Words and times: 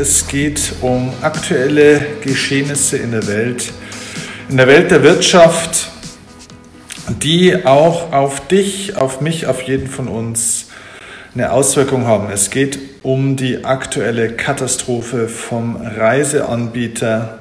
Es 0.00 0.28
geht 0.28 0.74
um 0.80 1.12
aktuelle 1.22 2.00
Geschehnisse 2.20 2.98
in 2.98 3.10
der 3.10 3.26
Welt, 3.26 3.72
in 4.48 4.56
der 4.56 4.68
Welt 4.68 4.92
der 4.92 5.02
Wirtschaft, 5.02 5.88
die 7.08 7.66
auch 7.66 8.12
auf 8.12 8.46
dich, 8.46 8.96
auf 8.96 9.20
mich, 9.20 9.48
auf 9.48 9.62
jeden 9.62 9.88
von 9.88 10.06
uns 10.06 10.68
eine 11.34 11.50
Auswirkung 11.50 12.06
haben. 12.06 12.30
Es 12.30 12.50
geht 12.50 12.78
um 13.02 13.34
die 13.34 13.64
aktuelle 13.64 14.30
Katastrophe 14.30 15.26
vom 15.26 15.74
Reiseanbieter 15.74 17.40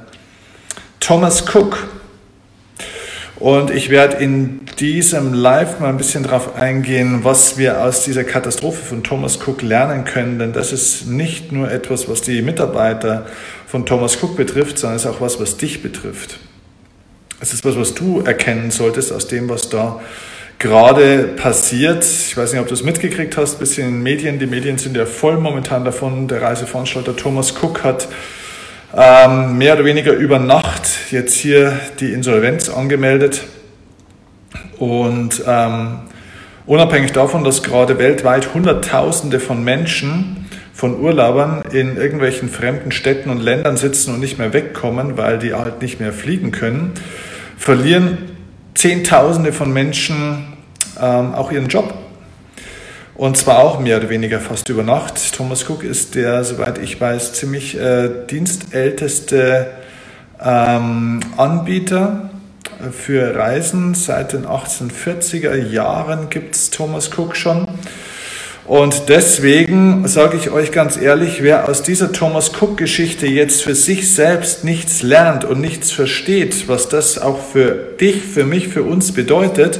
Thomas 0.99 1.43
Cook. 1.53 1.87
Und 3.35 3.69
ich 3.69 3.91
werde 3.91 4.17
in 4.17 4.61
diesem 4.79 5.33
Live 5.33 5.79
mal 5.79 5.89
ein 5.89 5.97
bisschen 5.97 6.23
darauf 6.23 6.55
eingehen, 6.55 7.23
was 7.23 7.57
wir 7.57 7.83
aus 7.83 8.03
dieser 8.03 8.23
Katastrophe 8.23 8.83
von 8.83 9.03
Thomas 9.03 9.39
Cook 9.45 9.61
lernen 9.63 10.05
können. 10.05 10.37
Denn 10.37 10.53
das 10.53 10.71
ist 10.71 11.07
nicht 11.07 11.51
nur 11.51 11.71
etwas, 11.71 12.07
was 12.07 12.21
die 12.21 12.41
Mitarbeiter 12.41 13.25
von 13.65 13.85
Thomas 13.85 14.21
Cook 14.21 14.35
betrifft, 14.37 14.77
sondern 14.77 14.97
es 14.97 15.05
ist 15.05 15.09
auch 15.09 15.21
was, 15.21 15.39
was 15.39 15.57
dich 15.57 15.81
betrifft. 15.81 16.39
Es 17.39 17.53
ist 17.53 17.65
was, 17.65 17.75
was 17.75 17.95
du 17.95 18.21
erkennen 18.21 18.71
solltest 18.71 19.11
aus 19.11 19.27
dem, 19.27 19.49
was 19.49 19.69
da 19.69 19.99
gerade 20.59 21.29
passiert. 21.35 22.03
Ich 22.03 22.37
weiß 22.37 22.51
nicht, 22.51 22.61
ob 22.61 22.67
du 22.67 22.73
es 22.73 22.83
mitgekriegt 22.83 23.37
hast, 23.37 23.55
ein 23.55 23.59
bisschen 23.59 23.87
in 23.87 23.93
den 23.95 24.03
Medien. 24.03 24.39
Die 24.39 24.47
Medien 24.47 24.77
sind 24.77 24.95
ja 24.95 25.05
voll 25.05 25.37
momentan 25.37 25.85
davon. 25.85 26.27
Der 26.27 26.41
Reiseveranstalter 26.41 27.15
Thomas 27.15 27.53
Cook 27.61 27.83
hat 27.83 28.07
ähm, 28.95 29.57
mehr 29.57 29.73
oder 29.73 29.85
weniger 29.85 30.13
über 30.13 30.39
Nacht 30.39 31.11
jetzt 31.11 31.35
hier 31.35 31.79
die 31.99 32.13
Insolvenz 32.13 32.69
angemeldet. 32.69 33.43
Und 34.77 35.41
ähm, 35.47 35.99
unabhängig 36.65 37.11
davon, 37.11 37.43
dass 37.43 37.63
gerade 37.63 37.97
weltweit 37.97 38.53
Hunderttausende 38.53 39.39
von 39.39 39.63
Menschen, 39.63 40.45
von 40.73 40.99
Urlaubern 40.99 41.63
in 41.71 41.97
irgendwelchen 41.97 42.49
fremden 42.49 42.91
Städten 42.91 43.31
und 43.31 43.39
Ländern 43.39 43.77
sitzen 43.77 44.13
und 44.13 44.19
nicht 44.19 44.37
mehr 44.37 44.53
wegkommen, 44.53 45.17
weil 45.17 45.39
die 45.39 45.53
halt 45.53 45.81
nicht 45.81 45.99
mehr 45.99 46.13
fliegen 46.13 46.51
können, 46.51 46.91
verlieren 47.57 48.17
Zehntausende 48.75 49.53
von 49.53 49.73
Menschen 49.73 50.53
ähm, 51.01 51.33
auch 51.33 51.51
ihren 51.51 51.67
Job. 51.67 51.95
Und 53.15 53.35
zwar 53.35 53.57
auch 53.59 53.79
mehr 53.79 53.97
oder 53.97 54.09
weniger 54.09 54.39
fast 54.39 54.69
über 54.69 54.83
Nacht. 54.83 55.33
Thomas 55.33 55.67
Cook 55.67 55.83
ist 55.83 56.13
der, 56.13 56.43
soweit 56.43 56.77
ich 56.77 57.01
weiß, 57.01 57.33
ziemlich 57.33 57.75
äh, 57.75 58.09
dienstälteste 58.29 59.71
ähm, 60.39 61.21
Anbieter 61.35 62.29
für 62.91 63.35
Reisen. 63.35 63.93
Seit 63.93 64.33
den 64.33 64.45
1840er 64.45 65.55
Jahren 65.55 66.29
gibt 66.29 66.55
es 66.55 66.69
Thomas 66.69 67.09
Cook 67.17 67.35
schon. 67.35 67.67
Und 68.67 69.07
deswegen 69.07 70.05
sage 70.09 70.35
ich 70.35 70.49
euch 70.49 70.73
ganz 70.73 70.97
ehrlich, 70.97 71.41
wer 71.41 71.69
aus 71.69 71.83
dieser 71.83 72.11
Thomas 72.11 72.51
Cook-Geschichte 72.61 73.25
jetzt 73.25 73.63
für 73.63 73.75
sich 73.75 74.13
selbst 74.13 74.65
nichts 74.65 75.03
lernt 75.03 75.45
und 75.45 75.61
nichts 75.61 75.91
versteht, 75.91 76.67
was 76.67 76.89
das 76.89 77.17
auch 77.17 77.39
für 77.39 77.71
dich, 77.71 78.21
für 78.21 78.43
mich, 78.43 78.67
für 78.67 78.83
uns 78.83 79.13
bedeutet, 79.13 79.79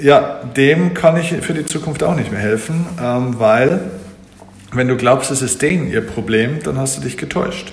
ja, 0.00 0.40
dem 0.56 0.94
kann 0.94 1.18
ich 1.18 1.34
für 1.42 1.52
die 1.52 1.66
Zukunft 1.66 2.02
auch 2.02 2.14
nicht 2.14 2.30
mehr 2.30 2.40
helfen, 2.40 2.86
ähm, 3.02 3.38
weil 3.38 3.80
wenn 4.72 4.88
du 4.88 4.96
glaubst, 4.96 5.30
es 5.30 5.42
ist 5.42 5.60
denen 5.60 5.90
ihr 5.90 6.00
Problem, 6.00 6.60
dann 6.62 6.78
hast 6.78 6.96
du 6.96 7.02
dich 7.02 7.18
getäuscht. 7.18 7.72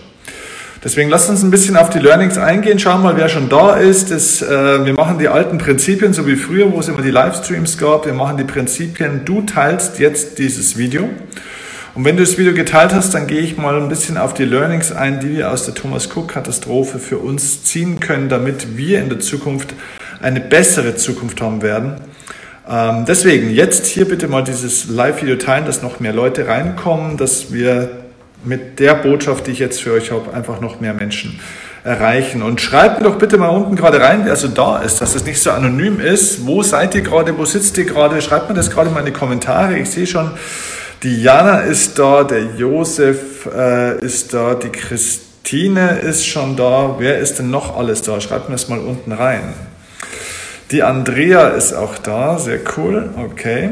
Deswegen 0.86 1.10
lasst 1.10 1.32
uns 1.32 1.42
ein 1.42 1.50
bisschen 1.50 1.78
auf 1.78 1.90
die 1.90 1.98
Learnings 1.98 2.38
eingehen. 2.38 2.78
Schauen 2.78 3.02
mal, 3.02 3.18
wer 3.18 3.28
schon 3.28 3.50
da 3.50 3.76
ist. 3.76 4.12
Das, 4.12 4.44
äh, 4.44 4.86
wir 4.86 4.94
machen 4.94 5.18
die 5.18 5.28
alten 5.28 5.58
Prinzipien, 5.58 6.14
so 6.14 6.28
wie 6.28 6.36
früher, 6.36 6.72
wo 6.72 6.80
es 6.80 6.88
immer 6.88 7.02
die 7.02 7.10
Livestreams 7.10 7.80
gab. 7.80 8.06
Wir 8.06 8.14
machen 8.14 8.38
die 8.38 8.44
Prinzipien. 8.44 9.26
Du 9.26 9.42
teilst 9.42 9.98
jetzt 9.98 10.38
dieses 10.38 10.78
Video. 10.78 11.10
Und 11.96 12.06
wenn 12.06 12.18
du 12.18 12.24
das 12.24 12.38
Video 12.38 12.54
geteilt 12.54 12.94
hast, 12.94 13.16
dann 13.16 13.26
gehe 13.26 13.40
ich 13.40 13.58
mal 13.58 13.82
ein 13.82 13.90
bisschen 13.90 14.20
auf 14.20 14.36
die 14.36 14.46
Learnings 14.46 14.92
ein, 14.92 15.20
die 15.20 15.38
wir 15.38 15.50
aus 15.50 15.66
der 15.66 15.74
Thomas 15.74 16.08
Cook 16.16 16.28
Katastrophe 16.28 17.00
für 17.00 17.18
uns 17.18 17.64
ziehen 17.64 18.00
können, 18.00 18.30
damit 18.30 18.78
wir 18.78 19.00
in 19.00 19.10
der 19.10 19.20
Zukunft 19.20 19.74
eine 20.22 20.40
bessere 20.40 20.96
Zukunft 20.96 21.42
haben 21.42 21.64
werden. 21.64 21.96
Ähm, 22.70 23.06
deswegen 23.08 23.50
jetzt 23.50 23.88
hier 23.88 24.08
bitte 24.08 24.28
mal 24.28 24.44
dieses 24.44 24.88
Live-Video 24.88 25.38
teilen, 25.38 25.66
dass 25.66 25.82
noch 25.82 26.00
mehr 26.00 26.14
Leute 26.14 26.48
reinkommen, 26.48 27.18
dass 27.18 27.52
wir 27.52 28.05
mit 28.46 28.80
der 28.80 28.96
Botschaft, 28.96 29.48
die 29.48 29.52
ich 29.52 29.60
jetzt 29.60 29.82
für 29.82 29.94
euch 29.94 30.12
habe, 30.12 30.34
einfach 30.34 30.62
noch 30.62 30.80
mehr 30.80 30.94
Menschen 30.94 31.40
erreichen. 31.84 32.42
Und 32.42 32.62
schreibt 32.62 33.00
mir 33.00 33.10
doch 33.10 33.18
bitte 33.18 33.38
mal 33.38 33.50
unten 33.50 33.76
gerade 33.76 34.02
rein, 34.02 34.22
wer 34.26 34.36
so 34.36 34.48
da 34.48 34.80
ist, 34.80 35.02
dass 35.02 35.16
es 35.16 35.26
nicht 35.26 35.42
so 35.42 35.52
anonym 35.52 36.00
ist. 36.00 36.46
Wo 36.46 36.64
seid 36.64 36.96
ihr 36.96 37.02
gerade? 37.02 37.38
Wo 37.38 37.46
sitzt 37.46 37.78
ihr 37.78 37.86
gerade? 37.86 38.22
Schreibt 38.22 38.50
mir 38.50 38.56
das 38.56 38.72
gerade 38.72 38.90
mal 38.90 39.02
in 39.02 39.06
die 39.06 39.12
Kommentare. 39.12 39.78
Ich 39.78 39.92
sehe 39.92 40.08
schon, 40.08 40.32
die 41.04 41.22
Jana 41.22 41.60
ist 41.60 42.00
da, 42.00 42.24
der 42.24 42.44
Josef 42.58 43.46
äh, 43.46 44.00
ist 44.00 44.34
da, 44.34 44.56
die 44.56 44.70
Christine 44.70 46.00
ist 46.00 46.26
schon 46.26 46.56
da. 46.56 46.96
Wer 46.98 47.20
ist 47.20 47.38
denn 47.38 47.52
noch 47.52 47.78
alles 47.78 48.02
da? 48.02 48.20
Schreibt 48.20 48.50
mir 48.50 48.56
das 48.56 48.68
mal 48.68 48.80
unten 48.80 49.12
rein. 49.12 49.54
Die 50.72 50.82
Andrea 50.82 51.50
ist 51.50 51.74
auch 51.74 52.00
da, 52.00 52.40
sehr 52.40 52.60
cool, 52.76 53.12
okay. 53.24 53.70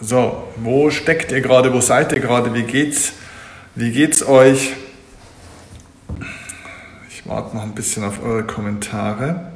So, 0.00 0.44
wo 0.56 0.90
steckt 0.90 1.30
ihr 1.30 1.40
gerade, 1.40 1.72
wo 1.72 1.80
seid 1.80 2.12
ihr 2.12 2.18
gerade, 2.18 2.52
wie 2.52 2.64
geht's, 2.64 3.12
wie 3.78 3.92
geht's 3.92 4.26
euch? 4.26 4.72
Ich 7.10 7.28
warte 7.28 7.56
noch 7.56 7.62
ein 7.62 7.74
bisschen 7.76 8.02
auf 8.02 8.20
eure 8.20 8.42
Kommentare. 8.42 9.52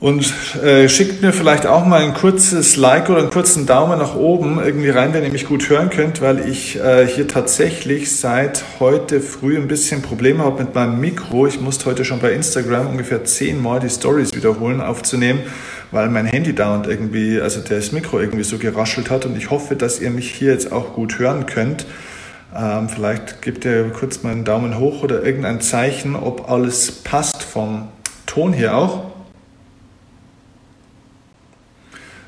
Und 0.00 0.32
äh, 0.64 0.88
schickt 0.88 1.20
mir 1.20 1.34
vielleicht 1.34 1.66
auch 1.66 1.84
mal 1.84 2.00
ein 2.00 2.14
kurzes 2.14 2.76
Like 2.76 3.10
oder 3.10 3.20
einen 3.20 3.30
kurzen 3.30 3.66
Daumen 3.66 3.98
nach 3.98 4.16
oben 4.16 4.58
irgendwie 4.58 4.88
rein, 4.88 5.12
wenn 5.12 5.22
ihr 5.22 5.30
mich 5.30 5.46
gut 5.46 5.68
hören 5.68 5.90
könnt, 5.90 6.22
weil 6.22 6.48
ich 6.48 6.80
äh, 6.80 7.06
hier 7.06 7.28
tatsächlich 7.28 8.16
seit 8.16 8.64
heute 8.80 9.20
früh 9.20 9.56
ein 9.58 9.68
bisschen 9.68 10.00
Probleme 10.00 10.44
habe 10.44 10.64
mit 10.64 10.74
meinem 10.74 10.98
Mikro. 10.98 11.46
Ich 11.46 11.60
musste 11.60 11.84
heute 11.84 12.06
schon 12.06 12.20
bei 12.20 12.32
Instagram 12.32 12.88
ungefähr 12.88 13.24
zehnmal 13.24 13.80
die 13.80 13.90
Stories 13.90 14.34
wiederholen 14.34 14.80
aufzunehmen, 14.80 15.42
weil 15.92 16.08
mein 16.08 16.26
Handy 16.26 16.54
da 16.54 16.74
und 16.74 16.86
irgendwie, 16.86 17.40
also 17.40 17.60
das 17.60 17.92
Mikro 17.92 18.18
irgendwie 18.18 18.42
so 18.42 18.58
geraschelt 18.58 19.10
hat. 19.10 19.26
Und 19.26 19.36
ich 19.36 19.50
hoffe, 19.50 19.76
dass 19.76 20.00
ihr 20.00 20.10
mich 20.10 20.30
hier 20.32 20.52
jetzt 20.52 20.72
auch 20.72 20.94
gut 20.94 21.18
hören 21.18 21.46
könnt. 21.46 21.86
Ähm, 22.56 22.88
vielleicht 22.88 23.42
gebt 23.42 23.64
ihr 23.64 23.90
kurz 23.90 24.22
mal 24.22 24.32
einen 24.32 24.44
Daumen 24.44 24.78
hoch 24.78 25.02
oder 25.02 25.22
irgendein 25.22 25.60
Zeichen, 25.60 26.16
ob 26.16 26.50
alles 26.50 26.90
passt 26.90 27.42
vom 27.42 27.88
Ton 28.26 28.52
hier 28.52 28.74
auch. 28.74 29.12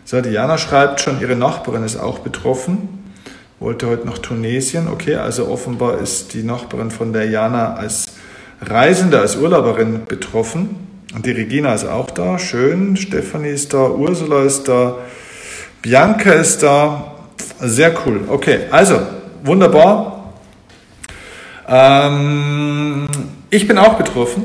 So, 0.04 0.20
Diana 0.20 0.58
schreibt 0.58 1.00
schon, 1.00 1.20
ihre 1.20 1.34
Nachbarin 1.34 1.82
ist 1.82 1.96
auch 1.96 2.18
betroffen. 2.18 2.88
Wollte 3.60 3.86
heute 3.86 4.06
nach 4.06 4.18
Tunesien. 4.18 4.88
Okay, 4.88 5.14
also 5.14 5.48
offenbar 5.48 5.98
ist 5.98 6.34
die 6.34 6.42
Nachbarin 6.42 6.90
von 6.90 7.14
der 7.14 7.30
Jana 7.30 7.74
als 7.74 8.08
Reisende, 8.60 9.20
als 9.20 9.36
Urlauberin 9.36 10.04
betroffen. 10.06 10.93
Und 11.14 11.26
die 11.26 11.30
Regina 11.30 11.72
ist 11.74 11.86
auch 11.86 12.10
da. 12.10 12.38
Schön. 12.38 12.96
Stefanie 12.96 13.50
ist 13.50 13.72
da. 13.72 13.88
Ursula 13.88 14.42
ist 14.42 14.66
da. 14.66 14.96
Bianca 15.80 16.32
ist 16.32 16.62
da. 16.62 17.14
Sehr 17.60 17.94
cool. 18.04 18.22
Okay, 18.28 18.60
also 18.70 18.98
wunderbar. 19.44 20.32
Ähm, 21.68 23.06
ich 23.48 23.68
bin 23.68 23.78
auch 23.78 23.94
betroffen 23.94 24.44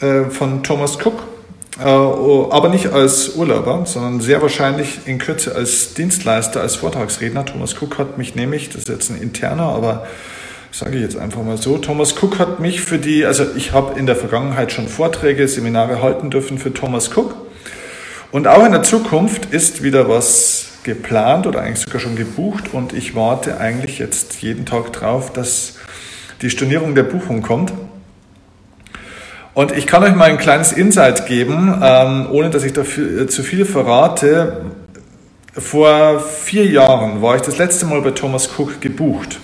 äh, 0.00 0.30
von 0.30 0.62
Thomas 0.62 0.96
Cook. 1.04 1.24
Äh, 1.80 1.84
aber 1.84 2.68
nicht 2.68 2.92
als 2.92 3.34
Urlauber, 3.36 3.84
sondern 3.84 4.20
sehr 4.20 4.40
wahrscheinlich 4.42 5.00
in 5.06 5.18
Kürze 5.18 5.54
als 5.54 5.94
Dienstleister, 5.94 6.60
als 6.60 6.76
Vortragsredner. 6.76 7.44
Thomas 7.46 7.74
Cook 7.80 7.98
hat 7.98 8.16
mich 8.16 8.36
nämlich, 8.36 8.68
das 8.68 8.82
ist 8.82 8.88
jetzt 8.88 9.10
ein 9.10 9.20
interner, 9.20 9.64
aber 9.64 10.06
sage 10.72 10.96
ich 10.96 11.02
jetzt 11.02 11.16
einfach 11.16 11.42
mal 11.42 11.56
so, 11.56 11.78
Thomas 11.78 12.14
Cook 12.20 12.38
hat 12.38 12.60
mich 12.60 12.80
für 12.80 12.98
die, 12.98 13.24
also 13.24 13.44
ich 13.56 13.72
habe 13.72 13.98
in 13.98 14.06
der 14.06 14.16
Vergangenheit 14.16 14.72
schon 14.72 14.88
Vorträge, 14.88 15.46
Seminare 15.48 16.02
halten 16.02 16.30
dürfen 16.30 16.58
für 16.58 16.72
Thomas 16.72 17.16
Cook. 17.16 17.34
Und 18.30 18.46
auch 18.46 18.64
in 18.64 18.72
der 18.72 18.84
Zukunft 18.84 19.46
ist 19.46 19.82
wieder 19.82 20.08
was 20.08 20.70
geplant 20.84 21.46
oder 21.46 21.60
eigentlich 21.60 21.80
sogar 21.80 22.00
schon 22.00 22.16
gebucht 22.16 22.72
und 22.72 22.92
ich 22.92 23.14
warte 23.14 23.58
eigentlich 23.58 23.98
jetzt 23.98 24.40
jeden 24.40 24.64
Tag 24.64 24.92
drauf, 24.92 25.32
dass 25.32 25.74
die 26.40 26.50
Stornierung 26.50 26.94
der 26.94 27.02
Buchung 27.02 27.42
kommt. 27.42 27.72
Und 29.52 29.72
ich 29.72 29.86
kann 29.86 30.04
euch 30.04 30.14
mal 30.14 30.30
ein 30.30 30.38
kleines 30.38 30.72
Insight 30.72 31.26
geben, 31.26 31.74
ähm, 31.82 32.28
ohne 32.30 32.50
dass 32.50 32.62
ich 32.62 32.72
dafür 32.72 33.22
äh, 33.22 33.26
zu 33.26 33.42
viel 33.42 33.64
verrate. 33.64 34.64
Vor 35.52 36.20
vier 36.20 36.66
Jahren 36.66 37.20
war 37.20 37.34
ich 37.34 37.42
das 37.42 37.58
letzte 37.58 37.84
Mal 37.86 38.00
bei 38.00 38.12
Thomas 38.12 38.48
Cook 38.56 38.80
gebucht. 38.80 39.40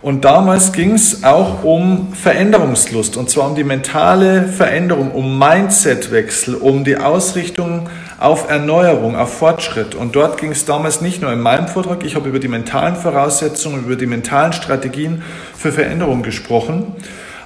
Und 0.00 0.24
damals 0.24 0.72
ging 0.72 0.92
es 0.92 1.24
auch 1.24 1.64
um 1.64 2.12
Veränderungslust, 2.12 3.16
und 3.16 3.28
zwar 3.30 3.48
um 3.48 3.56
die 3.56 3.64
mentale 3.64 4.46
Veränderung, 4.46 5.10
um 5.10 5.38
Mindsetwechsel, 5.38 6.54
um 6.54 6.84
die 6.84 6.96
Ausrichtung 6.96 7.88
auf 8.20 8.48
Erneuerung, 8.48 9.16
auf 9.16 9.36
Fortschritt. 9.38 9.96
Und 9.96 10.14
dort 10.14 10.40
ging 10.40 10.52
es 10.52 10.64
damals 10.64 11.00
nicht 11.00 11.20
nur 11.20 11.32
in 11.32 11.40
meinem 11.40 11.66
Vortrag, 11.66 12.04
ich 12.04 12.14
habe 12.14 12.28
über 12.28 12.38
die 12.38 12.48
mentalen 12.48 12.94
Voraussetzungen, 12.94 13.84
über 13.86 13.96
die 13.96 14.06
mentalen 14.06 14.52
Strategien 14.52 15.22
für 15.56 15.72
Veränderung 15.72 16.22
gesprochen, 16.22 16.94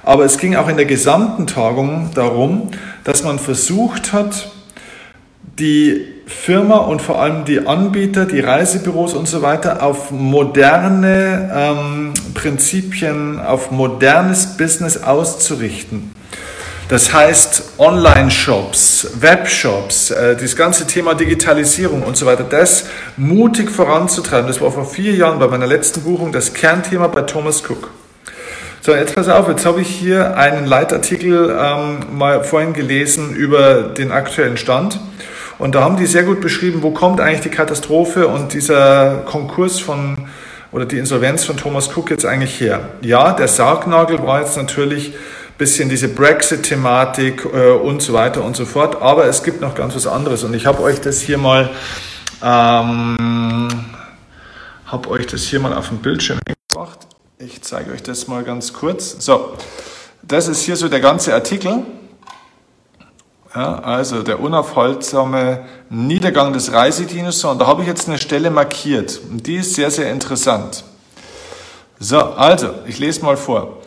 aber 0.03 0.25
es 0.25 0.37
ging 0.37 0.55
auch 0.55 0.67
in 0.67 0.77
der 0.77 0.85
gesamten 0.85 1.47
Tagung 1.47 2.11
darum, 2.13 2.69
dass 3.03 3.23
man 3.23 3.39
versucht 3.39 4.13
hat, 4.13 4.51
die 5.57 6.12
Firma 6.25 6.77
und 6.77 7.01
vor 7.01 7.21
allem 7.21 7.45
die 7.45 7.67
Anbieter, 7.67 8.25
die 8.25 8.39
Reisebüros 8.39 9.13
und 9.13 9.27
so 9.27 9.41
weiter 9.41 9.83
auf 9.83 10.11
moderne 10.11 11.51
ähm, 11.53 12.13
Prinzipien, 12.33 13.39
auf 13.39 13.71
modernes 13.71 14.57
Business 14.57 15.03
auszurichten. 15.03 16.11
Das 16.89 17.13
heißt, 17.13 17.79
Online-Shops, 17.79 19.07
Webshops, 19.19 20.11
äh, 20.11 20.35
dieses 20.35 20.55
ganze 20.55 20.85
Thema 20.85 21.13
Digitalisierung 21.13 22.03
und 22.03 22.17
so 22.17 22.25
weiter, 22.25 22.43
das 22.43 22.85
mutig 23.17 23.71
voranzutreiben. 23.71 24.47
Das 24.47 24.61
war 24.61 24.71
vor 24.71 24.85
vier 24.85 25.13
Jahren 25.13 25.39
bei 25.39 25.47
meiner 25.47 25.65
letzten 25.65 26.01
Buchung 26.01 26.31
das 26.31 26.53
Kernthema 26.53 27.07
bei 27.07 27.21
Thomas 27.21 27.63
Cook. 27.67 27.89
So, 28.81 28.93
jetzt 28.93 29.15
pass 29.15 29.29
auf, 29.29 29.47
jetzt 29.47 29.65
habe 29.65 29.79
ich 29.79 29.87
hier 29.87 30.35
einen 30.35 30.65
Leitartikel 30.65 31.57
ähm, 31.57 32.17
mal 32.17 32.43
vorhin 32.43 32.73
gelesen 32.73 33.33
über 33.33 33.83
den 33.83 34.11
aktuellen 34.11 34.57
Stand. 34.57 34.99
Und 35.63 35.75
da 35.75 35.81
haben 35.81 35.95
die 35.95 36.07
sehr 36.07 36.23
gut 36.23 36.41
beschrieben, 36.41 36.83
wo 36.83 36.91
kommt 36.91 37.21
eigentlich 37.21 37.39
die 37.39 37.49
Katastrophe 37.49 38.27
und 38.27 38.51
dieser 38.51 39.19
Konkurs 39.19 39.79
von 39.79 40.27
oder 40.73 40.85
die 40.85 40.97
Insolvenz 40.97 41.45
von 41.45 41.55
Thomas 41.55 41.87
Cook 41.95 42.09
jetzt 42.09 42.25
eigentlich 42.25 42.59
her. 42.59 42.89
Ja, 42.99 43.31
der 43.31 43.47
Sargnagel 43.47 44.21
war 44.23 44.41
jetzt 44.41 44.57
natürlich 44.57 45.13
bisschen 45.57 45.87
diese 45.87 46.09
Brexit-Thematik 46.09 47.45
äh, 47.45 47.71
und 47.71 48.01
so 48.01 48.11
weiter 48.11 48.43
und 48.43 48.57
so 48.57 48.65
fort. 48.65 49.01
Aber 49.01 49.23
es 49.27 49.41
gibt 49.41 49.61
noch 49.61 49.73
ganz 49.73 49.95
was 49.95 50.05
anderes 50.05 50.43
und 50.43 50.53
ich 50.53 50.65
habe 50.65 50.83
euch 50.83 50.99
das 50.99 51.21
hier 51.21 51.37
mal, 51.37 51.69
ähm, 52.43 53.69
habe 54.85 55.09
euch 55.11 55.27
das 55.27 55.43
hier 55.43 55.61
mal 55.61 55.73
auf 55.73 55.87
dem 55.87 55.99
Bildschirm 55.99 56.39
gebracht. 56.73 57.07
Ich 57.37 57.61
zeige 57.61 57.93
euch 57.93 58.03
das 58.03 58.27
mal 58.27 58.43
ganz 58.43 58.73
kurz. 58.73 59.15
So, 59.19 59.53
das 60.23 60.49
ist 60.49 60.63
hier 60.63 60.75
so 60.75 60.89
der 60.89 60.99
ganze 60.99 61.33
Artikel. 61.33 61.85
Ja, 63.55 63.79
also 63.79 64.23
der 64.23 64.39
unaufhaltsame 64.39 65.65
Niedergang 65.89 66.53
des 66.53 66.73
Reisedinosaurs. 66.73 67.53
Und 67.53 67.59
da 67.59 67.67
habe 67.67 67.83
ich 67.83 67.87
jetzt 67.87 68.07
eine 68.07 68.17
Stelle 68.17 68.49
markiert. 68.49 69.19
Und 69.29 69.45
die 69.45 69.57
ist 69.57 69.75
sehr, 69.75 69.91
sehr 69.91 70.11
interessant. 70.11 70.83
So, 71.99 72.19
also, 72.19 72.71
ich 72.87 72.97
lese 72.97 73.23
mal 73.23 73.37
vor. 73.37 73.77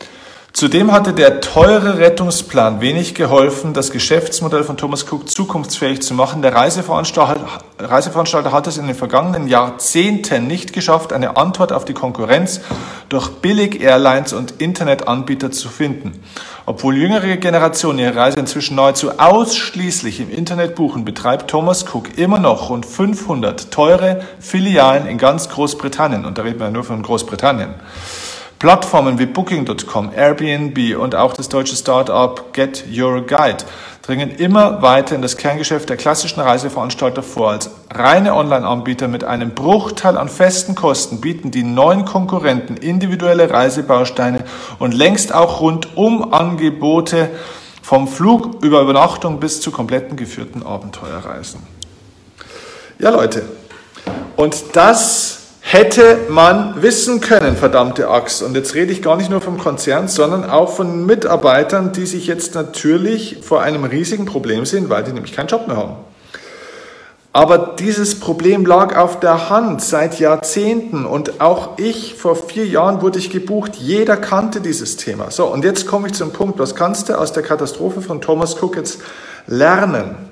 Zudem 0.57 0.91
hatte 0.91 1.13
der 1.13 1.39
teure 1.39 1.99
Rettungsplan 1.99 2.81
wenig 2.81 3.13
geholfen, 3.13 3.75
das 3.75 3.91
Geschäftsmodell 3.91 4.63
von 4.63 4.75
Thomas 4.75 5.03
Cook 5.03 5.29
zukunftsfähig 5.29 6.01
zu 6.01 6.15
machen. 6.15 6.41
Der 6.41 6.55
Reiseveranstalter, 6.55 7.45
Reiseveranstalter 7.77 8.51
hat 8.51 8.65
es 8.65 8.79
in 8.79 8.87
den 8.87 8.95
vergangenen 8.95 9.47
Jahrzehnten 9.47 10.47
nicht 10.47 10.73
geschafft, 10.73 11.13
eine 11.13 11.37
Antwort 11.37 11.71
auf 11.71 11.85
die 11.85 11.93
Konkurrenz 11.93 12.61
durch 13.07 13.29
Billig-Airlines 13.33 14.33
und 14.33 14.59
Internetanbieter 14.59 15.51
zu 15.51 15.69
finden. 15.69 16.19
Obwohl 16.65 16.97
jüngere 16.97 17.37
Generationen 17.37 17.99
ihre 17.99 18.15
Reise 18.15 18.39
inzwischen 18.39 18.77
nahezu 18.77 19.11
ausschließlich 19.19 20.21
im 20.21 20.31
Internet 20.31 20.73
buchen, 20.73 21.05
betreibt 21.05 21.51
Thomas 21.51 21.85
Cook 21.93 22.17
immer 22.17 22.39
noch 22.39 22.71
rund 22.71 22.87
500 22.87 23.69
teure 23.69 24.21
Filialen 24.39 25.05
in 25.05 25.19
ganz 25.19 25.49
Großbritannien. 25.49 26.25
Und 26.25 26.39
da 26.39 26.41
reden 26.41 26.59
wir 26.59 26.71
nur 26.71 26.83
von 26.83 27.03
Großbritannien. 27.03 27.75
Plattformen 28.59 29.19
wie 29.19 29.27
Booking.com, 29.27 30.11
Airbnb 30.15 30.97
und 30.97 31.13
auch 31.13 31.33
das 31.33 31.47
deutsche 31.47 31.75
Startup 31.75 32.51
Get 32.53 32.85
Your 32.91 33.21
Guide 33.21 33.57
dringen 34.01 34.31
immer 34.31 34.81
weiter 34.81 35.15
in 35.15 35.21
das 35.21 35.37
Kerngeschäft 35.37 35.89
der 35.89 35.97
klassischen 35.97 36.39
Reiseveranstalter 36.39 37.21
vor. 37.21 37.51
Als 37.51 37.69
reine 37.93 38.33
Online-Anbieter 38.33 39.07
mit 39.07 39.23
einem 39.23 39.51
Bruchteil 39.51 40.17
an 40.17 40.27
festen 40.27 40.73
Kosten 40.73 41.21
bieten 41.21 41.51
die 41.51 41.63
neuen 41.63 42.05
Konkurrenten 42.05 42.77
individuelle 42.77 43.51
Reisebausteine 43.51 44.43
und 44.79 44.93
längst 44.93 45.35
auch 45.35 45.59
rundum 45.59 46.33
Angebote 46.33 47.29
vom 47.83 48.07
Flug 48.07 48.63
über 48.63 48.81
Übernachtung 48.81 49.39
bis 49.39 49.61
zu 49.61 49.71
kompletten 49.71 50.17
geführten 50.17 50.63
Abenteuerreisen. 50.63 51.61
Ja, 52.97 53.11
Leute. 53.11 53.43
Und 54.35 54.75
das 54.75 55.46
hätte 55.69 56.19
man 56.29 56.81
wissen 56.81 57.19
können, 57.19 57.57
verdammte 57.57 58.09
Axt. 58.09 58.41
Und 58.41 58.55
jetzt 58.55 58.73
rede 58.73 58.93
ich 58.93 59.01
gar 59.01 59.17
nicht 59.17 59.29
nur 59.29 59.41
vom 59.41 59.57
Konzern, 59.57 60.07
sondern 60.07 60.49
auch 60.49 60.71
von 60.71 61.05
Mitarbeitern, 61.05 61.91
die 61.91 62.05
sich 62.05 62.25
jetzt 62.25 62.55
natürlich 62.55 63.39
vor 63.41 63.61
einem 63.61 63.83
riesigen 63.83 64.25
Problem 64.25 64.65
sehen, 64.65 64.89
weil 64.89 65.03
die 65.03 65.11
nämlich 65.11 65.33
keinen 65.33 65.47
Job 65.47 65.67
mehr 65.67 65.75
haben. 65.75 65.97
Aber 67.33 67.75
dieses 67.77 68.17
Problem 68.17 68.65
lag 68.65 68.95
auf 68.95 69.19
der 69.19 69.49
Hand 69.49 69.81
seit 69.81 70.21
Jahrzehnten 70.21 71.05
und 71.05 71.41
auch 71.41 71.77
ich, 71.77 72.15
vor 72.15 72.37
vier 72.37 72.65
Jahren 72.65 73.01
wurde 73.01 73.19
ich 73.19 73.29
gebucht, 73.29 73.75
jeder 73.75 74.15
kannte 74.15 74.61
dieses 74.61 74.95
Thema. 74.95 75.31
So, 75.31 75.47
und 75.47 75.65
jetzt 75.65 75.85
komme 75.85 76.07
ich 76.07 76.13
zum 76.13 76.31
Punkt, 76.31 76.59
was 76.59 76.75
kannst 76.75 77.09
du 77.09 77.19
aus 77.19 77.33
der 77.33 77.43
Katastrophe 77.43 78.01
von 78.01 78.21
Thomas 78.21 78.55
Cook 78.63 78.77
jetzt 78.77 79.01
lernen? 79.47 80.26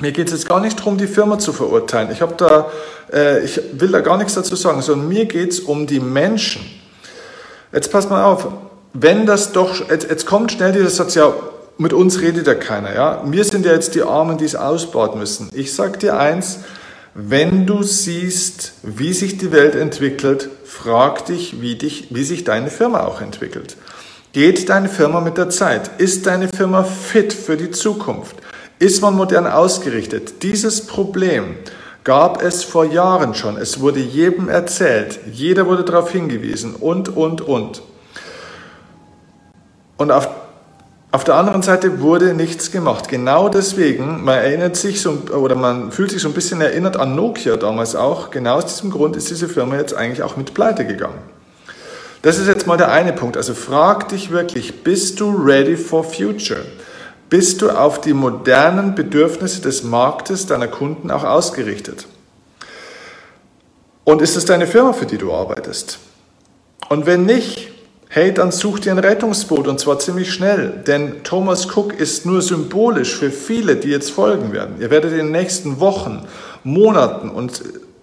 Mir 0.00 0.12
geht 0.12 0.26
es 0.26 0.32
jetzt 0.32 0.48
gar 0.48 0.60
nicht 0.60 0.78
darum, 0.78 0.98
die 0.98 1.06
Firma 1.06 1.38
zu 1.38 1.52
verurteilen. 1.52 2.10
Ich, 2.10 2.18
da, 2.36 2.70
äh, 3.12 3.44
ich 3.44 3.60
will 3.74 3.92
da 3.92 4.00
gar 4.00 4.16
nichts 4.16 4.34
dazu 4.34 4.56
sagen, 4.56 4.82
sondern 4.82 5.08
mir 5.08 5.26
geht 5.26 5.52
es 5.52 5.60
um 5.60 5.86
die 5.86 6.00
Menschen. 6.00 6.62
Jetzt 7.72 7.92
passt 7.92 8.10
mal 8.10 8.24
auf, 8.24 8.48
wenn 8.92 9.26
das 9.26 9.52
doch, 9.52 9.88
jetzt, 9.88 10.08
jetzt 10.10 10.26
kommt 10.26 10.52
schnell 10.52 10.72
dieser 10.72 10.90
Satz, 10.90 11.14
ja, 11.14 11.32
mit 11.78 11.92
uns 11.92 12.20
redet 12.20 12.46
ja 12.46 12.54
keiner. 12.54 12.94
Ja? 12.94 13.22
Wir 13.26 13.44
sind 13.44 13.66
ja 13.66 13.72
jetzt 13.72 13.94
die 13.94 14.02
Armen, 14.02 14.38
die 14.38 14.44
es 14.44 14.56
ausbauen 14.56 15.18
müssen. 15.18 15.50
Ich 15.52 15.74
sage 15.74 15.98
dir 15.98 16.18
eins, 16.18 16.60
wenn 17.14 17.66
du 17.66 17.82
siehst, 17.82 18.72
wie 18.82 19.12
sich 19.12 19.38
die 19.38 19.52
Welt 19.52 19.76
entwickelt, 19.76 20.48
frag 20.64 21.26
dich, 21.26 21.60
wie, 21.60 21.76
dich, 21.76 22.08
wie 22.10 22.24
sich 22.24 22.42
deine 22.42 22.70
Firma 22.70 23.04
auch 23.04 23.20
entwickelt. 23.20 23.76
Geht 24.32 24.68
deine 24.68 24.88
Firma 24.88 25.20
mit 25.20 25.38
der 25.38 25.48
Zeit? 25.48 25.90
Ist 25.98 26.26
deine 26.26 26.48
Firma 26.48 26.82
fit 26.82 27.32
für 27.32 27.56
die 27.56 27.70
Zukunft? 27.70 28.36
Ist 28.84 29.00
man 29.00 29.14
modern 29.14 29.46
ausgerichtet? 29.46 30.42
Dieses 30.42 30.86
Problem 30.86 31.56
gab 32.04 32.42
es 32.42 32.64
vor 32.64 32.84
Jahren 32.84 33.34
schon. 33.34 33.56
Es 33.56 33.80
wurde 33.80 33.98
jedem 33.98 34.50
erzählt. 34.50 35.20
Jeder 35.32 35.64
wurde 35.64 35.84
darauf 35.84 36.10
hingewiesen 36.10 36.74
und, 36.74 37.16
und, 37.16 37.40
und. 37.40 37.80
Und 39.96 40.10
auf, 40.10 40.28
auf 41.12 41.24
der 41.24 41.36
anderen 41.36 41.62
Seite 41.62 42.02
wurde 42.02 42.34
nichts 42.34 42.72
gemacht. 42.72 43.08
Genau 43.08 43.48
deswegen, 43.48 44.22
man 44.22 44.36
erinnert 44.36 44.76
sich 44.76 45.00
so, 45.00 45.12
oder 45.34 45.54
man 45.54 45.90
fühlt 45.90 46.10
sich 46.10 46.20
so 46.20 46.28
ein 46.28 46.34
bisschen 46.34 46.60
erinnert 46.60 46.98
an 46.98 47.16
Nokia 47.16 47.56
damals 47.56 47.96
auch. 47.96 48.30
Genau 48.30 48.56
aus 48.56 48.66
diesem 48.66 48.90
Grund 48.90 49.16
ist 49.16 49.30
diese 49.30 49.48
Firma 49.48 49.76
jetzt 49.76 49.94
eigentlich 49.94 50.22
auch 50.22 50.36
mit 50.36 50.52
pleite 50.52 50.84
gegangen. 50.84 51.22
Das 52.20 52.38
ist 52.38 52.48
jetzt 52.48 52.66
mal 52.66 52.76
der 52.76 52.92
eine 52.92 53.14
Punkt. 53.14 53.38
Also 53.38 53.54
frag 53.54 54.10
dich 54.10 54.30
wirklich, 54.30 54.84
bist 54.84 55.20
du 55.20 55.30
ready 55.30 55.74
for 55.74 56.04
future? 56.04 56.66
Bist 57.30 57.62
du 57.62 57.70
auf 57.70 58.00
die 58.00 58.14
modernen 58.14 58.94
Bedürfnisse 58.94 59.60
des 59.60 59.82
Marktes 59.82 60.46
deiner 60.46 60.68
Kunden 60.68 61.10
auch 61.10 61.24
ausgerichtet? 61.24 62.06
Und 64.04 64.20
ist 64.20 64.36
es 64.36 64.44
deine 64.44 64.66
Firma, 64.66 64.92
für 64.92 65.06
die 65.06 65.18
du 65.18 65.32
arbeitest? 65.32 65.98
Und 66.90 67.06
wenn 67.06 67.24
nicht, 67.24 67.70
hey, 68.08 68.32
dann 68.32 68.52
such 68.52 68.80
dir 68.80 68.92
ein 68.92 68.98
Rettungsboot 68.98 69.66
und 69.66 69.80
zwar 69.80 69.98
ziemlich 69.98 70.32
schnell, 70.32 70.82
denn 70.86 71.24
Thomas 71.24 71.66
Cook 71.74 71.98
ist 71.98 72.26
nur 72.26 72.42
symbolisch 72.42 73.16
für 73.16 73.30
viele, 73.30 73.76
die 73.76 73.88
jetzt 73.88 74.10
folgen 74.10 74.52
werden. 74.52 74.76
Ihr 74.80 74.90
werdet 74.90 75.12
in 75.12 75.18
den 75.18 75.32
nächsten 75.32 75.80
Wochen, 75.80 76.26
Monaten 76.62 77.30
und 77.30 77.62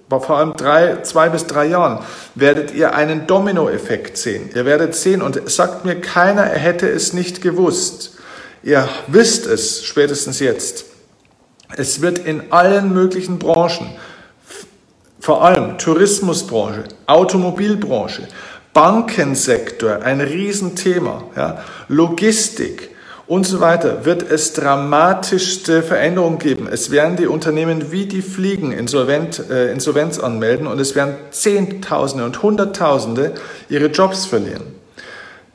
vor 0.09 0.37
allem 0.37 0.53
drei, 0.57 0.97
zwei 1.03 1.29
bis 1.29 1.47
drei 1.47 1.67
Jahren 1.67 1.99
werdet 2.35 2.73
ihr 2.73 2.93
einen 2.93 3.27
Dominoeffekt 3.27 4.17
sehen. 4.17 4.49
Ihr 4.53 4.65
werdet 4.65 4.93
sehen 4.95 5.21
und 5.21 5.49
sagt 5.49 5.85
mir 5.85 6.01
keiner, 6.01 6.41
er 6.41 6.59
hätte 6.59 6.89
es 6.89 7.13
nicht 7.13 7.41
gewusst. 7.41 8.17
Ihr 8.63 8.87
wisst 9.07 9.47
es 9.47 9.83
spätestens 9.83 10.39
jetzt. 10.39 10.85
Es 11.75 12.01
wird 12.01 12.19
in 12.19 12.51
allen 12.51 12.93
möglichen 12.93 13.39
Branchen, 13.39 13.89
vor 15.19 15.43
allem 15.43 15.77
Tourismusbranche, 15.77 16.83
Automobilbranche, 17.07 18.27
Bankensektor, 18.73 20.01
ein 20.03 20.21
Riesenthema, 20.21 21.23
ja, 21.35 21.63
Logistik 21.87 22.89
und 23.27 23.45
so 23.45 23.59
weiter, 23.61 24.05
wird 24.05 24.29
es 24.29 24.53
dramatischste 24.53 25.83
Veränderungen 25.83 26.37
geben. 26.37 26.67
Es 26.71 26.91
werden 26.91 27.17
die 27.17 27.27
Unternehmen 27.27 27.91
wie 27.91 28.05
die 28.05 28.21
Fliegen 28.21 28.71
insolvent, 28.71 29.41
äh, 29.49 29.71
Insolvenz 29.71 30.19
anmelden 30.19 30.67
und 30.67 30.79
es 30.79 30.95
werden 30.95 31.15
Zehntausende 31.31 32.25
und 32.25 32.43
Hunderttausende 32.43 33.33
ihre 33.69 33.87
Jobs 33.87 34.25
verlieren. 34.25 34.80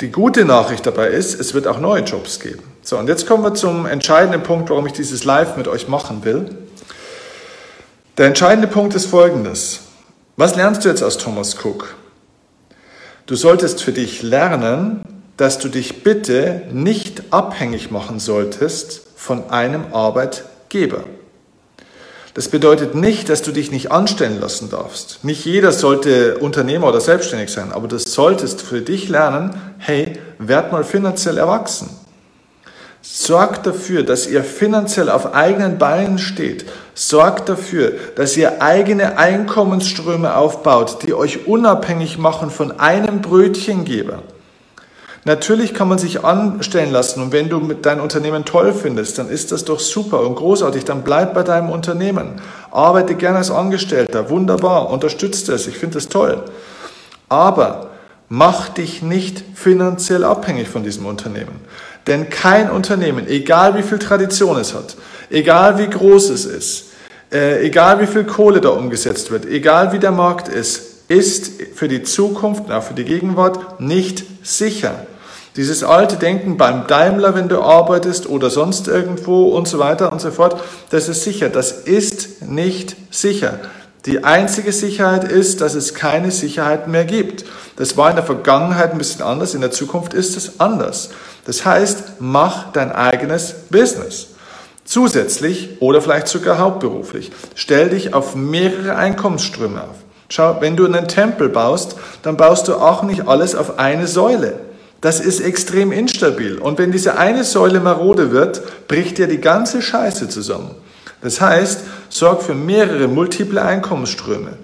Die 0.03 0.11
gute 0.11 0.45
Nachricht 0.45 0.85
dabei 0.85 1.09
ist, 1.09 1.41
es 1.41 1.55
wird 1.55 1.67
auch 1.67 1.81
neue 1.81 2.03
Jobs 2.03 2.39
geben. 2.39 2.63
So, 2.83 2.99
und 2.99 3.09
jetzt 3.09 3.27
kommen 3.27 3.43
wir 3.43 3.55
zum 3.55 3.87
entscheidenden 3.87 4.43
Punkt, 4.43 4.69
warum 4.69 4.87
ich 4.87 4.93
dieses 4.93 5.25
Live 5.25 5.57
mit 5.57 5.69
euch 5.69 5.89
machen 5.89 6.23
will. 6.25 6.51
Der 8.19 8.27
entscheidende 8.27 8.69
Punkt 8.69 8.95
ist 8.95 9.07
folgendes. 9.07 9.81
Was 10.37 10.55
lernst 10.55 10.85
du 10.85 10.91
jetzt 10.91 11.03
aus 11.03 11.17
Thomas 11.17 11.57
Cook? 11.65 11.95
Du 13.25 13.37
solltest 13.37 13.83
für 13.83 13.93
dich 13.93 14.23
lernen, 14.23 15.01
dass 15.39 15.59
du 15.59 15.69
dich 15.69 16.03
bitte 16.03 16.63
nicht 16.71 17.33
abhängig 17.33 17.91
machen 17.91 18.21
solltest 18.21 19.07
von 19.17 19.49
einem 19.49 19.95
Arbeitgeber. 19.95 21.05
Das 22.37 22.49
bedeutet 22.49 22.95
nicht, 22.95 23.31
dass 23.31 23.41
du 23.41 23.51
dich 23.51 23.71
nicht 23.71 23.91
anstellen 23.91 24.39
lassen 24.43 24.69
darfst. 24.69 25.21
Nicht 25.25 25.47
jeder 25.47 25.73
sollte 25.73 26.37
Unternehmer 26.37 26.89
oder 26.89 27.01
selbstständig 27.01 27.51
sein, 27.51 27.73
aber 27.73 27.89
du 27.89 27.99
solltest 27.99 28.61
für 28.61 28.83
dich 28.83 29.09
lernen, 29.09 29.55
hey, 29.79 30.19
werd 30.39 30.71
mal 30.71 30.85
finanziell 30.85 31.39
erwachsen. 31.39 31.89
Sorgt 33.01 33.67
dafür, 33.67 34.03
dass 34.03 34.27
ihr 34.27 34.45
finanziell 34.45 35.09
auf 35.09 35.33
eigenen 35.33 35.79
Beinen 35.79 36.19
steht. 36.19 36.67
Sorgt 36.93 37.49
dafür, 37.49 37.95
dass 38.17 38.37
ihr 38.37 38.61
eigene 38.61 39.17
Einkommensströme 39.17 40.37
aufbaut, 40.37 40.99
die 41.07 41.15
euch 41.15 41.47
unabhängig 41.47 42.19
machen 42.19 42.51
von 42.51 42.79
einem 42.79 43.23
Brötchengeber. 43.23 44.23
Natürlich 45.27 45.75
kann 45.75 45.89
man 45.89 45.99
sich 45.99 46.23
anstellen 46.23 46.93
lassen 46.93 47.21
und 47.21 47.33
wenn 47.33 47.49
du 47.49 47.59
dein 47.75 47.99
Unternehmen 47.99 48.45
toll 48.45 48.73
findest, 48.73 49.19
dann 49.19 49.29
ist 49.29 49.51
das 49.51 49.65
doch 49.65 49.81
super 49.81 50.21
und 50.21 50.37
großartig, 50.37 50.85
dann 50.85 51.03
bleib 51.03 51.35
bei 51.35 51.43
deinem 51.43 51.69
Unternehmen. 51.69 52.41
Arbeite 52.71 53.17
gerne 53.17 53.39
als 53.39 53.51
Angestellter, 53.51 54.31
wunderbar, 54.31 54.89
unterstütze 54.89 55.53
es, 55.53 55.67
ich 55.67 55.79
finde 55.79 55.99
es 55.99 56.09
toll. 56.09 56.45
Aber 57.29 57.91
mach 58.29 58.69
dich 58.69 59.03
nicht 59.03 59.43
finanziell 59.57 60.23
abhängig 60.23 60.69
von 60.69 60.85
diesem 60.85 61.07
Unternehmen. 61.07 61.59
Denn 62.07 62.31
kein 62.31 62.71
Unternehmen, 62.71 63.27
egal 63.27 63.77
wie 63.77 63.83
viel 63.83 63.99
Tradition 63.99 64.57
es 64.59 64.75
hat, 64.75 64.95
egal 65.29 65.77
wie 65.79 65.91
groß 65.91 66.31
es 66.31 66.45
ist, 66.45 66.85
äh, 67.33 67.67
egal 67.67 68.01
wie 68.01 68.07
viel 68.07 68.23
Kohle 68.23 68.61
da 68.61 68.69
umgesetzt 68.69 69.33
wird, 69.33 69.45
egal 69.45 69.93
wie 69.93 69.99
der 69.99 70.13
Markt 70.13 70.47
ist, 70.47 70.83
ist 71.09 71.51
für 71.75 71.89
die 71.89 72.05
Zukunft, 72.05 72.71
auch 72.71 72.85
für 72.85 72.95
die 72.95 73.05
Gegenwart 73.05 73.81
nicht 73.81 74.25
sicher. 74.45 75.05
Dieses 75.57 75.83
alte 75.83 76.17
Denken 76.17 76.59
beim 76.59 76.87
Daimler, 76.87 77.35
wenn 77.35 77.49
du 77.49 77.63
arbeitest 77.63 78.29
oder 78.29 78.51
sonst 78.51 78.89
irgendwo 78.89 79.49
und 79.57 79.67
so 79.67 79.79
weiter 79.79 80.13
und 80.13 80.21
so 80.21 80.31
fort, 80.31 80.61
das 80.91 81.09
ist 81.09 81.25
sicher. 81.25 81.49
Das 81.49 81.73
ist 81.73 82.43
nicht 82.43 82.95
sicher. 83.11 83.59
Die 84.05 84.23
einzige 84.23 84.71
Sicherheit 84.71 85.25
ist, 85.25 85.63
dass 85.63 85.75
es 85.75 85.95
keine 85.95 86.31
Sicherheit 86.31 86.89
mehr 86.89 87.05
gibt. 87.05 87.45
Das 87.77 87.97
war 87.97 88.11
in 88.11 88.17
der 88.17 88.25
Vergangenheit 88.25 88.93
ein 88.93 88.99
bisschen 88.99 89.23
anders, 89.23 89.55
in 89.55 89.63
der 89.63 89.71
Zukunft 89.73 90.15
ist 90.15 90.37
es 90.37 90.61
anders. 90.61 91.11
Das 91.47 91.65
heißt, 91.65 92.21
mach 92.21 92.71
dein 92.73 92.93
eigenes 92.93 93.55
Business. 93.71 94.29
Zusätzlich 94.85 95.81
oder 95.81 96.01
vielleicht 96.01 96.29
sogar 96.29 96.59
hauptberuflich. 96.59 97.33
Stell 97.55 97.89
dich 97.89 98.15
auf 98.15 98.37
mehrere 98.37 98.95
Einkommensströme 98.95 99.83
auf. 99.83 99.97
Schau, 100.29 100.61
wenn 100.61 100.77
du 100.77 100.85
einen 100.85 101.09
Tempel 101.09 101.49
baust, 101.49 101.97
dann 102.23 102.37
baust 102.37 102.69
du 102.69 102.75
auch 102.75 103.03
nicht 103.03 103.27
alles 103.27 103.55
auf 103.55 103.79
eine 103.79 104.07
Säule. 104.07 104.61
Das 105.07 105.21
ist 105.21 105.39
extrem 105.39 105.93
instabil. 105.93 106.59
Und 106.59 106.79
wenn 106.79 106.91
diese 106.91 107.17
eine 107.17 107.45
Säule 107.45 107.79
marode 107.79 108.33
wird, 108.33 108.89
bricht 108.89 109.19
dir 109.19 109.29
die 109.29 109.41
ganze 109.41 109.81
Scheiße 109.81 110.29
zusammen. 110.29 110.73
Das 111.23 111.41
heißt, 111.41 111.83
sorg 112.09 112.43
für 112.43 112.57
mehrere 112.57 113.07
multiple 113.07 113.63
Einkommensströme. 113.63 114.55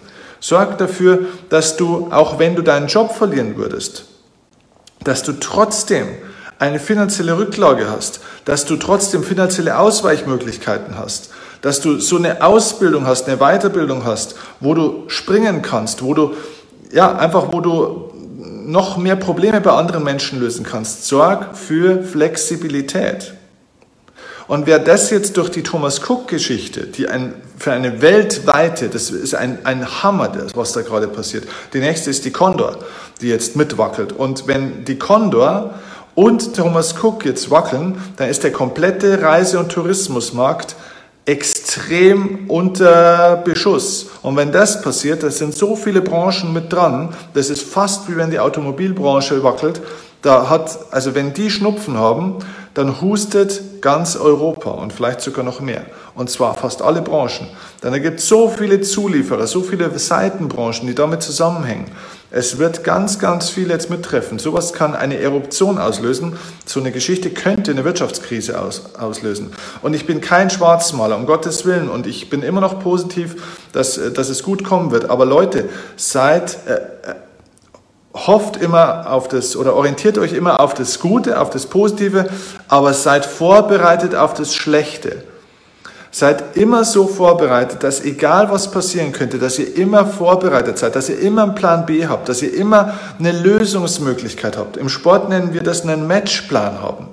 Sorg 0.41 0.79
dafür, 0.79 1.27
dass 1.49 1.77
du, 1.77 2.09
auch 2.11 2.41
wenn 2.41 2.57
du 2.57 2.63
deinen 2.63 2.89
Job 2.89 3.15
verlieren 3.15 3.57
würdest, 3.57 4.07
dass 5.05 5.23
du 5.23 5.35
trotzdem 5.35 6.09
eine 6.59 6.81
finanzielle 6.81 7.39
Rücklage 7.39 7.89
hast, 7.89 8.19
dass 8.45 8.65
du 8.65 8.75
trotzdem 8.75 9.23
finanzielle 9.23 9.79
Ausweichmöglichkeiten 9.79 10.99
hast, 10.99 11.31
dass 11.61 11.81
du 11.81 12.01
so 12.01 12.17
eine 12.17 12.43
Ausbildung 12.45 13.07
hast, 13.07 13.29
eine 13.29 13.37
Weiterbildung 13.37 14.05
hast, 14.05 14.35
wo 14.59 14.75
du 14.75 15.05
springen 15.07 15.63
kannst, 15.63 16.03
wo 16.03 16.15
du, 16.15 16.35
ja, 16.91 17.15
einfach, 17.17 17.53
wo 17.53 17.61
du 17.61 18.13
noch 18.67 18.97
mehr 18.97 19.17
Probleme 19.17 19.61
bei 19.61 19.73
anderen 19.73 20.05
Menschen 20.05 20.41
lösen 20.41 20.65
kannst. 20.65 21.07
Sorg 21.07 21.57
für 21.57 22.03
Flexibilität. 22.03 23.35
Und 24.49 24.67
wer 24.67 24.79
das 24.79 25.11
jetzt 25.11 25.37
durch 25.37 25.51
die 25.51 25.63
Thomas 25.63 26.01
Cook-Geschichte, 26.09 26.87
die 26.87 27.09
ein, 27.09 27.35
für 27.59 27.73
eine 27.73 28.03
weltweite, 28.03 28.89
das 28.89 29.11
ist 29.11 29.35
ein, 29.35 29.65
ein 29.65 30.03
Hammer, 30.03 30.31
was 30.55 30.73
da 30.73 30.83
gerade 30.83 31.09
passiert. 31.09 31.47
Die 31.73 31.79
nächste 31.79 32.11
ist 32.11 32.25
die 32.25 32.33
Condor, 32.33 32.77
die 33.21 33.29
jetzt 33.29 33.57
mitwackelt. 33.57 34.13
Und 34.13 34.47
wenn 34.47 34.85
die 34.85 34.99
Condor 34.99 35.75
und 36.15 36.55
Thomas 36.57 36.95
Cook 37.03 37.25
jetzt 37.25 37.51
wackeln, 37.51 38.03
dann 38.17 38.29
ist 38.29 38.45
der 38.45 38.53
komplette 38.53 39.23
Reise- 39.23 39.59
und 39.59 39.71
Tourismusmarkt 39.71 40.77
extrem 41.25 42.49
unter 42.49 43.37
Beschuss. 43.45 44.11
Und 44.23 44.37
wenn 44.37 44.51
das 44.51 44.83
passiert, 44.83 45.23
da 45.23 45.31
sind 45.31 45.55
so 45.55 45.77
viele 45.77 46.01
Branchen 46.01 46.53
mit 46.53 46.73
dran, 46.73 47.15
das 47.35 47.51
ist 47.51 47.63
fast 47.63 48.09
wie 48.11 48.17
wenn 48.17 48.31
die 48.31 48.41
Automobilbranche 48.41 49.43
wackelt. 49.43 49.81
Da 50.23 50.49
hat, 50.49 50.79
also 50.93 51.15
wenn 51.15 51.35
die 51.35 51.51
Schnupfen 51.51 51.99
haben, 51.99 52.39
dann 52.75 53.01
hustet 53.01 53.83
ganz 53.83 54.17
Europa 54.17 54.71
und 54.71 54.93
vielleicht 54.93 55.21
sogar 55.21 55.45
noch 55.45 55.61
mehr. 55.61 55.85
Und 56.15 56.31
zwar 56.31 56.55
fast 56.55 56.81
alle 56.81 57.03
Branchen. 57.03 57.49
Denn 57.83 57.93
da 57.93 57.99
gibt 57.99 58.21
es 58.21 58.29
so 58.29 58.49
viele 58.49 58.81
Zulieferer, 58.81 59.47
so 59.47 59.61
viele 59.63 59.99
Seitenbranchen, 59.99 60.87
die 60.87 60.95
damit 60.95 61.23
zusammenhängen. 61.23 61.87
Es 62.31 62.57
wird 62.57 62.83
ganz, 62.83 63.19
ganz 63.19 63.51
viel 63.51 63.69
jetzt 63.69 63.91
mittreffen. 63.91 64.39
Sowas 64.39 64.73
kann 64.73 64.95
eine 64.95 65.19
Eruption 65.19 65.77
auslösen. 65.77 66.39
So 66.65 66.81
eine 66.81 66.93
Geschichte 66.93 67.29
könnte 67.29 67.73
eine 67.73 67.85
Wirtschaftskrise 67.85 68.59
aus, 68.59 68.95
auslösen. 68.99 69.53
Und 69.83 69.93
ich 69.93 70.07
bin 70.07 70.23
kein 70.23 70.49
Schwarzmaler, 70.49 71.17
um 71.17 71.27
Gottes 71.27 71.67
Willen. 71.67 71.91
Und 71.91 72.07
ich 72.07 72.31
bin 72.31 72.43
immer 72.43 72.63
noch 72.63 72.81
positiv, 72.81 73.67
dass, 73.73 74.01
dass 74.15 74.31
es 74.31 74.43
gut 74.43 74.65
kommen 74.65 74.93
wird. 74.93 75.11
Aber 75.11 75.27
Leute, 75.27 75.69
seid, 75.97 76.57
äh, 76.67 76.75
äh 77.11 77.15
hofft 78.15 78.57
immer 78.57 79.11
auf 79.11 79.29
das 79.29 79.57
oder 79.57 79.75
orientiert 79.75 80.19
euch 80.19 80.33
immer 80.33 80.61
auf 80.61 80.75
das 80.75 81.01
Gute, 81.01 81.41
auf 81.41 81.51
das 81.51 81.67
Positive, 81.67 82.29
aber 82.69 82.93
seid 82.93 83.25
vorbereitet 83.25 84.15
auf 84.15 84.35
das 84.35 84.55
Schlechte. 84.55 85.25
Seid 86.15 86.59
immer 86.59 86.85
so 86.85 87.07
vorbereitet, 87.07 87.83
dass 87.83 88.05
egal 88.05 88.51
was 88.51 88.71
passieren 88.71 89.13
könnte, 89.13 89.39
dass 89.39 89.59
ihr 89.59 89.75
immer 89.77 90.05
vorbereitet 90.05 90.77
seid, 90.77 90.95
dass 90.95 91.09
ihr 91.09 91.19
immer 91.19 91.45
einen 91.45 91.55
Plan 91.55 91.87
B 91.87 92.07
habt, 92.07 92.29
dass 92.29 92.43
ihr 92.43 92.53
immer 92.53 92.99
eine 93.19 93.33
Lösungsmöglichkeit 93.33 94.59
habt. 94.59 94.77
Im 94.77 94.91
Sport 94.91 95.31
nennen 95.31 95.55
wir 95.55 95.63
das 95.63 95.83
einen 95.83 96.07
Matchplan 96.07 96.83
haben. 96.83 97.09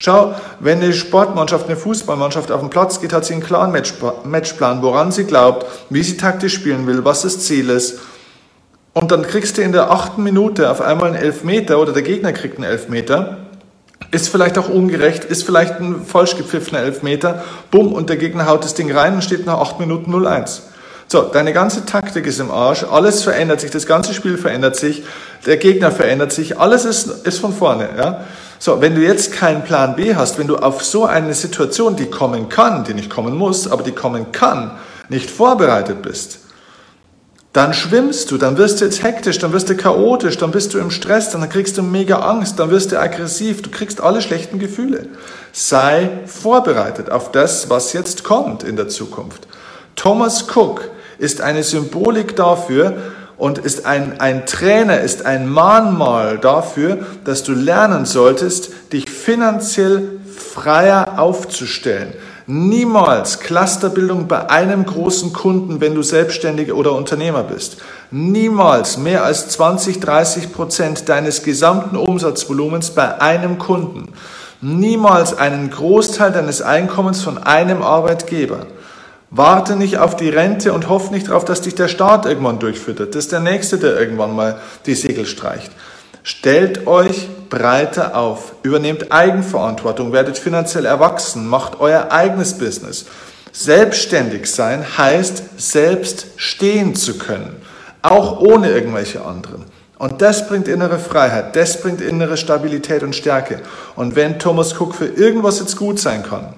Schau, 0.00 0.34
wenn 0.60 0.82
eine 0.82 0.92
Sportmannschaft, 0.92 1.66
eine 1.66 1.76
Fußballmannschaft 1.76 2.50
auf 2.50 2.60
den 2.60 2.68
Platz 2.68 3.00
geht, 3.00 3.14
hat 3.14 3.24
sie 3.24 3.34
einen 3.34 3.42
klaren 3.42 3.72
Matchplan, 4.24 4.82
woran 4.82 5.12
sie 5.12 5.24
glaubt, 5.24 5.64
wie 5.88 6.02
sie 6.02 6.18
taktisch 6.18 6.54
spielen 6.54 6.86
will, 6.86 7.04
was 7.04 7.22
das 7.22 7.38
Ziel 7.38 7.70
ist. 7.70 8.00
Und 8.94 9.10
dann 9.10 9.22
kriegst 9.22 9.56
du 9.56 9.62
in 9.62 9.72
der 9.72 9.90
achten 9.90 10.22
Minute 10.22 10.70
auf 10.70 10.80
einmal 10.80 11.08
einen 11.08 11.16
Elfmeter 11.16 11.78
oder 11.78 11.92
der 11.92 12.02
Gegner 12.02 12.32
kriegt 12.32 12.56
einen 12.56 12.64
Elfmeter 12.64 13.38
ist 14.12 14.28
vielleicht 14.28 14.58
auch 14.58 14.68
ungerecht, 14.68 15.24
ist 15.24 15.44
vielleicht 15.44 15.80
ein 15.80 16.04
falsch 16.04 16.36
gepfiffener 16.36 16.80
Elfmeter. 16.80 17.42
Bumm, 17.70 17.92
und 17.92 18.10
der 18.10 18.16
Gegner 18.16 18.46
haut 18.46 18.62
das 18.62 18.74
Ding 18.74 18.94
rein 18.94 19.14
und 19.14 19.24
steht 19.24 19.46
nach 19.46 19.58
8 19.58 19.80
Minuten 19.80 20.14
0-1. 20.14 20.60
So, 21.08 21.22
deine 21.22 21.52
ganze 21.52 21.84
Taktik 21.84 22.26
ist 22.26 22.38
im 22.38 22.50
Arsch, 22.50 22.84
alles 22.84 23.22
verändert 23.22 23.60
sich, 23.60 23.70
das 23.70 23.86
ganze 23.86 24.14
Spiel 24.14 24.38
verändert 24.38 24.76
sich, 24.76 25.02
der 25.44 25.56
Gegner 25.56 25.90
verändert 25.90 26.32
sich, 26.32 26.58
alles 26.58 26.84
ist, 26.84 27.26
ist 27.26 27.38
von 27.38 27.52
vorne. 27.52 27.88
Ja? 27.98 28.24
So, 28.58 28.80
wenn 28.80 28.94
du 28.94 29.02
jetzt 29.02 29.32
keinen 29.32 29.62
Plan 29.62 29.96
B 29.96 30.14
hast, 30.14 30.38
wenn 30.38 30.46
du 30.46 30.56
auf 30.56 30.82
so 30.84 31.04
eine 31.04 31.34
Situation, 31.34 31.96
die 31.96 32.06
kommen 32.06 32.48
kann, 32.48 32.84
die 32.84 32.94
nicht 32.94 33.10
kommen 33.10 33.36
muss, 33.36 33.70
aber 33.70 33.82
die 33.82 33.92
kommen 33.92 34.32
kann, 34.32 34.72
nicht 35.08 35.30
vorbereitet 35.30 36.00
bist, 36.02 36.38
dann 37.52 37.74
schwimmst 37.74 38.30
du, 38.30 38.38
dann 38.38 38.56
wirst 38.56 38.80
du 38.80 38.86
jetzt 38.86 39.02
hektisch, 39.02 39.38
dann 39.38 39.52
wirst 39.52 39.68
du 39.68 39.76
chaotisch, 39.76 40.38
dann 40.38 40.52
bist 40.52 40.72
du 40.72 40.78
im 40.78 40.90
Stress, 40.90 41.30
dann 41.30 41.46
kriegst 41.48 41.76
du 41.76 41.82
mega 41.82 42.20
Angst, 42.20 42.58
dann 42.58 42.70
wirst 42.70 42.92
du 42.92 43.00
aggressiv, 43.00 43.60
du 43.60 43.70
kriegst 43.70 44.00
alle 44.00 44.22
schlechten 44.22 44.58
Gefühle. 44.58 45.06
Sei 45.52 46.10
vorbereitet 46.24 47.10
auf 47.10 47.30
das, 47.30 47.68
was 47.68 47.92
jetzt 47.92 48.24
kommt 48.24 48.62
in 48.62 48.76
der 48.76 48.88
Zukunft. 48.88 49.46
Thomas 49.96 50.46
Cook 50.54 50.88
ist 51.18 51.42
eine 51.42 51.62
Symbolik 51.62 52.36
dafür 52.36 52.96
und 53.36 53.58
ist 53.58 53.84
ein, 53.84 54.18
ein 54.18 54.46
Trainer, 54.46 55.00
ist 55.00 55.26
ein 55.26 55.46
Mahnmal 55.46 56.38
dafür, 56.38 57.00
dass 57.24 57.42
du 57.42 57.52
lernen 57.52 58.06
solltest, 58.06 58.70
dich 58.94 59.10
finanziell 59.10 60.20
freier 60.34 61.18
aufzustellen 61.18 62.14
Niemals 62.46 63.38
Clusterbildung 63.38 64.26
bei 64.26 64.50
einem 64.50 64.84
großen 64.84 65.32
Kunden, 65.32 65.80
wenn 65.80 65.94
du 65.94 66.02
Selbstständiger 66.02 66.74
oder 66.74 66.92
Unternehmer 66.92 67.44
bist. 67.44 67.76
Niemals 68.10 68.98
mehr 68.98 69.24
als 69.24 69.48
20, 69.48 70.00
30 70.00 70.52
Prozent 70.52 71.08
deines 71.08 71.44
gesamten 71.44 71.96
Umsatzvolumens 71.96 72.90
bei 72.90 73.20
einem 73.20 73.58
Kunden. 73.58 74.12
Niemals 74.60 75.36
einen 75.38 75.70
Großteil 75.70 76.32
deines 76.32 76.62
Einkommens 76.62 77.22
von 77.22 77.38
einem 77.38 77.82
Arbeitgeber. 77.82 78.66
Warte 79.30 79.76
nicht 79.76 79.98
auf 79.98 80.16
die 80.16 80.28
Rente 80.28 80.72
und 80.72 80.88
hoff 80.88 81.10
nicht 81.10 81.28
darauf, 81.28 81.44
dass 81.44 81.62
dich 81.62 81.74
der 81.74 81.88
Staat 81.88 82.26
irgendwann 82.26 82.58
durchfüttert. 82.58 83.14
Das 83.14 83.24
ist 83.24 83.32
der 83.32 83.40
Nächste, 83.40 83.78
der 83.78 83.98
irgendwann 83.98 84.36
mal 84.36 84.58
die 84.84 84.94
Segel 84.94 85.26
streicht. 85.26 85.70
Stellt 86.24 86.86
euch 86.86 87.28
breiter 87.50 88.16
auf, 88.16 88.54
übernehmt 88.62 89.10
Eigenverantwortung, 89.10 90.12
werdet 90.12 90.38
finanziell 90.38 90.86
erwachsen, 90.86 91.48
macht 91.48 91.80
euer 91.80 92.12
eigenes 92.12 92.58
Business. 92.58 93.06
Selbstständig 93.52 94.50
sein 94.50 94.84
heißt, 94.96 95.60
selbst 95.60 96.26
stehen 96.36 96.94
zu 96.94 97.18
können, 97.18 97.56
auch 98.00 98.40
ohne 98.40 98.70
irgendwelche 98.70 99.24
anderen. 99.24 99.64
Und 99.98 100.22
das 100.22 100.48
bringt 100.48 100.68
innere 100.68 100.98
Freiheit, 100.98 101.54
das 101.54 101.80
bringt 101.80 102.00
innere 102.00 102.36
Stabilität 102.36 103.02
und 103.02 103.14
Stärke. 103.14 103.60
Und 103.94 104.16
wenn 104.16 104.38
Thomas 104.38 104.80
Cook 104.80 104.94
für 104.94 105.06
irgendwas 105.06 105.60
jetzt 105.60 105.76
gut 105.76 106.00
sein 106.00 106.22
kann, 106.22 106.54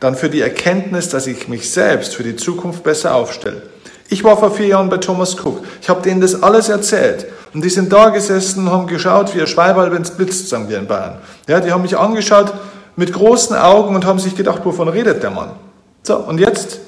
dann 0.00 0.16
für 0.16 0.28
die 0.28 0.40
Erkenntnis, 0.40 1.08
dass 1.08 1.26
ich 1.26 1.48
mich 1.48 1.70
selbst 1.70 2.14
für 2.14 2.24
die 2.24 2.36
Zukunft 2.36 2.82
besser 2.82 3.14
aufstelle. 3.14 3.62
Ich 4.08 4.22
war 4.22 4.36
vor 4.36 4.50
vier 4.52 4.68
Jahren 4.68 4.88
bei 4.88 4.98
Thomas 4.98 5.34
Cook. 5.34 5.64
Ich 5.82 5.88
habe 5.88 6.02
denen 6.02 6.20
das 6.20 6.42
alles 6.42 6.68
erzählt. 6.68 7.26
Und 7.52 7.64
die 7.64 7.70
sind 7.70 7.92
da 7.92 8.10
gesessen 8.10 8.66
und 8.66 8.70
haben 8.70 8.86
geschaut, 8.86 9.34
wie 9.34 9.40
ein 9.40 9.46
Schweibalb 9.46 9.94
ins 9.94 10.10
Blitz, 10.10 10.48
sagen 10.48 10.68
wir 10.68 10.78
in 10.78 10.86
Bayern. 10.86 11.18
Ja, 11.48 11.60
die 11.60 11.72
haben 11.72 11.82
mich 11.82 11.96
angeschaut, 11.96 12.52
mit 12.96 13.12
großen 13.12 13.56
Augen 13.56 13.94
und 13.94 14.06
haben 14.06 14.18
sich 14.18 14.36
gedacht, 14.36 14.60
wovon 14.64 14.88
redet 14.88 15.22
der 15.22 15.30
Mann? 15.30 15.50
So, 16.02 16.16
und 16.16 16.38
jetzt, 16.38 16.80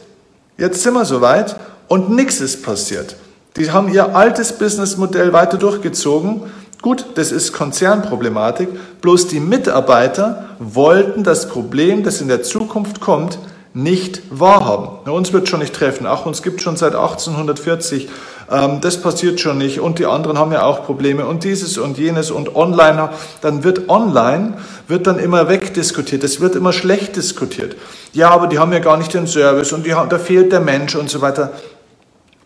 jetzt 0.56 0.82
sind 0.82 0.94
wir 0.94 1.04
soweit 1.04 1.56
und 1.88 2.10
nichts 2.10 2.40
ist 2.40 2.62
passiert. 2.62 3.16
Die 3.56 3.70
haben 3.70 3.92
ihr 3.92 4.14
altes 4.14 4.52
Businessmodell 4.52 5.32
weiter 5.32 5.56
durchgezogen. 5.56 6.42
Gut, 6.80 7.06
das 7.16 7.32
ist 7.32 7.52
Konzernproblematik. 7.52 8.68
Bloß 9.00 9.26
die 9.26 9.40
Mitarbeiter 9.40 10.44
wollten 10.60 11.24
das 11.24 11.48
Problem, 11.48 12.04
das 12.04 12.20
in 12.20 12.28
der 12.28 12.42
Zukunft 12.42 13.00
kommt, 13.00 13.38
nicht 13.78 14.22
wahrhaben. 14.30 15.08
Uns 15.08 15.32
wird 15.32 15.48
schon 15.48 15.60
nicht 15.60 15.72
treffen. 15.72 16.04
Ach, 16.04 16.26
uns 16.26 16.42
gibt 16.42 16.60
schon 16.60 16.76
seit 16.76 16.96
1840. 16.96 18.08
Ähm, 18.50 18.80
das 18.80 19.00
passiert 19.00 19.38
schon 19.38 19.56
nicht. 19.58 19.78
Und 19.78 20.00
die 20.00 20.06
anderen 20.06 20.36
haben 20.36 20.50
ja 20.50 20.64
auch 20.64 20.84
Probleme. 20.84 21.26
Und 21.26 21.44
dieses 21.44 21.78
und 21.78 21.96
jenes 21.96 22.32
und 22.32 22.56
online. 22.56 23.10
Dann 23.40 23.62
wird 23.62 23.88
online, 23.88 24.54
wird 24.88 25.06
dann 25.06 25.20
immer 25.20 25.48
wegdiskutiert. 25.48 26.24
Es 26.24 26.40
wird 26.40 26.56
immer 26.56 26.72
schlecht 26.72 27.14
diskutiert. 27.14 27.76
Ja, 28.12 28.30
aber 28.30 28.48
die 28.48 28.58
haben 28.58 28.72
ja 28.72 28.80
gar 28.80 28.96
nicht 28.96 29.14
den 29.14 29.28
Service 29.28 29.72
und 29.72 29.86
die, 29.86 29.90
da 29.90 30.18
fehlt 30.18 30.50
der 30.50 30.60
Mensch 30.60 30.96
und 30.96 31.08
so 31.08 31.20
weiter. 31.20 31.52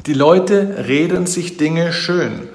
Die 0.04 0.14
Leute 0.14 0.84
reden 0.86 1.26
sich 1.26 1.56
Dinge 1.56 1.94
schön 1.94 2.48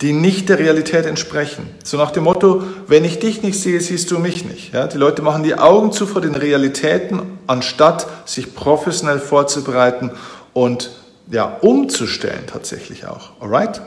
die 0.00 0.12
nicht 0.12 0.48
der 0.48 0.58
Realität 0.58 1.04
entsprechen. 1.04 1.68
So 1.84 1.98
nach 1.98 2.10
dem 2.10 2.24
Motto, 2.24 2.62
wenn 2.86 3.04
ich 3.04 3.18
dich 3.18 3.42
nicht 3.42 3.60
sehe, 3.60 3.80
siehst 3.80 4.10
du 4.10 4.18
mich 4.18 4.44
nicht. 4.44 4.72
Ja, 4.72 4.86
die 4.86 4.96
Leute 4.96 5.20
machen 5.20 5.42
die 5.42 5.56
Augen 5.58 5.92
zu 5.92 6.06
vor 6.06 6.22
den 6.22 6.34
Realitäten, 6.34 7.38
anstatt 7.46 8.06
sich 8.24 8.54
professionell 8.54 9.18
vorzubereiten 9.18 10.12
und 10.54 10.90
ja, 11.30 11.58
umzustellen 11.60 12.44
tatsächlich 12.46 13.06
auch. 13.06 13.30
Alright? 13.40 13.82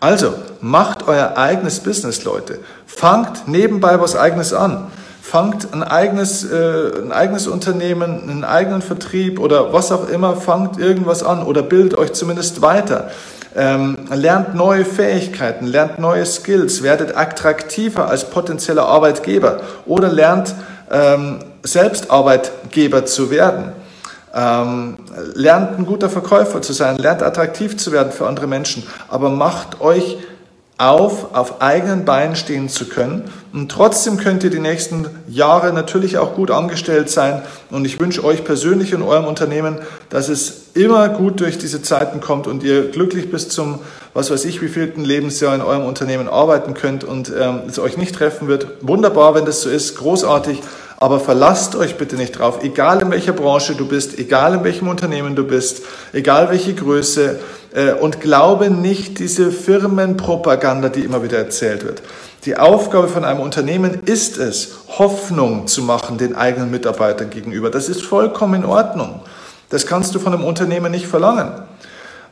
Also, 0.00 0.32
macht 0.62 1.06
euer 1.06 1.36
eigenes 1.36 1.80
Business, 1.80 2.24
Leute. 2.24 2.58
Fangt 2.86 3.46
nebenbei 3.46 4.00
was 4.00 4.16
eigenes 4.16 4.54
an. 4.54 4.90
Fangt 5.20 5.74
ein 5.74 5.82
eigenes, 5.82 6.42
äh, 6.42 7.02
ein 7.02 7.12
eigenes 7.12 7.46
Unternehmen, 7.46 8.22
einen 8.22 8.44
eigenen 8.44 8.80
Vertrieb 8.80 9.38
oder 9.38 9.74
was 9.74 9.92
auch 9.92 10.08
immer, 10.08 10.36
fangt 10.36 10.78
irgendwas 10.78 11.22
an 11.22 11.42
oder 11.42 11.62
bildet 11.62 11.98
euch 11.98 12.14
zumindest 12.14 12.62
weiter. 12.62 13.10
Ähm, 13.60 13.98
lernt 14.10 14.54
neue 14.54 14.86
Fähigkeiten, 14.86 15.66
lernt 15.66 15.98
neue 15.98 16.24
Skills, 16.24 16.82
werdet 16.82 17.14
attraktiver 17.14 18.08
als 18.08 18.30
potenzieller 18.30 18.86
Arbeitgeber 18.86 19.60
oder 19.84 20.08
lernt 20.08 20.54
ähm, 20.90 21.40
selbst 21.62 22.10
Arbeitgeber 22.10 23.04
zu 23.04 23.30
werden. 23.30 23.72
Ähm, 24.34 24.96
lernt 25.34 25.78
ein 25.78 25.84
guter 25.84 26.08
Verkäufer 26.08 26.62
zu 26.62 26.72
sein, 26.72 26.96
lernt 26.96 27.22
attraktiv 27.22 27.76
zu 27.76 27.92
werden 27.92 28.12
für 28.12 28.26
andere 28.26 28.46
Menschen, 28.46 28.86
aber 29.08 29.28
macht 29.28 29.82
euch 29.82 30.16
auf, 30.80 31.34
auf 31.34 31.60
eigenen 31.60 32.06
Beinen 32.06 32.36
stehen 32.36 32.70
zu 32.70 32.86
können. 32.86 33.30
Und 33.52 33.70
trotzdem 33.70 34.16
könnt 34.16 34.44
ihr 34.44 34.50
die 34.50 34.60
nächsten 34.60 35.06
Jahre 35.28 35.74
natürlich 35.74 36.16
auch 36.16 36.34
gut 36.34 36.50
angestellt 36.50 37.10
sein. 37.10 37.42
Und 37.70 37.84
ich 37.84 38.00
wünsche 38.00 38.24
euch 38.24 38.44
persönlich 38.44 38.94
in 38.94 39.02
eurem 39.02 39.26
Unternehmen, 39.26 39.78
dass 40.08 40.30
es 40.30 40.68
immer 40.72 41.10
gut 41.10 41.40
durch 41.40 41.58
diese 41.58 41.82
Zeiten 41.82 42.22
kommt 42.22 42.46
und 42.46 42.62
ihr 42.62 42.90
glücklich 42.90 43.30
bis 43.30 43.50
zum, 43.50 43.80
was 44.14 44.30
weiß 44.30 44.46
ich, 44.46 44.62
wievielten 44.62 45.04
Lebensjahr 45.04 45.54
in 45.54 45.60
eurem 45.60 45.84
Unternehmen 45.84 46.28
arbeiten 46.28 46.72
könnt 46.72 47.04
und 47.04 47.30
ähm, 47.38 47.60
es 47.68 47.78
euch 47.78 47.98
nicht 47.98 48.14
treffen 48.14 48.48
wird. 48.48 48.66
Wunderbar, 48.80 49.34
wenn 49.34 49.44
das 49.44 49.60
so 49.60 49.68
ist, 49.68 49.98
großartig. 49.98 50.62
Aber 51.00 51.18
verlasst 51.18 51.76
euch 51.76 51.96
bitte 51.96 52.16
nicht 52.16 52.38
drauf, 52.38 52.62
egal 52.62 53.00
in 53.00 53.10
welcher 53.10 53.32
Branche 53.32 53.74
du 53.74 53.88
bist, 53.88 54.18
egal 54.18 54.54
in 54.54 54.64
welchem 54.64 54.86
Unternehmen 54.86 55.34
du 55.34 55.44
bist, 55.44 55.82
egal 56.12 56.50
welche 56.50 56.74
Größe, 56.74 57.40
äh, 57.72 57.92
und 57.92 58.20
glaube 58.20 58.70
nicht 58.70 59.18
diese 59.18 59.50
Firmenpropaganda, 59.50 60.90
die 60.90 61.00
immer 61.00 61.22
wieder 61.22 61.38
erzählt 61.38 61.84
wird. 61.84 62.02
Die 62.44 62.58
Aufgabe 62.58 63.08
von 63.08 63.24
einem 63.24 63.40
Unternehmen 63.40 64.02
ist 64.04 64.36
es, 64.36 64.78
Hoffnung 64.98 65.66
zu 65.66 65.82
machen 65.82 66.18
den 66.18 66.36
eigenen 66.36 66.70
Mitarbeitern 66.70 67.30
gegenüber. 67.30 67.70
Das 67.70 67.88
ist 67.88 68.02
vollkommen 68.02 68.62
in 68.62 68.64
Ordnung. 68.66 69.20
Das 69.70 69.86
kannst 69.86 70.14
du 70.14 70.18
von 70.18 70.34
einem 70.34 70.44
Unternehmen 70.44 70.92
nicht 70.92 71.06
verlangen. 71.06 71.52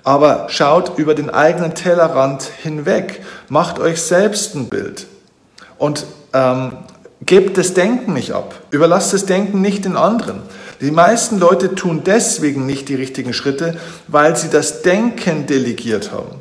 Aber 0.04 0.46
schaut 0.48 0.98
über 0.98 1.14
den 1.14 1.30
eigenen 1.30 1.74
Tellerrand 1.74 2.42
hinweg, 2.42 3.22
macht 3.48 3.78
euch 3.78 4.02
selbst 4.02 4.54
ein 4.54 4.68
Bild 4.68 5.06
und 5.78 6.04
ähm, 6.32 6.72
Gebt 7.26 7.58
das 7.58 7.74
Denken 7.74 8.12
nicht 8.12 8.32
ab. 8.32 8.54
Überlasst 8.70 9.12
das 9.12 9.26
Denken 9.26 9.60
nicht 9.60 9.84
den 9.84 9.96
anderen. 9.96 10.42
Die 10.80 10.92
meisten 10.92 11.38
Leute 11.40 11.74
tun 11.74 12.02
deswegen 12.06 12.64
nicht 12.64 12.88
die 12.88 12.94
richtigen 12.94 13.32
Schritte, 13.32 13.76
weil 14.06 14.36
sie 14.36 14.48
das 14.48 14.82
Denken 14.82 15.46
delegiert 15.46 16.12
haben. 16.12 16.36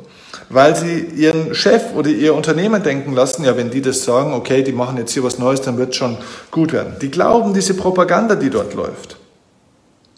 Weil 0.50 0.76
sie 0.76 1.00
ihren 1.00 1.54
Chef 1.54 1.94
oder 1.94 2.08
ihr 2.08 2.34
Unternehmen 2.34 2.82
denken 2.82 3.12
lassen, 3.12 3.44
ja, 3.44 3.56
wenn 3.56 3.70
die 3.70 3.82
das 3.82 4.04
sagen, 4.04 4.32
okay, 4.32 4.62
die 4.62 4.72
machen 4.72 4.96
jetzt 4.96 5.12
hier 5.12 5.24
was 5.24 5.38
Neues, 5.38 5.60
dann 5.60 5.76
wird 5.76 5.90
es 5.90 5.96
schon 5.96 6.16
gut 6.50 6.72
werden. 6.72 6.94
Die 7.02 7.10
glauben 7.10 7.52
diese 7.52 7.74
Propaganda, 7.74 8.36
die 8.36 8.48
dort 8.48 8.74
läuft. 8.74 9.16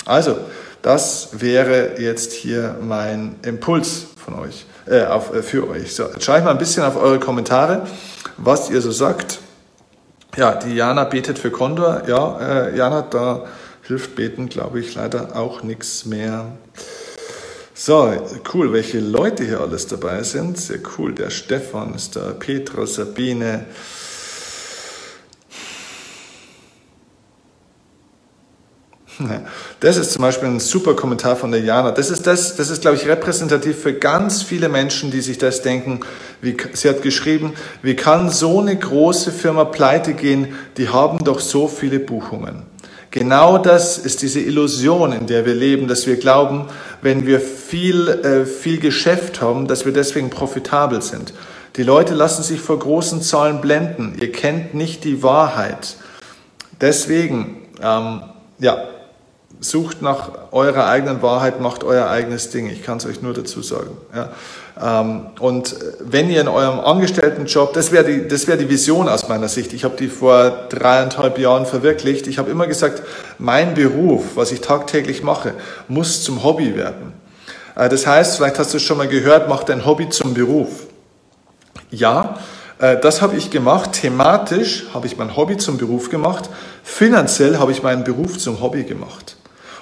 Also, 0.05 0.37
das 0.83 1.31
wäre 1.33 2.01
jetzt 2.01 2.33
hier 2.33 2.77
mein 2.81 3.37
Impuls 3.42 4.07
von 4.23 4.38
euch, 4.38 4.66
äh, 4.87 5.05
auf, 5.05 5.35
äh, 5.35 5.42
für 5.42 5.68
euch. 5.68 5.94
So, 5.94 6.05
jetzt 6.05 6.25
schaue 6.25 6.38
ich 6.38 6.44
mal 6.44 6.53
ein 6.53 6.59
bisschen 6.59 6.85
auf 6.85 6.96
eure 6.96 7.18
Kommentare, 7.18 7.87
was 8.37 8.70
ihr 8.70 8.81
so 8.81 8.90
sagt. 8.90 9.40
Ja, 10.36 10.54
die 10.54 10.74
Jana 10.74 11.04
betet 11.04 11.38
für 11.38 11.50
Condor. 11.50 12.02
Ja, 12.06 12.38
äh, 12.40 12.76
Jana, 12.76 13.02
da 13.02 13.46
hilft 13.82 14.14
Beten, 14.14 14.48
glaube 14.48 14.80
ich, 14.80 14.94
leider 14.94 15.36
auch 15.36 15.62
nichts 15.62 16.06
mehr. 16.06 16.52
So, 17.74 18.12
cool, 18.54 18.72
welche 18.72 19.00
Leute 19.00 19.44
hier 19.44 19.60
alles 19.60 19.86
dabei 19.86 20.22
sind. 20.22 20.58
Sehr 20.58 20.78
cool. 20.98 21.14
Der 21.14 21.30
Stefan 21.30 21.94
ist 21.94 22.14
da, 22.14 22.32
Petra, 22.38 22.86
Sabine, 22.86 23.66
Das 29.80 29.96
ist 29.96 30.12
zum 30.12 30.22
Beispiel 30.22 30.48
ein 30.48 30.61
super 30.61 30.94
Kommentar 30.94 31.37
von 31.37 31.50
der 31.50 31.61
Jana. 31.61 31.90
Das 31.90 32.11
ist, 32.11 32.26
das, 32.26 32.56
das 32.56 32.70
ist, 32.70 32.83
glaube 32.83 32.96
ich, 32.96 33.06
repräsentativ 33.06 33.78
für 33.78 33.94
ganz 33.94 34.42
viele 34.42 34.68
Menschen, 34.68 35.11
die 35.11 35.20
sich 35.20 35.38
das 35.38 35.62
denken. 35.62 36.00
Wie, 36.40 36.56
sie 36.72 36.88
hat 36.88 37.02
geschrieben, 37.02 37.52
wie 37.83 37.96
kann 37.96 38.30
so 38.30 38.61
eine 38.61 38.76
große 38.76 39.33
Firma 39.33 39.64
pleite 39.64 40.14
gehen? 40.14 40.54
Die 40.76 40.88
haben 40.88 41.24
doch 41.24 41.40
so 41.40 41.68
viele 41.68 41.98
Buchungen. 41.98 42.62
Genau 43.11 43.59
das 43.59 43.98
ist 43.98 44.22
diese 44.22 44.38
Illusion, 44.38 45.12
in 45.12 45.26
der 45.26 45.44
wir 45.44 45.54
leben, 45.54 45.88
dass 45.88 46.06
wir 46.06 46.16
glauben, 46.16 46.66
wenn 47.02 47.26
wir 47.26 47.40
viel, 47.40 48.09
äh, 48.09 48.46
viel 48.46 48.78
Geschäft 48.78 49.40
haben, 49.40 49.66
dass 49.66 49.85
wir 49.85 49.92
deswegen 49.92 50.30
profitabel 50.30 51.02
sind. 51.02 51.33
Die 51.76 51.83
Leute 51.83 52.14
lassen 52.14 52.42
sich 52.44 52.61
vor 52.61 52.78
großen 52.78 53.20
Zahlen 53.20 53.61
blenden. 53.61 54.16
Ihr 54.20 54.30
kennt 54.30 54.74
nicht 54.74 55.02
die 55.04 55.22
Wahrheit. 55.24 55.96
Deswegen, 56.80 57.56
ähm, 57.83 58.22
ja, 58.59 58.78
sucht 59.61 60.03
nach 60.03 60.31
eurer 60.53 60.87
eigenen 60.87 61.23
Wahrheit, 61.23 61.61
macht 61.61 61.85
euer 61.85 62.09
eigenes 62.09 62.51
Ding. 62.51 62.68
Ich 62.70 62.83
kann 62.83 62.99
es 62.99 63.07
euch 63.07 63.23
nur 63.23 63.35
dazu 63.35 63.62
sagen. 63.62 63.90
Ja. 64.14 64.31
Ähm, 64.81 65.27
und 65.38 65.77
wenn 66.01 66.31
ihr 66.31 66.40
in 66.40 66.49
eurem 66.49 66.81
Angestelltenjob, 66.81 67.75
das 67.75 67.92
wäre 67.92 68.05
die, 68.05 68.27
das 68.27 68.46
wäre 68.46 68.57
die 68.59 68.68
Vision 68.68 69.09
aus 69.09 69.29
meiner 69.29 69.49
Sicht. 69.49 69.73
Ich 69.73 69.85
habe 69.85 69.96
die 69.96 70.09
vor 70.09 70.51
dreieinhalb 70.70 71.38
Jahren 71.38 71.66
verwirklicht. 71.66 72.27
Ich 72.27 72.38
habe 72.38 72.51
immer 72.51 72.66
gesagt, 72.66 73.03
mein 73.38 73.75
Beruf, 73.75 74.37
was 74.37 74.53
ich 74.53 74.61
tagtäglich 74.61 75.23
mache, 75.23 75.55
muss 75.88 76.23
zum 76.23 76.42
Hobby 76.42 76.77
werden. 76.77 77.12
Äh, 77.77 77.88
das 77.88 78.07
heißt, 78.07 78.37
vielleicht 78.37 78.59
hast 78.59 78.73
du 78.73 78.79
es 78.79 78.83
schon 78.83 78.96
mal 78.96 79.09
gehört, 79.09 79.49
mach 79.49 79.64
dein 79.64 79.85
Hobby 79.85 80.09
zum 80.09 80.33
Beruf. 80.33 80.87
Ja, 81.90 82.38
äh, 82.79 82.99
das 82.99 83.20
habe 83.20 83.37
ich 83.37 83.51
gemacht. 83.51 83.92
Thematisch 83.92 84.87
habe 84.94 85.07
ich 85.07 85.18
mein 85.18 85.37
Hobby 85.37 85.59
zum 85.59 85.77
Beruf 85.77 86.09
gemacht. 86.09 86.49
Finanziell 86.83 87.59
habe 87.59 87.73
ich 87.73 87.83
meinen 87.83 88.05
Beruf 88.05 88.38
zum 88.38 88.61
Hobby 88.61 88.85
gemacht. 88.85 89.37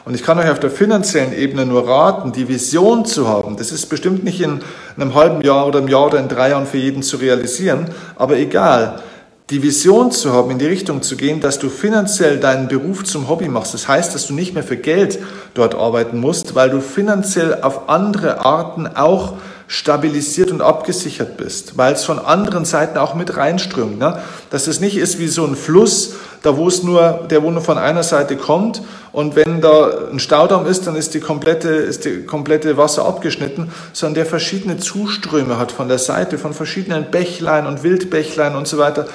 Und 0.08 0.14
ich 0.14 0.22
kann 0.22 0.38
euch 0.38 0.48
auf 0.48 0.58
der 0.58 0.70
finanziellen 0.70 1.34
Ebene 1.34 1.66
nur 1.66 1.86
raten, 1.86 2.32
die 2.32 2.48
Vision 2.48 3.04
zu 3.04 3.28
haben. 3.28 3.58
Das 3.58 3.72
ist 3.72 3.90
bestimmt 3.90 4.24
nicht 4.24 4.40
in 4.40 4.62
einem 4.96 5.14
halben 5.14 5.42
Jahr 5.42 5.66
oder 5.66 5.80
einem 5.80 5.88
Jahr 5.88 6.06
oder 6.06 6.18
in 6.18 6.28
drei 6.28 6.48
Jahren 6.48 6.64
für 6.64 6.78
jeden 6.78 7.02
zu 7.02 7.18
realisieren, 7.18 7.90
aber 8.16 8.38
egal. 8.38 9.02
Die 9.50 9.62
Vision 9.62 10.10
zu 10.10 10.32
haben, 10.32 10.50
in 10.50 10.58
die 10.58 10.64
Richtung 10.64 11.02
zu 11.02 11.14
gehen, 11.14 11.42
dass 11.42 11.58
du 11.58 11.68
finanziell 11.68 12.38
deinen 12.38 12.68
Beruf 12.68 13.04
zum 13.04 13.28
Hobby 13.28 13.48
machst. 13.48 13.74
Das 13.74 13.86
heißt, 13.86 14.14
dass 14.14 14.26
du 14.26 14.32
nicht 14.32 14.54
mehr 14.54 14.62
für 14.62 14.78
Geld 14.78 15.18
dort 15.52 15.74
arbeiten 15.74 16.18
musst, 16.18 16.54
weil 16.54 16.70
du 16.70 16.80
finanziell 16.80 17.58
auf 17.60 17.90
andere 17.90 18.46
Arten 18.46 18.86
auch 18.86 19.34
stabilisiert 19.68 20.50
und 20.50 20.62
abgesichert 20.62 21.36
bist, 21.36 21.76
weil 21.76 21.92
es 21.92 22.02
von 22.02 22.18
anderen 22.18 22.64
Seiten 22.64 22.98
auch 22.98 23.14
mit 23.14 23.36
reinströmt. 23.36 23.98
Ne? 23.98 24.20
Dass 24.50 24.66
es 24.66 24.80
nicht 24.80 24.96
ist 24.96 25.18
wie 25.18 25.28
so 25.28 25.44
ein 25.44 25.56
Fluss, 25.56 26.14
da 26.42 26.56
wo 26.56 26.66
es 26.68 26.82
nur, 26.82 27.26
der 27.30 27.42
wo 27.42 27.50
nur 27.50 27.60
von 27.60 27.76
einer 27.78 28.02
Seite 28.02 28.36
kommt 28.36 28.82
und 29.12 29.36
wenn 29.36 29.60
da 29.60 30.08
ein 30.10 30.18
Staudamm 30.18 30.66
ist, 30.66 30.86
dann 30.86 30.96
ist 30.96 31.12
die 31.12 31.20
komplette, 31.20 31.68
ist 31.68 32.06
die 32.06 32.24
komplette 32.24 32.78
Wasser 32.78 33.04
abgeschnitten, 33.04 33.70
sondern 33.92 34.14
der 34.14 34.26
verschiedene 34.26 34.78
Zuströme 34.78 35.58
hat 35.58 35.70
von 35.70 35.88
der 35.88 35.98
Seite, 35.98 36.38
von 36.38 36.54
verschiedenen 36.54 37.10
Bächlein 37.10 37.66
und 37.66 37.82
Wildbächlein 37.82 38.56
und 38.56 38.66
so 38.66 38.78
weiter. 38.78 39.06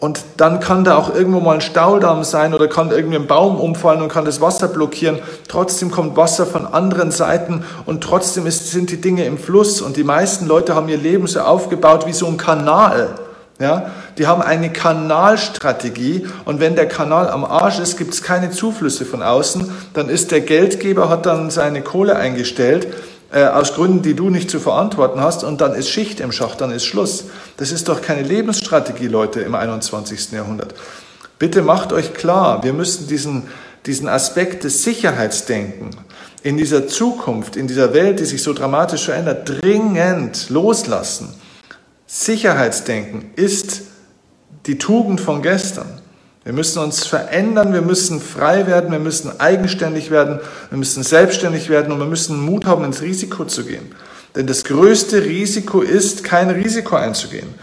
Und 0.00 0.20
dann 0.38 0.60
kann 0.60 0.82
da 0.82 0.96
auch 0.96 1.14
irgendwo 1.14 1.40
mal 1.40 1.56
ein 1.56 1.60
Staudamm 1.60 2.24
sein 2.24 2.54
oder 2.54 2.68
kann 2.68 2.90
irgendwie 2.90 3.16
ein 3.16 3.26
Baum 3.26 3.60
umfallen 3.60 4.00
und 4.00 4.08
kann 4.08 4.24
das 4.24 4.40
Wasser 4.40 4.68
blockieren. 4.68 5.18
Trotzdem 5.46 5.90
kommt 5.90 6.16
Wasser 6.16 6.46
von 6.46 6.66
anderen 6.66 7.10
Seiten 7.10 7.64
und 7.84 8.02
trotzdem 8.02 8.46
ist, 8.46 8.70
sind 8.70 8.90
die 8.90 9.00
Dinge 9.00 9.24
im 9.26 9.36
Fluss. 9.36 9.82
Und 9.82 9.96
die 9.96 10.04
meisten 10.04 10.46
Leute 10.46 10.74
haben 10.74 10.88
ihr 10.88 10.96
Leben 10.96 11.26
so 11.26 11.40
aufgebaut 11.40 12.06
wie 12.06 12.14
so 12.14 12.26
ein 12.26 12.38
Kanal. 12.38 13.10
Ja? 13.58 13.90
die 14.20 14.26
haben 14.26 14.42
eine 14.42 14.70
Kanalstrategie 14.70 16.26
und 16.44 16.60
wenn 16.60 16.76
der 16.76 16.86
Kanal 16.86 17.30
am 17.30 17.42
Arsch 17.42 17.78
ist, 17.78 17.96
gibt 17.96 18.12
es 18.12 18.22
keine 18.22 18.50
Zuflüsse 18.50 19.06
von 19.06 19.22
außen, 19.22 19.72
dann 19.94 20.10
ist 20.10 20.30
der 20.30 20.42
Geldgeber, 20.42 21.08
hat 21.08 21.24
dann 21.24 21.50
seine 21.50 21.80
Kohle 21.80 22.16
eingestellt, 22.16 22.88
äh, 23.32 23.44
aus 23.44 23.74
Gründen, 23.74 24.02
die 24.02 24.14
du 24.14 24.30
nicht 24.30 24.50
zu 24.50 24.58
verantworten 24.58 25.20
hast 25.20 25.44
und 25.44 25.60
dann 25.60 25.74
ist 25.74 25.88
Schicht 25.88 26.20
im 26.20 26.32
Schacht, 26.32 26.60
dann 26.60 26.72
ist 26.72 26.84
Schluss. 26.84 27.24
Das 27.56 27.72
ist 27.72 27.88
doch 27.88 28.02
keine 28.02 28.22
Lebensstrategie, 28.22 29.08
Leute, 29.08 29.40
im 29.40 29.54
21. 29.54 30.32
Jahrhundert. 30.32 30.74
Bitte 31.38 31.62
macht 31.62 31.92
euch 31.92 32.12
klar, 32.12 32.64
wir 32.64 32.72
müssen 32.72 33.06
diesen, 33.06 33.44
diesen 33.86 34.08
Aspekt 34.08 34.64
des 34.64 34.82
Sicherheitsdenken 34.82 35.90
in 36.42 36.56
dieser 36.56 36.88
Zukunft, 36.88 37.56
in 37.56 37.66
dieser 37.66 37.94
Welt, 37.94 38.20
die 38.20 38.24
sich 38.24 38.42
so 38.42 38.52
dramatisch 38.52 39.04
verändert, 39.04 39.48
dringend 39.48 40.50
loslassen. 40.50 41.34
Sicherheitsdenken 42.06 43.30
ist 43.36 43.82
die 44.66 44.78
Tugend 44.78 45.20
von 45.20 45.42
gestern. 45.42 45.99
Wir 46.50 46.56
müssen 46.56 46.82
uns 46.82 47.06
verändern, 47.06 47.72
wir 47.72 47.80
müssen 47.80 48.20
frei 48.20 48.66
werden, 48.66 48.90
wir 48.90 48.98
müssen 48.98 49.38
eigenständig 49.38 50.10
werden, 50.10 50.40
wir 50.68 50.78
müssen 50.78 51.04
selbstständig 51.04 51.68
werden 51.68 51.92
und 51.92 52.00
wir 52.00 52.08
müssen 52.08 52.40
Mut 52.40 52.64
haben, 52.64 52.82
ins 52.82 53.02
Risiko 53.02 53.44
zu 53.44 53.64
gehen. 53.64 53.94
Denn 54.34 54.48
das 54.48 54.64
größte 54.64 55.22
Risiko 55.22 55.80
ist, 55.80 56.24
kein 56.24 56.50
Risiko 56.50 56.96
einzugehen. 56.96 57.54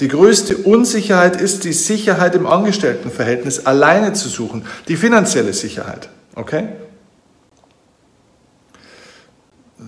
Die 0.00 0.08
größte 0.08 0.54
Unsicherheit 0.58 1.40
ist 1.40 1.64
die 1.64 1.72
Sicherheit 1.72 2.34
im 2.34 2.46
Angestelltenverhältnis 2.46 3.64
alleine 3.64 4.12
zu 4.12 4.28
suchen, 4.28 4.66
die 4.86 4.98
finanzielle 4.98 5.54
Sicherheit. 5.54 6.10
Okay? 6.34 6.68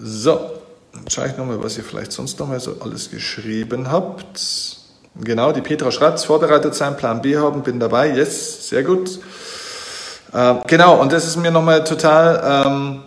So, 0.03 0.41
dann 0.95 1.05
schaue 1.11 1.27
ich 1.27 1.37
nochmal, 1.37 1.63
was 1.63 1.77
ihr 1.77 1.85
vielleicht 1.85 2.13
sonst 2.13 2.39
nochmal 2.39 2.61
so 2.61 2.79
alles 2.81 3.11
geschrieben 3.11 3.91
habt. 3.93 4.78
Genau, 5.17 5.53
die 5.53 5.63
Petra 5.63 5.91
schreibt, 5.91 6.21
vorbereitet 6.21 6.75
sein, 6.75 6.97
Plan 6.97 7.23
B 7.23 7.37
haben, 7.37 7.63
bin 7.63 7.81
dabei, 7.81 8.11
yes, 8.11 8.69
sehr 8.69 8.85
gut. 8.85 9.19
Äh, 10.33 10.55
genau, 10.67 11.01
und 11.01 11.13
das 11.13 11.27
ist 11.27 11.37
mir 11.37 11.51
nochmal 11.51 11.85
total, 11.85 12.65
ähm, 12.67 13.03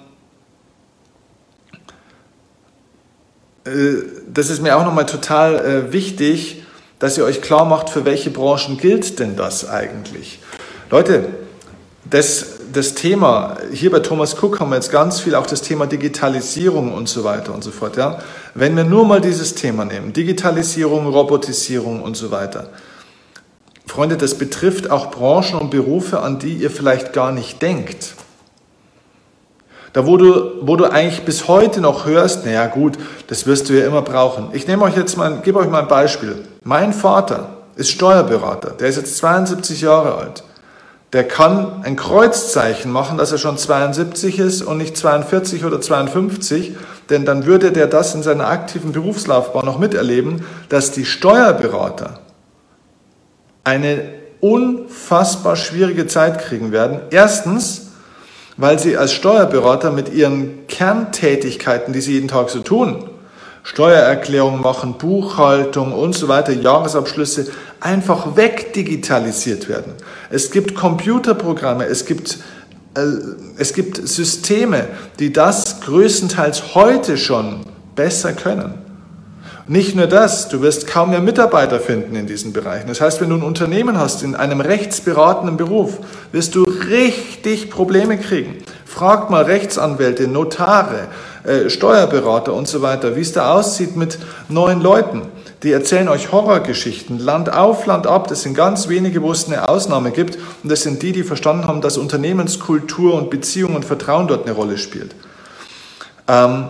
äh, 3.65 4.03
das 4.27 4.49
ist 4.49 4.61
mir 4.61 4.75
auch 4.77 4.83
nochmal 4.83 5.05
total 5.05 5.55
äh, 5.55 5.93
wichtig, 5.93 6.63
dass 6.99 7.17
ihr 7.17 7.23
euch 7.23 7.41
klar 7.41 7.65
macht, 7.65 7.89
für 7.89 8.05
welche 8.05 8.29
Branchen 8.29 8.77
gilt 8.77 9.19
denn 9.19 9.35
das 9.35 9.67
eigentlich. 9.67 10.39
Leute, 10.89 11.29
das, 12.09 12.59
das 12.73 12.93
Thema, 12.93 13.57
hier 13.71 13.91
bei 13.91 13.99
Thomas 13.99 14.41
Cook 14.41 14.59
haben 14.59 14.69
wir 14.69 14.75
jetzt 14.75 14.91
ganz 14.91 15.19
viel 15.19 15.35
auch 15.35 15.45
das 15.45 15.61
Thema 15.61 15.87
Digitalisierung 15.87 16.93
und 16.93 17.09
so 17.09 17.23
weiter 17.23 17.53
und 17.53 17.63
so 17.63 17.71
fort. 17.71 17.97
Ja? 17.97 18.19
Wenn 18.53 18.75
wir 18.75 18.83
nur 18.83 19.05
mal 19.05 19.21
dieses 19.21 19.55
Thema 19.55 19.85
nehmen, 19.85 20.13
Digitalisierung, 20.13 21.07
Robotisierung 21.07 22.01
und 22.01 22.15
so 22.15 22.31
weiter. 22.31 22.69
Freunde, 23.85 24.15
das 24.15 24.35
betrifft 24.35 24.89
auch 24.89 25.11
Branchen 25.11 25.59
und 25.59 25.71
Berufe, 25.71 26.21
an 26.21 26.39
die 26.39 26.53
ihr 26.53 26.71
vielleicht 26.71 27.13
gar 27.13 27.31
nicht 27.31 27.61
denkt. 27.61 28.15
Da, 29.93 30.07
wo 30.07 30.15
du, 30.15 30.51
wo 30.61 30.77
du 30.77 30.85
eigentlich 30.85 31.25
bis 31.25 31.49
heute 31.49 31.81
noch 31.81 32.05
hörst, 32.05 32.45
naja 32.45 32.67
gut, 32.67 32.97
das 33.27 33.45
wirst 33.45 33.67
du 33.67 33.73
ja 33.73 33.85
immer 33.85 34.01
brauchen. 34.01 34.49
Ich 34.53 34.67
nehme 34.67 34.83
euch 34.83 34.95
jetzt 34.95 35.17
mal, 35.17 35.41
gebe 35.43 35.59
euch 35.59 35.69
mal 35.69 35.81
ein 35.81 35.89
Beispiel. 35.89 36.45
Mein 36.63 36.93
Vater 36.93 37.57
ist 37.75 37.89
Steuerberater, 37.89 38.71
der 38.71 38.87
ist 38.87 38.95
jetzt 38.95 39.17
72 39.17 39.81
Jahre 39.81 40.15
alt 40.15 40.43
der 41.13 41.27
kann 41.27 41.83
ein 41.83 41.97
Kreuzzeichen 41.97 42.91
machen, 42.91 43.17
dass 43.17 43.31
er 43.31 43.37
schon 43.37 43.57
72 43.57 44.39
ist 44.39 44.61
und 44.61 44.77
nicht 44.77 44.95
42 44.95 45.65
oder 45.65 45.81
52, 45.81 46.73
denn 47.09 47.25
dann 47.25 47.45
würde 47.45 47.73
der 47.73 47.87
das 47.87 48.15
in 48.15 48.23
seiner 48.23 48.47
aktiven 48.47 48.93
Berufslaufbahn 48.93 49.65
noch 49.65 49.77
miterleben, 49.77 50.45
dass 50.69 50.91
die 50.91 51.05
Steuerberater 51.05 52.19
eine 53.65 54.03
unfassbar 54.39 55.57
schwierige 55.57 56.07
Zeit 56.07 56.39
kriegen 56.39 56.71
werden. 56.71 57.01
Erstens, 57.11 57.91
weil 58.55 58.79
sie 58.79 58.95
als 58.95 59.11
Steuerberater 59.11 59.91
mit 59.91 60.13
ihren 60.13 60.65
Kerntätigkeiten, 60.67 61.93
die 61.93 62.01
sie 62.01 62.13
jeden 62.13 62.29
Tag 62.29 62.49
so 62.49 62.61
tun, 62.61 63.10
Steuererklärung 63.63 64.61
machen, 64.61 64.95
Buchhaltung 64.97 65.93
und 65.93 66.13
so 66.13 66.27
weiter, 66.27 66.51
Jahresabschlüsse 66.51 67.47
einfach 67.79 68.35
wegdigitalisiert 68.35 69.69
werden. 69.69 69.93
Es 70.29 70.51
gibt 70.51 70.75
Computerprogramme, 70.75 71.85
es 71.85 72.05
gibt, 72.05 72.39
äh, 72.95 73.01
es 73.57 73.73
gibt 73.73 74.07
Systeme, 74.07 74.87
die 75.19 75.31
das 75.31 75.81
größtenteils 75.81 76.75
heute 76.75 77.17
schon 77.17 77.61
besser 77.95 78.33
können. 78.33 78.73
Nicht 79.67 79.95
nur 79.95 80.07
das, 80.07 80.49
du 80.49 80.61
wirst 80.61 80.87
kaum 80.87 81.11
mehr 81.11 81.21
Mitarbeiter 81.21 81.79
finden 81.79 82.15
in 82.15 82.25
diesen 82.27 82.51
Bereichen. 82.51 82.87
Das 82.87 82.99
heißt, 82.99 83.21
wenn 83.21 83.29
du 83.29 83.35
ein 83.35 83.43
Unternehmen 83.43 83.97
hast 83.97 84.23
in 84.23 84.35
einem 84.35 84.59
rechtsberatenden 84.59 85.55
Beruf, 85.55 85.99
wirst 86.31 86.55
du 86.55 86.63
richtig 86.63 87.69
Probleme 87.69 88.17
kriegen. 88.17 88.57
Frag 88.85 89.29
mal 89.29 89.43
Rechtsanwälte, 89.43 90.27
Notare, 90.27 91.07
äh, 91.43 91.69
Steuerberater 91.69 92.53
und 92.53 92.67
so 92.67 92.81
weiter, 92.81 93.15
wie 93.15 93.21
es 93.21 93.33
da 93.33 93.53
aussieht 93.53 93.95
mit 93.95 94.19
neuen 94.49 94.81
Leuten. 94.81 95.23
Die 95.63 95.71
erzählen 95.71 96.07
euch 96.07 96.31
Horrorgeschichten, 96.31 97.19
Land 97.19 97.53
auf, 97.53 97.85
Land 97.85 98.07
ab. 98.07 98.27
Das 98.27 98.41
sind 98.41 98.55
ganz 98.55 98.87
wenige, 98.87 99.21
wo 99.21 99.31
es 99.31 99.47
eine 99.47 99.69
Ausnahme 99.69 100.11
gibt. 100.11 100.37
Und 100.63 100.71
das 100.71 100.81
sind 100.81 101.01
die, 101.03 101.11
die 101.11 101.23
verstanden 101.23 101.67
haben, 101.67 101.81
dass 101.81 101.97
Unternehmenskultur 101.97 103.13
und 103.13 103.29
Beziehung 103.29 103.75
und 103.75 103.85
Vertrauen 103.85 104.27
dort 104.27 104.45
eine 104.45 104.55
Rolle 104.55 104.77
spielt. 104.77 105.15
Ähm, 106.27 106.65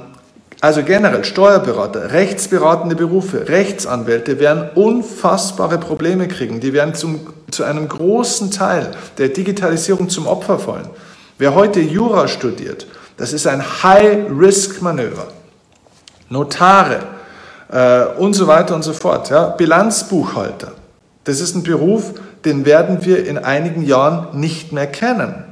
also 0.61 0.83
generell 0.83 1.23
Steuerberater, 1.23 2.11
rechtsberatende 2.11 2.95
Berufe, 2.95 3.47
Rechtsanwälte 3.47 4.39
werden 4.39 4.69
unfassbare 4.75 5.79
Probleme 5.79 6.27
kriegen. 6.27 6.59
Die 6.59 6.71
werden 6.71 6.93
zum, 6.93 7.21
zu 7.49 7.63
einem 7.63 7.87
großen 7.87 8.51
Teil 8.51 8.91
der 9.17 9.29
Digitalisierung 9.29 10.09
zum 10.09 10.27
Opfer 10.27 10.59
fallen. 10.59 10.87
Wer 11.39 11.55
heute 11.55 11.79
Jura 11.79 12.27
studiert, 12.27 12.85
das 13.21 13.33
ist 13.33 13.45
ein 13.45 13.61
High-Risk-Manöver. 13.83 15.27
Notare 16.29 17.01
äh, 17.71 18.05
und 18.17 18.33
so 18.33 18.47
weiter 18.47 18.73
und 18.73 18.81
so 18.81 18.93
fort. 18.93 19.29
Ja. 19.29 19.49
Bilanzbuchhalter, 19.49 20.71
das 21.25 21.39
ist 21.39 21.53
ein 21.53 21.61
Beruf, 21.61 22.13
den 22.45 22.65
werden 22.65 23.05
wir 23.05 23.27
in 23.27 23.37
einigen 23.37 23.83
Jahren 23.83 24.39
nicht 24.39 24.71
mehr 24.71 24.87
kennen. 24.87 25.43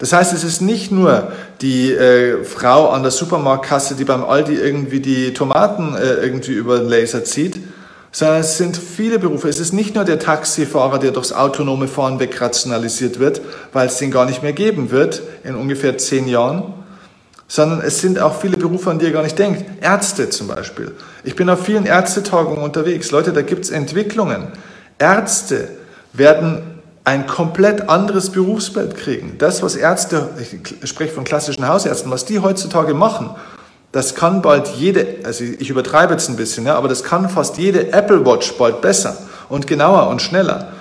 Das 0.00 0.12
heißt, 0.12 0.32
es 0.32 0.42
ist 0.42 0.62
nicht 0.62 0.90
nur 0.90 1.30
die 1.60 1.92
äh, 1.92 2.42
Frau 2.42 2.88
an 2.88 3.02
der 3.02 3.12
Supermarktkasse, 3.12 3.94
die 3.94 4.04
beim 4.04 4.24
Aldi 4.24 4.54
irgendwie 4.54 4.98
die 4.98 5.32
Tomaten 5.32 5.94
äh, 5.94 6.14
irgendwie 6.14 6.54
über 6.54 6.80
den 6.80 6.88
Laser 6.88 7.22
zieht, 7.22 7.60
sondern 8.14 8.40
es 8.42 8.58
sind 8.58 8.76
viele 8.76 9.18
Berufe. 9.18 9.48
Es 9.48 9.58
ist 9.58 9.72
nicht 9.72 9.96
nur 9.96 10.04
der 10.04 10.20
Taxifahrer, 10.20 11.00
der 11.00 11.10
durchs 11.10 11.32
autonome 11.32 11.88
Fahren 11.88 12.20
wegrationalisiert 12.20 13.18
wird, 13.18 13.40
weil 13.72 13.88
es 13.88 13.98
den 13.98 14.12
gar 14.12 14.24
nicht 14.24 14.40
mehr 14.40 14.52
geben 14.52 14.92
wird 14.92 15.20
in 15.42 15.56
ungefähr 15.56 15.98
zehn 15.98 16.28
Jahren, 16.28 16.74
sondern 17.48 17.80
es 17.80 18.00
sind 18.00 18.20
auch 18.20 18.40
viele 18.40 18.56
Berufe, 18.56 18.88
an 18.88 19.00
die 19.00 19.06
ihr 19.06 19.10
gar 19.10 19.24
nicht 19.24 19.36
denkt. 19.36 19.64
Ärzte 19.82 20.30
zum 20.30 20.46
Beispiel. 20.46 20.92
Ich 21.24 21.34
bin 21.34 21.50
auf 21.50 21.64
vielen 21.64 21.86
Ärztetagungen 21.86 22.62
unterwegs. 22.62 23.10
Leute, 23.10 23.32
da 23.32 23.42
gibt 23.42 23.64
es 23.64 23.70
Entwicklungen. 23.72 24.46
Ärzte 25.00 25.70
werden 26.12 26.62
ein 27.02 27.26
komplett 27.26 27.88
anderes 27.88 28.30
Berufsbild 28.30 28.96
kriegen. 28.96 29.38
Das, 29.38 29.60
was 29.60 29.74
Ärzte, 29.74 30.28
ich 30.38 30.88
spreche 30.88 31.12
von 31.12 31.24
klassischen 31.24 31.66
Hausärzten, 31.66 32.12
was 32.12 32.24
die 32.24 32.38
heutzutage 32.38 32.94
machen, 32.94 33.30
das 33.94 34.16
kann 34.16 34.42
bald 34.42 34.66
jede, 34.76 35.18
also 35.22 35.44
ich 35.44 35.70
übertreibe 35.70 36.14
jetzt 36.14 36.28
ein 36.28 36.34
bisschen, 36.34 36.66
ja, 36.66 36.74
aber 36.74 36.88
das 36.88 37.04
kann 37.04 37.28
fast 37.28 37.58
jede 37.58 37.92
Apple 37.92 38.26
Watch 38.26 38.54
bald 38.54 38.80
besser 38.80 39.16
und 39.48 39.68
genauer 39.68 40.08
und 40.08 40.20
schneller. 40.20 40.72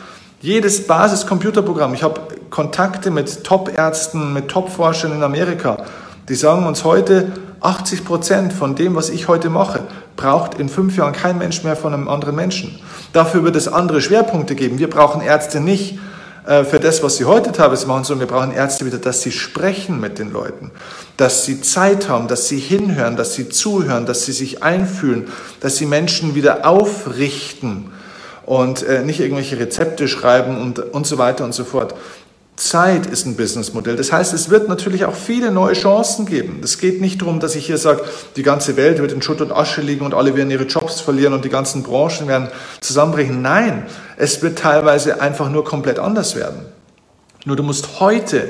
Jedes 0.42 0.88
Basiscomputerprogramm, 0.88 1.94
ich 1.94 2.02
habe 2.02 2.22
Kontakte 2.50 3.12
mit 3.12 3.44
Top-Ärzten, 3.44 4.34
mit 4.34 4.48
Top-Forschern 4.48 5.12
in 5.12 5.22
Amerika, 5.22 5.86
die 6.28 6.34
sagen 6.34 6.66
uns 6.66 6.84
heute, 6.86 7.34
80 7.62 8.04
Prozent 8.04 8.52
von 8.52 8.74
dem, 8.74 8.96
was 8.96 9.12
ich 9.12 9.28
heute 9.28 9.52
mache, 9.52 9.82
braucht 10.16 10.56
in 10.56 10.68
fünf 10.68 10.98
Jahren 10.98 11.14
kein 11.14 11.38
Mensch 11.38 11.64
mehr 11.64 11.76
von 11.76 11.94
einem 11.94 12.10
anderen 12.10 12.36
Menschen. 12.36 12.80
Dafür 13.14 13.44
wird 13.44 13.56
es 13.56 13.68
andere 13.68 14.02
Schwerpunkte 14.02 14.56
geben. 14.56 14.80
Wir 14.80 14.90
brauchen 14.90 15.22
Ärzte 15.22 15.60
nicht, 15.60 16.00
für 16.46 16.80
das, 16.80 17.02
was 17.02 17.16
sie 17.16 17.26
heute 17.26 17.54
teilweise 17.54 17.88
machen, 17.88 18.04
sondern 18.04 18.28
wir 18.28 18.36
brauchen 18.36 18.52
Ärzte 18.52 18.86
wieder, 18.86 18.98
dass 18.98 19.22
sie 19.22 19.32
sprechen 19.32 20.00
mit 20.02 20.20
den 20.20 20.34
Leuten, 20.34 20.72
dass 21.16 21.46
sie 21.46 21.62
Zeit 21.62 22.10
haben, 22.10 22.28
dass 22.28 22.50
sie 22.50 22.60
hinhören, 22.60 23.16
dass 23.16 23.34
sie 23.34 23.48
zuhören, 23.48 24.06
dass 24.06 24.26
sie 24.26 24.34
sich 24.34 24.62
einfühlen, 24.62 25.30
dass 25.62 25.78
sie 25.78 25.86
Menschen 25.86 26.36
wieder 26.36 26.68
aufrichten 26.68 27.92
und 28.46 28.84
äh, 28.84 29.04
nicht 29.04 29.22
irgendwelche 29.22 29.58
Rezepte 29.58 30.08
schreiben 30.08 30.60
und, 30.62 30.80
und 30.80 31.08
so 31.08 31.18
weiter 31.18 31.46
und 31.46 31.54
so 31.54 31.64
fort. 31.64 31.96
Zeit 32.56 33.08
ist 33.08 33.26
ein 33.26 33.36
Businessmodell. 33.36 33.96
Das 33.96 34.12
heißt, 34.12 34.34
es 34.34 34.50
wird 34.50 34.70
natürlich 34.70 35.06
auch 35.06 35.16
viele 35.16 35.52
neue 35.52 35.74
Chancen 35.74 36.26
geben. 36.26 36.62
Es 36.64 36.78
geht 36.78 37.02
nicht 37.02 37.22
darum, 37.22 37.40
dass 37.40 37.56
ich 37.56 37.66
hier 37.66 37.78
sage, 37.78 38.04
die 38.36 38.44
ganze 38.44 38.78
Welt 38.78 39.00
wird 39.00 39.12
in 39.12 39.22
Schutt 39.22 39.42
und 39.42 39.52
Asche 39.52 39.82
liegen 39.82 40.06
und 40.06 40.14
alle 40.14 40.36
werden 40.36 40.52
ihre 40.52 40.66
Jobs 40.66 41.02
verlieren 41.02 41.34
und 41.34 41.44
die 41.46 41.50
ganzen 41.50 41.82
Branchen 41.82 42.28
werden 42.28 42.50
zusammenbrechen. 42.80 43.42
Nein, 43.42 43.88
es 44.18 44.42
wird 44.44 44.60
teilweise 44.60 45.20
einfach 45.20 45.50
nur 45.50 45.64
komplett 45.64 45.98
anders 45.98 46.36
werden. 46.36 46.66
Nur 47.46 47.56
du 47.56 47.64
musst 47.64 48.00
heute 48.00 48.50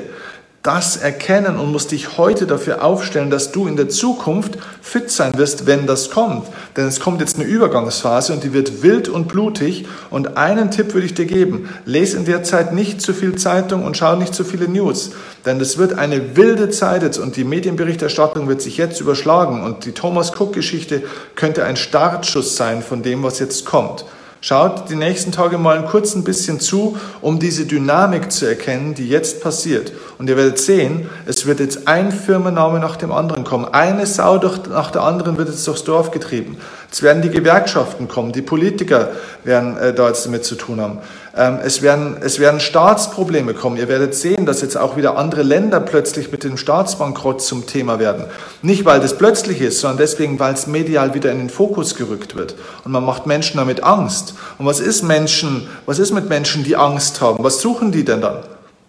das 0.64 0.96
erkennen 0.96 1.58
und 1.58 1.70
musst 1.70 1.92
dich 1.92 2.16
heute 2.16 2.46
dafür 2.46 2.82
aufstellen, 2.82 3.28
dass 3.28 3.52
du 3.52 3.66
in 3.66 3.76
der 3.76 3.90
Zukunft 3.90 4.56
fit 4.80 5.10
sein 5.10 5.36
wirst, 5.36 5.66
wenn 5.66 5.86
das 5.86 6.10
kommt. 6.10 6.48
Denn 6.74 6.86
es 6.86 7.00
kommt 7.00 7.20
jetzt 7.20 7.36
eine 7.36 7.44
Übergangsphase 7.44 8.32
und 8.32 8.44
die 8.44 8.54
wird 8.54 8.82
wild 8.82 9.10
und 9.10 9.28
blutig. 9.28 9.86
Und 10.08 10.38
einen 10.38 10.70
Tipp 10.70 10.94
würde 10.94 11.04
ich 11.04 11.12
dir 11.12 11.26
geben. 11.26 11.68
Lese 11.84 12.16
in 12.16 12.24
der 12.24 12.44
Zeit 12.44 12.72
nicht 12.72 13.02
zu 13.02 13.12
viel 13.12 13.36
Zeitung 13.36 13.84
und 13.84 13.98
schau 13.98 14.16
nicht 14.16 14.34
zu 14.34 14.42
viele 14.42 14.66
News. 14.66 15.10
Denn 15.44 15.60
es 15.60 15.76
wird 15.76 15.98
eine 15.98 16.34
wilde 16.34 16.70
Zeit 16.70 17.02
jetzt 17.02 17.18
und 17.18 17.36
die 17.36 17.44
Medienberichterstattung 17.44 18.48
wird 18.48 18.62
sich 18.62 18.78
jetzt 18.78 19.02
überschlagen. 19.02 19.62
Und 19.62 19.84
die 19.84 19.92
Thomas 19.92 20.32
Cook-Geschichte 20.32 21.02
könnte 21.34 21.64
ein 21.64 21.76
Startschuss 21.76 22.56
sein 22.56 22.82
von 22.82 23.02
dem, 23.02 23.22
was 23.22 23.38
jetzt 23.38 23.66
kommt. 23.66 24.06
Schaut 24.46 24.90
die 24.90 24.94
nächsten 24.94 25.32
Tage 25.32 25.56
mal 25.56 25.86
kurz 25.86 26.14
ein 26.14 26.22
bisschen 26.22 26.60
zu, 26.60 26.98
um 27.22 27.38
diese 27.38 27.64
Dynamik 27.64 28.30
zu 28.30 28.44
erkennen, 28.44 28.92
die 28.92 29.08
jetzt 29.08 29.42
passiert. 29.42 29.90
Und 30.18 30.28
ihr 30.28 30.36
werdet 30.36 30.58
sehen, 30.58 31.08
es 31.24 31.46
wird 31.46 31.60
jetzt 31.60 31.88
ein 31.88 32.12
Firmenname 32.12 32.78
nach 32.78 32.96
dem 32.96 33.10
anderen 33.10 33.44
kommen. 33.44 33.64
Eine 33.64 34.04
Sau 34.04 34.36
nach 34.68 34.90
der 34.90 35.00
anderen 35.00 35.38
wird 35.38 35.48
jetzt 35.48 35.66
durchs 35.66 35.84
Dorf 35.84 36.10
getrieben. 36.10 36.58
Es 36.94 37.02
werden 37.02 37.22
die 37.22 37.30
Gewerkschaften 37.30 38.06
kommen, 38.06 38.30
die 38.30 38.40
Politiker 38.40 39.08
werden 39.42 39.76
äh, 39.76 39.92
da 39.92 40.06
jetzt 40.06 40.26
damit 40.26 40.44
zu 40.44 40.54
tun 40.54 40.80
haben. 40.80 41.00
Ähm, 41.36 41.58
es, 41.64 41.82
werden, 41.82 42.18
es 42.20 42.38
werden 42.38 42.60
Staatsprobleme 42.60 43.52
kommen. 43.52 43.76
Ihr 43.76 43.88
werdet 43.88 44.14
sehen, 44.14 44.46
dass 44.46 44.62
jetzt 44.62 44.76
auch 44.76 44.96
wieder 44.96 45.18
andere 45.18 45.42
Länder 45.42 45.80
plötzlich 45.80 46.30
mit 46.30 46.44
dem 46.44 46.56
Staatsbankrott 46.56 47.42
zum 47.42 47.66
Thema 47.66 47.98
werden. 47.98 48.26
Nicht, 48.62 48.84
weil 48.84 49.00
das 49.00 49.18
plötzlich 49.18 49.60
ist, 49.60 49.80
sondern 49.80 49.98
deswegen, 49.98 50.38
weil 50.38 50.54
es 50.54 50.68
medial 50.68 51.14
wieder 51.14 51.32
in 51.32 51.38
den 51.38 51.50
Fokus 51.50 51.96
gerückt 51.96 52.36
wird. 52.36 52.54
Und 52.84 52.92
man 52.92 53.04
macht 53.04 53.26
Menschen 53.26 53.56
damit 53.56 53.82
Angst. 53.82 54.34
Und 54.58 54.66
was 54.66 54.78
ist 54.78 55.02
Menschen, 55.02 55.66
was 55.86 55.98
ist 55.98 56.12
mit 56.12 56.28
Menschen, 56.28 56.62
die 56.62 56.76
Angst 56.76 57.20
haben? 57.20 57.42
Was 57.42 57.60
suchen 57.60 57.90
die 57.90 58.04
denn 58.04 58.20
dann? 58.20 58.36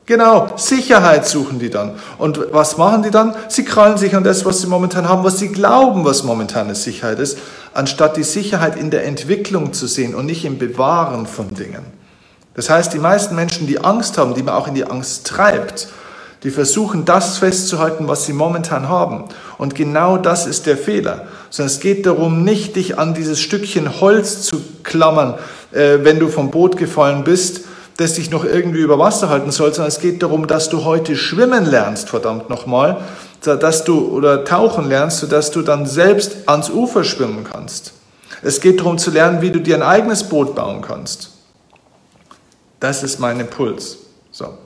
Genau, 0.05 0.49
Sicherheit 0.55 1.25
suchen 1.25 1.57
die 1.57 1.71
dann. 1.71 1.95
Und 2.19 2.39
was 2.51 2.77
machen 2.77 3.01
die 3.01 3.09
dann? 3.09 3.33
Sie 3.47 3.65
krallen 3.65 3.97
sich 3.97 4.15
an 4.15 4.23
das, 4.23 4.45
was 4.45 4.61
sie 4.61 4.67
momentan 4.67 5.09
haben, 5.09 5.23
was 5.23 5.39
sie 5.39 5.49
glauben, 5.49 6.05
was 6.05 6.23
momentane 6.23 6.75
Sicherheit 6.75 7.17
ist, 7.17 7.39
anstatt 7.73 8.15
die 8.15 8.23
Sicherheit 8.23 8.75
in 8.75 8.91
der 8.91 9.05
Entwicklung 9.05 9.73
zu 9.73 9.87
sehen 9.87 10.13
und 10.13 10.27
nicht 10.27 10.45
im 10.45 10.59
Bewahren 10.59 11.25
von 11.25 11.55
Dingen. 11.55 11.83
Das 12.53 12.69
heißt, 12.69 12.93
die 12.93 12.99
meisten 12.99 13.35
Menschen, 13.35 13.65
die 13.65 13.83
Angst 13.83 14.19
haben, 14.19 14.35
die 14.35 14.43
man 14.43 14.53
auch 14.53 14.67
in 14.67 14.75
die 14.75 14.85
Angst 14.85 15.25
treibt, 15.25 15.89
die 16.43 16.51
versuchen 16.51 17.05
das 17.05 17.39
festzuhalten, 17.39 18.07
was 18.07 18.27
sie 18.27 18.33
momentan 18.33 18.87
haben. 18.87 19.23
Und 19.57 19.73
genau 19.73 20.17
das 20.17 20.45
ist 20.45 20.67
der 20.67 20.77
Fehler. 20.77 21.25
Sondern 21.49 21.73
es 21.73 21.79
geht 21.79 22.05
darum, 22.05 22.43
nicht 22.43 22.75
dich 22.75 22.99
an 22.99 23.15
dieses 23.15 23.39
Stückchen 23.39 23.99
Holz 23.99 24.43
zu 24.43 24.61
klammern, 24.83 25.33
äh, 25.71 25.99
wenn 26.03 26.19
du 26.19 26.27
vom 26.27 26.51
Boot 26.51 26.77
gefallen 26.77 27.23
bist, 27.23 27.61
das 27.97 28.13
dich 28.13 28.29
noch 28.29 28.43
irgendwie 28.43 28.81
über 28.81 28.99
Wasser 28.99 29.29
halten 29.29 29.51
soll, 29.51 29.73
sondern 29.73 29.87
es 29.87 29.99
geht 29.99 30.21
darum, 30.21 30.47
dass 30.47 30.69
du 30.69 30.83
heute 30.83 31.15
schwimmen 31.15 31.65
lernst, 31.65 32.09
verdammt 32.09 32.49
nochmal, 32.49 32.97
dass 33.41 33.83
du 33.83 34.09
oder 34.09 34.43
tauchen 34.43 34.89
lernst, 34.89 35.19
sodass 35.19 35.51
du 35.51 35.61
dann 35.61 35.85
selbst 35.85 36.47
ans 36.47 36.69
Ufer 36.69 37.03
schwimmen 37.03 37.45
kannst. 37.49 37.93
Es 38.41 38.59
geht 38.59 38.79
darum 38.79 38.97
zu 38.97 39.11
lernen, 39.11 39.41
wie 39.41 39.51
du 39.51 39.59
dir 39.59 39.75
ein 39.75 39.83
eigenes 39.83 40.23
Boot 40.23 40.55
bauen 40.55 40.81
kannst. 40.81 41.31
Das 42.79 43.01
ist 43.01 43.19
mein 43.19 43.39
Impuls. 43.39 43.97
So. 44.31 44.57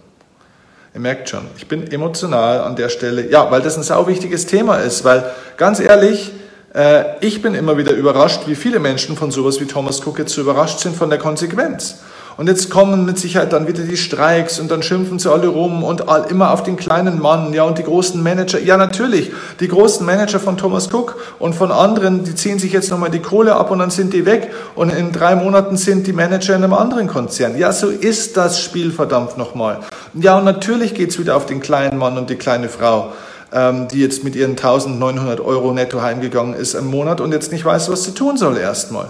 Ihr 0.94 1.00
merkt 1.00 1.30
schon, 1.30 1.46
ich 1.56 1.68
bin 1.68 1.90
emotional 1.92 2.62
an 2.62 2.76
der 2.76 2.90
Stelle. 2.90 3.30
Ja, 3.30 3.52
weil 3.52 3.62
das 3.62 3.78
ein 3.78 3.84
sau 3.84 4.08
wichtiges 4.08 4.48
Thema 4.48 4.78
ist. 4.78 5.06
Weil 5.06 5.32
ganz 5.56 5.80
ehrlich, 5.80 6.32
äh, 6.74 7.04
ich 7.22 7.42
bin 7.42 7.54
immer 7.54 7.78
wieder 7.78 7.92
überrascht, 7.92 8.42
wie 8.48 8.56
viele 8.56 8.80
Menschen 8.80 9.16
von 9.16 9.30
sowas 9.30 9.62
wie 9.62 9.66
Thomas 9.66 10.06
Cook 10.06 10.20
jetzt 10.20 10.34
so 10.34 10.42
überrascht 10.42 10.80
sind 10.80 10.96
von 10.96 11.10
der 11.10 11.20
Konsequenz. 11.20 12.00
Und 12.40 12.48
jetzt 12.48 12.70
kommen 12.70 13.04
mit 13.04 13.20
Sicherheit 13.20 13.52
dann 13.52 13.68
wieder 13.68 13.84
die 13.84 13.98
Streiks 13.98 14.62
und 14.62 14.72
dann 14.72 14.82
schimpfen 14.82 15.20
sie 15.20 15.30
alle 15.30 15.50
rum 15.50 15.84
und 15.84 16.06
immer 16.30 16.52
auf 16.54 16.64
den 16.64 16.78
kleinen 16.78 17.20
Mann, 17.20 17.52
ja, 17.52 17.64
und 17.64 17.78
die 17.78 17.84
großen 17.84 18.24
Manager. 18.24 18.62
Ja, 18.62 18.78
natürlich, 18.78 19.34
die 19.60 19.68
großen 19.68 20.06
Manager 20.06 20.40
von 20.40 20.56
Thomas 20.56 20.88
Cook 20.90 21.18
und 21.38 21.54
von 21.54 21.70
anderen, 21.70 22.24
die 22.24 22.34
ziehen 22.36 22.58
sich 22.58 22.72
jetzt 22.72 22.92
nochmal 22.92 23.10
die 23.10 23.20
Kohle 23.20 23.58
ab 23.58 23.72
und 23.72 23.80
dann 23.80 23.90
sind 23.90 24.14
die 24.14 24.26
weg 24.26 24.54
und 24.76 24.90
in 24.90 25.12
drei 25.12 25.36
Monaten 25.36 25.76
sind 25.76 26.08
die 26.08 26.14
Manager 26.14 26.56
in 26.56 26.64
einem 26.64 26.76
anderen 26.76 27.08
Konzern. 27.08 27.58
Ja, 27.58 27.74
so 27.74 27.90
ist 27.90 28.38
das 28.38 28.62
Spiel 28.62 28.94
verdammt 28.94 29.38
nochmal. 29.38 29.82
Ja, 30.14 30.38
und 30.38 30.46
natürlich 30.46 30.94
geht's 30.94 31.20
wieder 31.20 31.36
auf 31.36 31.46
den 31.46 31.60
kleinen 31.60 31.98
Mann 31.98 32.18
und 32.18 32.30
die 32.30 32.38
kleine 32.38 32.70
Frau 32.70 33.12
ähm, 33.52 33.90
die 33.90 34.00
jetzt 34.00 34.24
mit 34.24 34.38
ihren 34.38 34.52
1900 34.52 35.42
Euro 35.42 35.74
netto 35.74 36.02
heimgegangen 36.02 36.54
ist 36.54 36.74
im 36.74 36.86
Monat 36.86 37.20
und 37.20 37.34
jetzt 37.34 37.52
nicht 37.52 37.66
weiß, 37.66 37.92
was 37.92 38.06
sie 38.06 38.14
tun 38.14 38.38
soll 38.38 38.56
erstmal. 38.56 39.10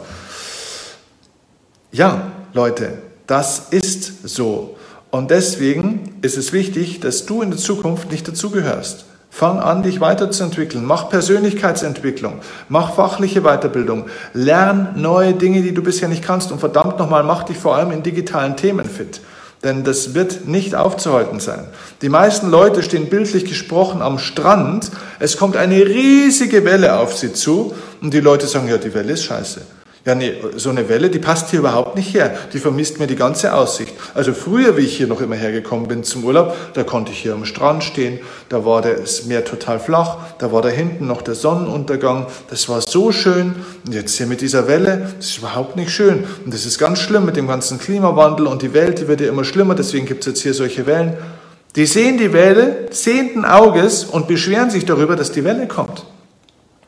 Ja, 1.91 2.31
Leute, 2.53 3.08
das 3.29 3.67
ist 3.69 4.27
so. 4.27 4.75
Und 5.11 5.31
deswegen 5.31 6.15
ist 6.21 6.37
es 6.37 6.51
wichtig, 6.51 6.99
dass 6.99 7.25
du 7.25 7.41
in 7.41 7.51
der 7.51 7.59
Zukunft 7.59 8.11
nicht 8.11 8.27
dazugehörst. 8.27 9.05
Fang 9.29 9.59
an, 9.59 9.83
dich 9.83 10.01
weiterzuentwickeln. 10.01 10.83
Mach 10.83 11.09
Persönlichkeitsentwicklung. 11.09 12.39
Mach 12.67 12.95
fachliche 12.95 13.41
Weiterbildung. 13.41 14.05
Lern 14.33 14.93
neue 14.95 15.33
Dinge, 15.33 15.61
die 15.61 15.73
du 15.73 15.83
bisher 15.83 16.09
nicht 16.09 16.23
kannst. 16.23 16.51
Und 16.51 16.59
verdammt 16.59 16.97
nochmal, 16.97 17.23
mach 17.23 17.43
dich 17.43 17.57
vor 17.57 17.75
allem 17.75 17.91
in 17.91 18.01
digitalen 18.01 18.57
Themen 18.57 18.85
fit. 18.85 19.21
Denn 19.63 19.83
das 19.83 20.15
wird 20.15 20.47
nicht 20.47 20.73
aufzuhalten 20.73 21.39
sein. 21.39 21.67
Die 22.01 22.09
meisten 22.09 22.49
Leute 22.49 22.81
stehen 22.81 23.09
bildlich 23.09 23.45
gesprochen 23.45 24.01
am 24.01 24.17
Strand. 24.17 24.89
Es 25.19 25.37
kommt 25.37 25.55
eine 25.55 25.85
riesige 25.85 26.65
Welle 26.65 26.97
auf 26.97 27.15
sie 27.15 27.33
zu. 27.33 27.75
Und 28.01 28.13
die 28.13 28.21
Leute 28.21 28.47
sagen, 28.47 28.67
ja, 28.67 28.77
die 28.77 28.93
Welle 28.93 29.13
ist 29.13 29.25
scheiße. 29.25 29.61
Ja, 30.05 30.15
nee, 30.15 30.33
so 30.55 30.69
eine 30.69 30.87
Welle, 30.87 31.09
die 31.09 31.19
passt 31.19 31.49
hier 31.49 31.59
überhaupt 31.59 31.97
nicht 31.97 32.13
her. 32.13 32.33
Die 32.53 32.59
vermisst 32.59 32.99
mir 32.99 33.07
die 33.07 33.17
ganze 33.17 33.53
Aussicht. 33.53 33.93
Also 34.13 34.33
früher, 34.33 34.77
wie 34.77 34.81
ich 34.81 34.95
hier 34.95 35.07
noch 35.07 35.19
immer 35.19 35.35
hergekommen 35.35 35.89
bin 35.89 36.05
zum 36.05 36.23
Urlaub, 36.23 36.55
da 36.73 36.83
konnte 36.83 37.11
ich 37.11 37.19
hier 37.19 37.33
am 37.33 37.43
Strand 37.43 37.83
stehen, 37.83 38.19
da 38.47 38.63
war 38.65 38.81
das 38.81 39.25
Meer 39.25 39.43
total 39.43 39.79
flach, 39.79 40.17
da 40.37 40.53
war 40.53 40.61
da 40.61 40.69
hinten 40.69 41.05
noch 41.05 41.21
der 41.21 41.35
Sonnenuntergang, 41.35 42.27
das 42.49 42.69
war 42.69 42.79
so 42.81 43.11
schön. 43.11 43.55
Und 43.85 43.93
jetzt 43.93 44.15
hier 44.15 44.25
mit 44.25 44.39
dieser 44.39 44.69
Welle, 44.69 45.09
das 45.17 45.31
ist 45.31 45.37
überhaupt 45.39 45.75
nicht 45.75 45.91
schön. 45.91 46.23
Und 46.45 46.53
das 46.53 46.65
ist 46.65 46.79
ganz 46.79 46.99
schlimm 46.99 47.25
mit 47.25 47.35
dem 47.35 47.47
ganzen 47.47 47.77
Klimawandel 47.77 48.47
und 48.47 48.61
die 48.61 48.73
Welt, 48.73 48.99
die 48.99 49.07
wird 49.09 49.19
ja 49.19 49.27
immer 49.27 49.43
schlimmer, 49.43 49.75
deswegen 49.75 50.05
gibt 50.05 50.21
es 50.21 50.27
jetzt 50.27 50.41
hier 50.41 50.53
solche 50.53 50.85
Wellen. 50.85 51.17
Die 51.75 51.85
sehen 51.85 52.17
die 52.17 52.31
Welle 52.31 52.87
sehenden 52.91 53.43
Auges 53.43 54.05
und 54.05 54.29
beschweren 54.29 54.69
sich 54.69 54.85
darüber, 54.85 55.17
dass 55.17 55.33
die 55.33 55.43
Welle 55.43 55.67
kommt 55.67 56.05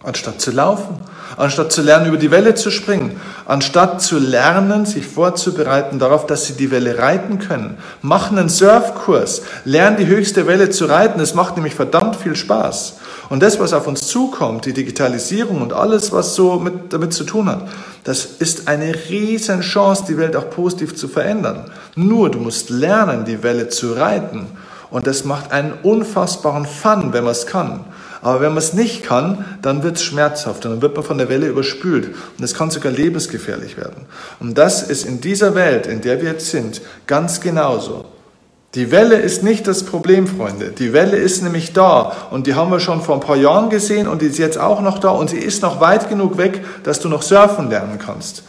anstatt 0.04 0.42
zu 0.42 0.52
laufen, 0.52 0.98
anstatt 1.38 1.72
zu 1.72 1.82
lernen, 1.82 2.08
über 2.08 2.18
die 2.18 2.32
Welle 2.32 2.56
zu 2.56 2.72
springen, 2.72 3.20
anstatt 3.46 4.02
zu 4.02 4.18
lernen, 4.18 4.86
sich 4.86 5.06
vorzubereiten 5.06 6.00
darauf, 6.00 6.26
dass 6.26 6.46
sie 6.46 6.54
die 6.54 6.72
Welle 6.72 6.98
reiten 6.98 7.40
können. 7.40 7.78
Mach 8.02 8.32
einen 8.32 8.50
Surfkurs, 8.50 9.44
lern 9.64 9.98
die 9.98 10.08
höchste 10.08 10.48
Welle 10.48 10.70
zu 10.70 10.86
reiten, 10.86 11.20
es 11.20 11.36
macht 11.36 11.56
nämlich 11.56 11.76
verdammt 11.76 12.16
viel 12.16 12.36
Spaß. 12.36 12.98
Und 13.30 13.42
das, 13.44 13.60
was 13.60 13.74
auf 13.74 13.88
uns 13.88 14.08
zukommt, 14.08 14.66
die 14.66 14.74
Digitalisierung 14.74 15.62
und 15.62 15.72
alles, 15.72 16.12
was 16.12 16.36
so 16.36 16.60
mit, 16.60 16.92
damit 16.92 17.14
zu 17.14 17.24
tun 17.24 17.48
hat, 17.48 17.68
das 18.04 18.26
ist 18.26 18.68
eine 18.68 18.94
riesen 19.10 19.62
Chance, 19.62 20.06
die 20.08 20.18
Welt 20.18 20.36
auch 20.36 20.50
positiv 20.50 20.96
zu 20.96 21.08
verändern. 21.08 21.72
Nur 21.96 22.32
du 22.32 22.40
musst 22.40 22.72
lernen, 22.72 23.24
die 23.26 23.44
Welle 23.44 23.70
zu 23.70 23.94
reiten. 23.94 24.48
Und 24.90 25.08
das 25.08 25.24
macht 25.24 25.54
einen 25.54 25.74
unfassbaren 25.84 26.66
Fun, 26.66 27.14
wenn 27.14 27.24
man 27.24 27.32
es 27.32 27.48
kann. 27.48 27.86
Aber 28.22 28.42
wenn 28.42 28.50
man 28.50 28.60
es 28.60 28.74
nicht 28.74 29.04
kann, 29.04 29.46
dann 29.62 29.84
wird 29.84 29.98
es 29.98 30.04
schmerzhaft 30.04 30.66
dann 30.66 30.82
wird 30.82 30.96
man 30.96 31.04
von 31.04 31.18
der 31.18 31.30
Welle 31.30 31.48
überspült. 31.48 32.10
Und 32.38 32.44
es 32.44 32.54
kann 32.54 32.70
sogar 32.70 32.92
lebensgefährlich 32.92 33.78
werden. 33.78 34.06
Und 34.40 34.58
das 34.58 34.84
ist 34.84 35.06
in 35.06 35.22
dieser 35.22 35.56
Welt, 35.56 35.88
in 35.88 36.02
der 36.02 36.22
wir 36.22 36.32
jetzt 36.32 36.50
sind, 36.50 36.82
ganz 37.08 37.42
genauso. 37.42 38.06
Die 38.76 38.90
Welle 38.90 39.16
ist 39.16 39.44
nicht 39.44 39.68
das 39.68 39.84
Problem, 39.84 40.28
Freunde. 40.28 40.70
Die 40.70 40.94
Welle 40.94 41.18
ist 41.18 41.44
nämlich 41.44 41.74
da. 41.74 42.14
Und 42.32 42.48
die 42.48 42.54
haben 42.54 42.72
wir 42.72 42.80
schon 42.80 43.02
vor 43.02 43.16
ein 43.16 43.22
paar 43.22 43.36
Jahren 43.36 43.70
gesehen 43.70 44.08
und 44.08 44.22
die 44.22 44.28
ist 44.28 44.38
jetzt 44.38 44.58
auch 44.58 44.82
noch 44.82 45.00
da. 45.00 45.10
Und 45.10 45.30
sie 45.30 45.40
ist 45.40 45.62
noch 45.62 45.82
weit 45.82 46.08
genug 46.08 46.38
weg, 46.38 46.64
dass 46.84 47.00
du 47.00 47.10
noch 47.10 47.22
surfen 47.22 47.70
lernen 47.70 48.00
kannst. 48.00 48.44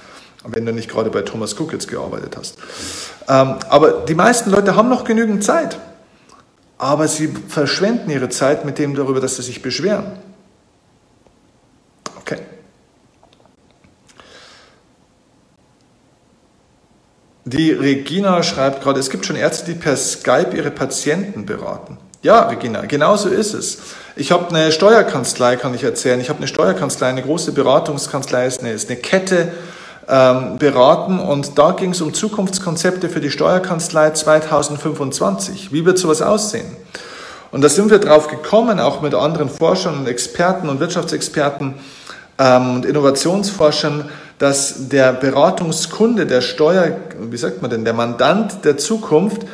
Wenn 0.45 0.65
du 0.67 0.73
nicht 0.73 0.91
gerade 0.91 1.11
bei 1.11 1.23
Thomas 1.23 1.59
Cook 1.59 1.73
jetzt 1.73 1.89
gearbeitet 1.89 2.37
hast. 2.37 2.57
Ähm, 3.29 3.57
aber 3.69 4.05
die 4.07 4.15
meisten 4.15 4.51
Leute 4.51 4.77
haben 4.77 4.89
noch 4.89 5.05
genügend 5.05 5.43
Zeit 5.43 5.79
aber 6.83 7.07
sie 7.07 7.33
verschwenden 7.47 8.11
ihre 8.11 8.29
Zeit 8.29 8.65
mit 8.65 8.77
dem 8.77 8.97
darüber, 8.97 9.21
dass 9.21 9.37
sie 9.37 9.43
sich 9.43 9.63
beschweren. 9.63 10.19
Okay. 12.21 12.39
Die 17.45 17.71
Regina 17.71 18.43
schreibt 18.43 18.83
gerade, 18.83 18.99
es 18.99 19.11
gibt 19.11 19.25
schon 19.25 19.37
Ärzte, 19.37 19.73
die 19.73 19.79
per 19.79 19.97
Skype 19.97 20.57
ihre 20.57 20.73
Patienten 20.73 21.47
beraten. 21.47 21.99
Ja, 22.23 22.49
Regina, 22.49 22.85
genau 22.87 23.17
so 23.17 23.29
ist 23.29 23.55
es. 23.55 23.79
Ich 24.17 24.33
habe 24.33 24.49
eine 24.49 24.73
Steuerkanzlei, 24.73 25.55
kann 25.55 25.75
ich 25.75 25.85
erzählen. 25.85 26.21
Ich 26.21 26.31
habe 26.31 26.39
eine 26.39 26.49
Steuerkanzlei, 26.49 27.11
eine 27.11 27.23
große 27.23 27.53
Beratungskanzlei, 27.53 28.45
ist 28.45 28.59
eine, 28.59 28.73
ist 28.73 28.91
eine 28.91 28.99
Kette 28.99 29.53
ähm, 30.13 30.59
beraten 30.59 31.19
und 31.19 31.59
da 31.59 31.71
ging 31.71 31.93
es 31.93 32.03
um 32.03 32.13
Zukunftskonzepte 32.13 33.09
für 33.09 33.21
die 33.21 33.31
Steuerkanzlei 33.31 34.11
2025. 34.11 35.73
Wie 35.73 35.87
wird 35.87 35.97
sowas 35.97 36.21
aussehen? 36.21 36.67
Und 37.51 37.63
da 37.63 37.71
sind 37.71 37.91
wir 37.91 37.99
drauf 37.99 38.29
gekommen, 38.29 38.79
auch 38.79 39.01
mit 39.01 39.15
anderen 39.15 39.49
Forschern 39.49 39.99
und 39.99 40.07
Experten 40.07 40.69
und 40.69 40.81
Wirtschaftsexperten 40.81 41.75
ähm, 42.39 42.75
und 42.75 42.85
Innovationsforschern, 42.85 44.11
dass 44.39 44.89
der 44.91 45.15
Beratungskunde, 45.15 46.27
der 46.27 46.43
Steuer, 46.43 46.95
wie 47.19 47.37
sagt 47.39 47.63
man 47.63 47.71
denn, 47.71 47.87
der 47.87 47.95
Mandant 47.95 48.67
der 48.67 48.77
Zukunft 48.77 49.47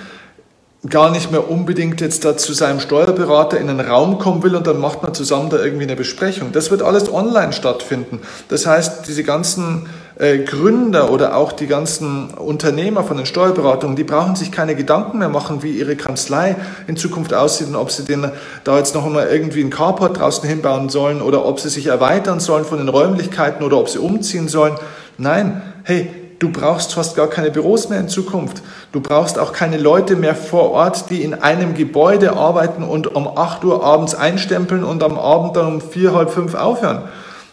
gar 0.88 1.10
nicht 1.10 1.30
mehr 1.30 1.50
unbedingt 1.50 2.00
jetzt 2.00 2.24
da 2.24 2.36
zu 2.36 2.52
seinem 2.52 2.80
Steuerberater 2.80 3.58
in 3.58 3.68
einen 3.68 3.80
Raum 3.80 4.18
kommen 4.18 4.42
will 4.42 4.54
und 4.54 4.66
dann 4.66 4.80
macht 4.80 5.02
man 5.02 5.12
zusammen 5.12 5.50
da 5.50 5.58
irgendwie 5.58 5.84
eine 5.84 5.96
Besprechung. 5.96 6.52
Das 6.52 6.70
wird 6.70 6.82
alles 6.82 7.12
online 7.12 7.52
stattfinden. 7.52 8.20
Das 8.48 8.66
heißt, 8.66 9.06
diese 9.08 9.24
ganzen 9.24 9.88
äh, 10.18 10.38
Gründer 10.38 11.10
oder 11.10 11.36
auch 11.36 11.52
die 11.52 11.66
ganzen 11.66 12.30
Unternehmer 12.30 13.04
von 13.04 13.16
den 13.16 13.26
Steuerberatungen, 13.26 13.96
die 13.96 14.04
brauchen 14.04 14.36
sich 14.36 14.50
keine 14.50 14.74
Gedanken 14.74 15.18
mehr 15.18 15.28
machen, 15.28 15.62
wie 15.62 15.72
ihre 15.72 15.96
Kanzlei 15.96 16.56
in 16.86 16.96
Zukunft 16.96 17.32
aussieht 17.32 17.68
und 17.68 17.76
ob 17.76 17.90
sie 17.90 18.04
den 18.04 18.30
da 18.64 18.78
jetzt 18.78 18.94
noch 18.94 19.06
einmal 19.06 19.28
irgendwie 19.28 19.60
einen 19.60 19.70
Carport 19.70 20.18
draußen 20.18 20.48
hinbauen 20.48 20.88
sollen 20.88 21.22
oder 21.22 21.44
ob 21.44 21.60
sie 21.60 21.68
sich 21.68 21.86
erweitern 21.86 22.40
sollen 22.40 22.64
von 22.64 22.78
den 22.78 22.88
Räumlichkeiten 22.88 23.64
oder 23.64 23.78
ob 23.78 23.88
sie 23.88 23.98
umziehen 23.98 24.48
sollen. 24.48 24.74
Nein, 25.18 25.62
hey, 25.84 26.10
Du 26.40 26.52
brauchst 26.52 26.94
fast 26.94 27.16
gar 27.16 27.26
keine 27.26 27.50
Büros 27.50 27.88
mehr 27.88 27.98
in 27.98 28.08
Zukunft. 28.08 28.62
Du 28.92 29.00
brauchst 29.00 29.40
auch 29.40 29.52
keine 29.52 29.76
Leute 29.76 30.14
mehr 30.14 30.36
vor 30.36 30.70
Ort, 30.70 31.10
die 31.10 31.24
in 31.24 31.34
einem 31.34 31.74
Gebäude 31.74 32.34
arbeiten 32.34 32.84
und 32.84 33.12
um 33.12 33.26
8 33.26 33.64
Uhr 33.64 33.82
abends 33.82 34.14
einstempeln 34.14 34.84
und 34.84 35.02
am 35.02 35.18
Abend 35.18 35.56
dann 35.56 35.66
um 35.66 35.80
4, 35.80 36.14
halb 36.14 36.30
5 36.30 36.54
aufhören. 36.54 37.02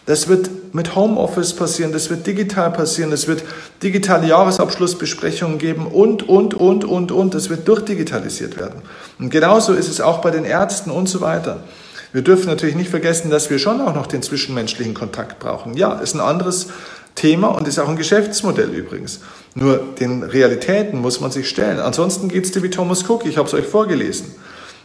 Das 0.06 0.28
wird 0.28 0.72
mit 0.72 0.94
Homeoffice 0.94 1.52
passieren, 1.54 1.92
das 1.92 2.10
wird 2.10 2.26
digital 2.26 2.70
passieren, 2.70 3.10
es 3.12 3.26
wird 3.26 3.42
digitale 3.82 4.28
Jahresabschlussbesprechungen 4.28 5.58
geben 5.58 5.86
und, 5.88 6.28
und, 6.28 6.54
und, 6.54 6.84
und, 6.84 7.10
und. 7.10 7.34
Das 7.34 7.50
wird 7.50 7.66
durchdigitalisiert 7.66 8.56
werden. 8.56 8.82
Und 9.18 9.30
genauso 9.30 9.72
ist 9.72 9.88
es 9.88 10.00
auch 10.00 10.18
bei 10.18 10.30
den 10.30 10.44
Ärzten 10.44 10.90
und 10.90 11.08
so 11.08 11.20
weiter. 11.20 11.64
Wir 12.12 12.22
dürfen 12.22 12.46
natürlich 12.46 12.76
nicht 12.76 12.88
vergessen, 12.88 13.30
dass 13.30 13.50
wir 13.50 13.58
schon 13.58 13.80
auch 13.80 13.94
noch 13.94 14.06
den 14.06 14.22
zwischenmenschlichen 14.22 14.94
Kontakt 14.94 15.40
brauchen. 15.40 15.74
Ja, 15.74 15.98
ist 15.98 16.14
ein 16.14 16.20
anderes 16.20 16.68
Thema 17.16 17.48
und 17.48 17.66
ist 17.66 17.78
auch 17.78 17.88
ein 17.88 17.96
Geschäftsmodell 17.96 18.70
übrigens. 18.70 19.20
Nur 19.54 19.82
den 19.98 20.22
Realitäten 20.22 21.00
muss 21.00 21.20
man 21.20 21.32
sich 21.32 21.48
stellen. 21.48 21.80
Ansonsten 21.80 22.28
geht 22.28 22.44
es 22.44 22.52
dir 22.52 22.62
wie 22.62 22.70
Thomas 22.70 23.08
Cook, 23.08 23.26
ich 23.26 23.38
habe 23.38 23.48
es 23.48 23.54
euch 23.54 23.66
vorgelesen. 23.66 24.34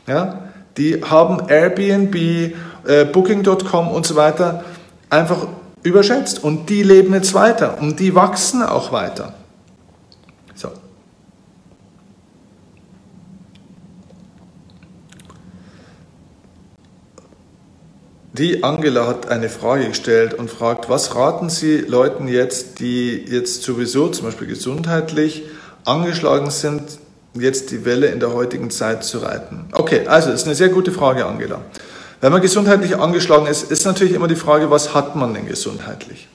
Ja, 0.07 0.49
die 0.77 1.03
haben 1.03 1.47
Airbnb, 1.47 2.15
äh, 2.15 3.05
Booking.com 3.05 3.89
und 3.89 4.05
so 4.05 4.15
weiter 4.15 4.63
einfach 5.11 5.47
überschätzt 5.83 6.43
und 6.43 6.69
die 6.69 6.81
leben 6.81 7.13
jetzt 7.13 7.33
weiter 7.33 7.79
und 7.79 7.99
die 7.99 8.15
wachsen 8.15 8.63
auch 8.63 8.91
weiter. 8.91 9.33
Die 18.33 18.63
Angela 18.63 19.07
hat 19.07 19.27
eine 19.27 19.49
Frage 19.49 19.89
gestellt 19.89 20.33
und 20.33 20.49
fragt, 20.49 20.89
was 20.89 21.15
raten 21.15 21.49
Sie 21.49 21.79
Leuten 21.79 22.29
jetzt, 22.29 22.79
die 22.79 23.25
jetzt 23.29 23.61
sowieso 23.61 24.07
zum 24.07 24.25
Beispiel 24.25 24.47
gesundheitlich 24.47 25.43
angeschlagen 25.83 26.49
sind, 26.49 26.81
jetzt 27.33 27.71
die 27.71 27.83
Welle 27.83 28.07
in 28.07 28.21
der 28.21 28.31
heutigen 28.33 28.69
Zeit 28.69 29.03
zu 29.03 29.17
reiten? 29.17 29.65
Okay, 29.73 30.07
also 30.07 30.31
ist 30.31 30.45
eine 30.45 30.55
sehr 30.55 30.69
gute 30.69 30.93
Frage, 30.93 31.25
Angela. 31.25 31.59
Wenn 32.21 32.31
man 32.31 32.41
gesundheitlich 32.43 32.97
angeschlagen 32.97 33.47
ist, 33.47 33.71
ist 33.71 33.83
natürlich 33.83 34.13
immer 34.13 34.27
die 34.27 34.35
Frage, 34.35 34.69
was 34.69 34.93
hat 34.93 35.15
man 35.15 35.33
denn 35.33 35.47
gesundheitlich? 35.47 36.27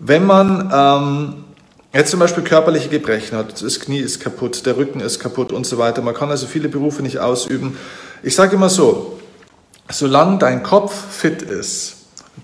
Wenn 0.00 0.26
man 0.26 0.68
ähm, 0.74 1.44
jetzt 1.92 2.10
zum 2.10 2.18
Beispiel 2.18 2.42
körperliche 2.42 2.88
Gebrechen 2.88 3.38
hat, 3.38 3.62
das 3.62 3.78
Knie 3.78 4.00
ist 4.00 4.18
kaputt, 4.18 4.66
der 4.66 4.76
Rücken 4.76 4.98
ist 4.98 5.20
kaputt 5.20 5.52
und 5.52 5.64
so 5.64 5.78
weiter, 5.78 6.02
man 6.02 6.14
kann 6.14 6.30
also 6.30 6.48
viele 6.48 6.68
Berufe 6.68 7.02
nicht 7.02 7.20
ausüben. 7.20 7.76
Ich 8.24 8.34
sage 8.34 8.56
immer 8.56 8.68
so, 8.68 9.20
solange 9.88 10.38
dein 10.38 10.64
Kopf 10.64 10.92
fit 10.92 11.40
ist, 11.42 11.94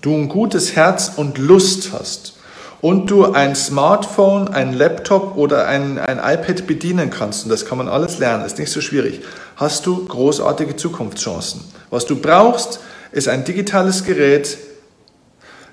du 0.01 0.15
ein 0.15 0.29
gutes 0.29 0.73
Herz 0.73 1.11
und 1.17 1.37
Lust 1.37 1.91
hast 1.91 2.37
und 2.79 3.11
du 3.11 3.25
ein 3.25 3.57
Smartphone, 3.57 4.47
ein 4.47 4.71
Laptop 4.71 5.35
oder 5.35 5.67
ein, 5.67 5.99
ein 5.99 6.17
iPad 6.17 6.65
bedienen 6.65 7.09
kannst, 7.09 7.43
und 7.43 7.49
das 7.49 7.65
kann 7.65 7.77
man 7.77 7.89
alles 7.89 8.19
lernen, 8.19 8.45
ist 8.45 8.57
nicht 8.57 8.71
so 8.71 8.79
schwierig, 8.79 9.19
hast 9.57 9.85
du 9.85 10.05
großartige 10.05 10.77
Zukunftschancen. 10.77 11.76
Was 11.89 12.05
du 12.05 12.15
brauchst, 12.17 12.79
ist 13.11 13.27
ein 13.27 13.43
digitales 13.43 14.03
Gerät, 14.03 14.57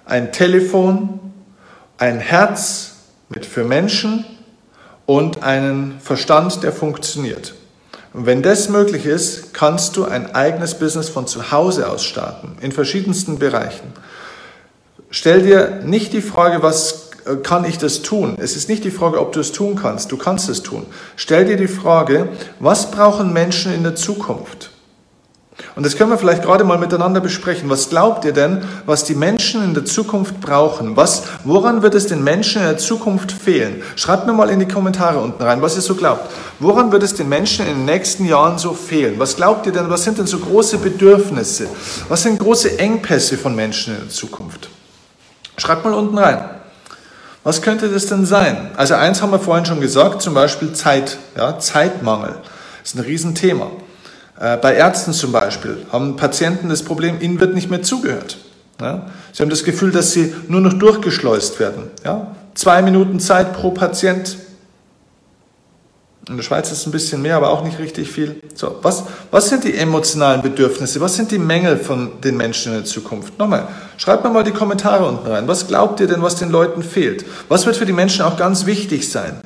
ein 0.05 0.33
Telefon, 0.33 1.21
ein 1.99 2.19
Herz 2.19 2.93
mit 3.29 3.47
für 3.47 3.65
Menschen 3.65 4.25
und 5.07 5.43
einen 5.43 6.01
Verstand, 6.01 6.63
der 6.63 6.73
funktioniert. 6.73 7.55
Und 8.13 8.27
wenn 8.27 8.43
das 8.43 8.69
möglich 8.69 9.07
ist, 9.07 9.53
kannst 9.55 9.97
du 9.97 10.05
ein 10.05 10.35
eigenes 10.35 10.79
Business 10.79 11.09
von 11.09 11.27
zu 11.27 11.51
Hause 11.51 11.89
aus 11.89 12.05
starten, 12.05 12.57
in 12.61 12.71
verschiedensten 12.71 13.39
Bereichen. 13.39 13.93
Stell 15.11 15.43
dir 15.43 15.81
nicht 15.85 16.13
die 16.13 16.23
Frage, 16.23 16.63
was 16.63 17.11
äh, 17.27 17.37
kann 17.37 17.65
ich 17.65 17.79
das 17.79 18.03
tun? 18.03 18.37
Es 18.39 18.57
ist 18.57 18.69
nicht 18.69 18.85
die 18.85 18.91
Frage, 18.91 19.21
ob 19.21 19.33
du 19.33 19.41
es 19.41 19.53
tun 19.53 19.77
kannst. 19.77 20.13
Du 20.13 20.17
kannst 20.17 20.49
es 20.49 20.63
tun. 20.63 20.87
Stell 21.17 21.45
dir 21.45 21.57
die 21.57 21.69
Frage, 21.69 22.29
was 22.61 22.91
brauchen 22.91 23.33
Menschen 23.33 23.73
in 23.73 23.83
der 23.83 23.95
Zukunft? 23.95 24.71
Und 25.77 25.87
das 25.87 25.97
können 25.97 26.11
wir 26.11 26.19
vielleicht 26.19 26.43
gerade 26.43 26.65
mal 26.65 26.79
miteinander 26.79 27.21
besprechen. 27.21 27.71
Was 27.71 27.89
glaubt 27.89 28.25
ihr 28.25 28.33
denn, 28.33 28.65
was 28.87 29.05
die 29.05 29.15
Menschen 29.15 29.63
in 29.63 29.75
der 29.75 29.85
Zukunft 29.85 30.41
brauchen? 30.41 30.97
Was, 30.97 31.25
woran 31.45 31.83
wird 31.83 31.95
es 31.95 32.09
den 32.09 32.25
Menschen 32.25 32.63
in 32.63 32.69
der 32.69 32.79
Zukunft 32.79 33.31
fehlen? 33.31 33.83
Schreibt 33.95 34.27
mir 34.27 34.33
mal 34.33 34.51
in 34.51 34.59
die 34.59 34.69
Kommentare 34.69 35.21
unten 35.21 35.43
rein, 35.43 35.63
was 35.63 35.77
ihr 35.77 35.83
so 35.83 35.95
glaubt. 35.95 36.29
Woran 36.59 36.91
wird 36.91 37.05
es 37.05 37.15
den 37.15 37.29
Menschen 37.29 37.67
in 37.67 37.75
den 37.75 37.85
nächsten 37.85 38.27
Jahren 38.27 38.59
so 38.59 38.73
fehlen? 38.73 39.15
Was 39.19 39.37
glaubt 39.37 39.67
ihr 39.67 39.73
denn, 39.73 39.91
was 39.91 40.03
sind 40.03 40.19
denn 40.19 40.27
so 40.27 40.39
große 40.39 40.79
Bedürfnisse? 40.79 41.69
Was 42.09 42.23
sind 42.23 42.41
große 42.41 42.79
Engpässe 42.79 43.39
von 43.39 43.55
Menschen 43.55 43.95
in 43.95 44.01
der 44.01 44.11
Zukunft? 44.11 44.69
Schreibt 45.57 45.85
mal 45.85 45.95
unten 45.95 46.19
rein. 46.19 46.51
Was 47.45 47.63
könnte 47.63 47.89
das 47.89 48.07
denn 48.07 48.27
sein? 48.27 48.71
Also 48.77 48.95
eins 48.95 49.23
haben 49.23 49.31
wir 49.31 49.39
vorhin 49.39 49.67
schon 49.67 49.81
gesagt, 49.81 50.23
zum 50.23 50.35
Beispiel 50.35 50.73
Zeit, 50.73 51.19
ja, 51.37 51.59
Zeitmangel. 51.59 52.37
Das 52.83 52.93
ist 52.93 52.97
ein 52.97 53.05
Riesenthema. 53.05 53.71
Äh, 54.39 54.57
bei 54.57 54.75
Ärzten 54.75 55.13
zum 55.13 55.33
Beispiel 55.33 55.87
haben 55.93 56.17
Patienten 56.17 56.69
das 56.69 56.83
Problem, 56.83 57.21
ihnen 57.21 57.41
wird 57.41 57.55
nicht 57.55 57.71
mehr 57.71 57.83
zugehört. 57.83 58.39
Ja? 58.81 59.07
Sie 59.33 59.43
haben 59.43 59.51
das 59.51 59.65
Gefühl, 59.65 59.93
dass 59.93 60.13
sie 60.13 60.35
nur 60.49 60.61
noch 60.61 60.73
durchgeschleust 60.73 61.61
werden. 61.61 61.91
Ja? 62.05 62.35
Zwei 62.55 62.83
Minuten 62.83 63.21
Zeit 63.21 63.53
pro 63.55 63.71
Patient. 63.71 64.37
In 66.29 66.37
der 66.37 66.43
Schweiz 66.43 66.73
ist 66.73 66.79
es 66.79 66.87
ein 66.87 66.93
bisschen 66.93 67.21
mehr, 67.21 67.37
aber 67.37 67.51
auch 67.51 67.63
nicht 67.63 67.79
richtig 67.79 68.11
viel. 68.11 68.41
So, 68.55 68.79
was, 68.81 69.05
was 69.31 69.51
sind 69.51 69.63
die 69.65 69.77
emotionalen 69.77 70.41
Bedürfnisse? 70.41 71.01
Was 71.01 71.17
sind 71.17 71.31
die 71.31 71.39
Mängel 71.39 71.77
von 71.77 72.21
den 72.23 72.39
Menschen 72.39 72.73
in 72.73 72.79
der 72.79 72.87
Zukunft? 72.87 73.39
Nochmal, 73.39 73.69
schreibt 73.99 74.25
mir 74.25 74.31
mal 74.31 74.43
die 74.43 74.53
Kommentare 74.53 75.07
unten 75.07 75.27
rein. 75.27 75.47
Was 75.47 75.67
glaubt 75.67 76.01
ihr 76.01 76.07
denn, 76.07 76.23
was 76.23 76.37
den 76.37 76.51
Leuten 76.51 76.83
fehlt? 76.83 77.27
Was 77.49 77.67
wird 77.67 77.77
für 77.77 77.85
die 77.85 77.93
Menschen 77.93 78.23
auch 78.23 78.39
ganz 78.39 78.65
wichtig 78.65 79.11
sein? 79.11 79.43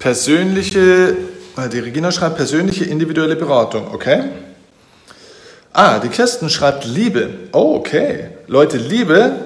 Persönliche, 0.00 1.14
äh, 1.56 1.68
die 1.68 1.78
Regina 1.78 2.10
schreibt 2.10 2.36
persönliche 2.36 2.86
individuelle 2.86 3.36
Beratung, 3.36 3.92
okay? 3.92 4.24
Ah, 5.74 5.98
die 5.98 6.08
Kirsten 6.08 6.48
schreibt 6.48 6.86
Liebe. 6.86 7.28
Oh, 7.52 7.76
okay. 7.76 8.30
Leute, 8.48 8.78
Liebe, 8.78 9.36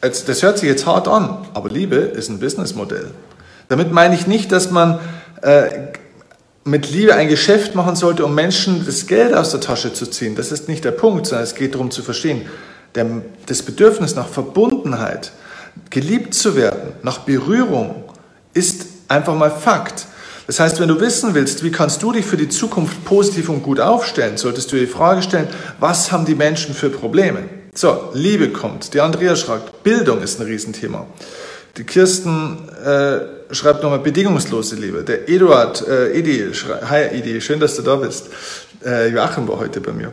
das 0.00 0.42
hört 0.42 0.58
sich 0.58 0.68
jetzt 0.68 0.86
hart 0.86 1.08
an, 1.08 1.46
aber 1.52 1.68
Liebe 1.68 1.96
ist 1.96 2.30
ein 2.30 2.38
Businessmodell. 2.38 3.10
Damit 3.68 3.92
meine 3.92 4.14
ich 4.14 4.28
nicht, 4.28 4.52
dass 4.52 4.70
man 4.70 5.00
äh, 5.42 5.68
mit 6.62 6.90
Liebe 6.90 7.16
ein 7.16 7.28
Geschäft 7.28 7.74
machen 7.74 7.96
sollte, 7.96 8.24
um 8.24 8.34
Menschen 8.36 8.86
das 8.86 9.08
Geld 9.08 9.34
aus 9.34 9.50
der 9.50 9.60
Tasche 9.60 9.92
zu 9.92 10.06
ziehen. 10.06 10.36
Das 10.36 10.52
ist 10.52 10.68
nicht 10.68 10.84
der 10.84 10.92
Punkt, 10.92 11.26
sondern 11.26 11.44
es 11.44 11.56
geht 11.56 11.74
darum 11.74 11.90
zu 11.90 12.02
verstehen, 12.02 12.42
der, 12.94 13.06
das 13.46 13.62
Bedürfnis 13.62 14.14
nach 14.14 14.28
Verbundenheit, 14.28 15.32
geliebt 15.90 16.34
zu 16.34 16.54
werden, 16.54 16.92
nach 17.02 17.18
Berührung 17.18 18.04
ist 18.54 18.97
einfach 19.08 19.34
mal 19.34 19.50
Fakt. 19.50 20.06
Das 20.46 20.60
heißt, 20.60 20.80
wenn 20.80 20.88
du 20.88 20.98
wissen 21.00 21.34
willst, 21.34 21.62
wie 21.62 21.70
kannst 21.70 22.02
du 22.02 22.12
dich 22.12 22.24
für 22.24 22.38
die 22.38 22.48
Zukunft 22.48 23.04
positiv 23.04 23.50
und 23.50 23.62
gut 23.62 23.80
aufstellen, 23.80 24.38
solltest 24.38 24.72
du 24.72 24.76
dir 24.76 24.86
die 24.86 24.92
Frage 24.92 25.20
stellen, 25.22 25.48
was 25.78 26.10
haben 26.10 26.24
die 26.24 26.34
Menschen 26.34 26.74
für 26.74 26.88
Probleme? 26.88 27.40
So, 27.74 28.10
Liebe 28.14 28.48
kommt. 28.48 28.94
Die 28.94 29.00
Andrea 29.00 29.36
schreibt, 29.36 29.82
Bildung 29.82 30.22
ist 30.22 30.40
ein 30.40 30.46
Riesenthema. 30.46 31.06
Die 31.76 31.84
Kirsten 31.84 32.68
äh, 32.84 33.54
schreibt 33.54 33.82
nochmal 33.82 34.00
bedingungslose 34.00 34.76
Liebe. 34.76 35.04
Der 35.04 35.28
Eduard, 35.28 35.86
äh, 35.86 36.12
Edi, 36.12 36.50
hi 36.88 37.04
Edi, 37.12 37.40
schön, 37.40 37.60
dass 37.60 37.76
du 37.76 37.82
da 37.82 37.96
bist. 37.96 38.28
Äh, 38.84 39.10
Joachim 39.10 39.46
war 39.46 39.58
heute 39.58 39.80
bei 39.80 39.92
mir. 39.92 40.12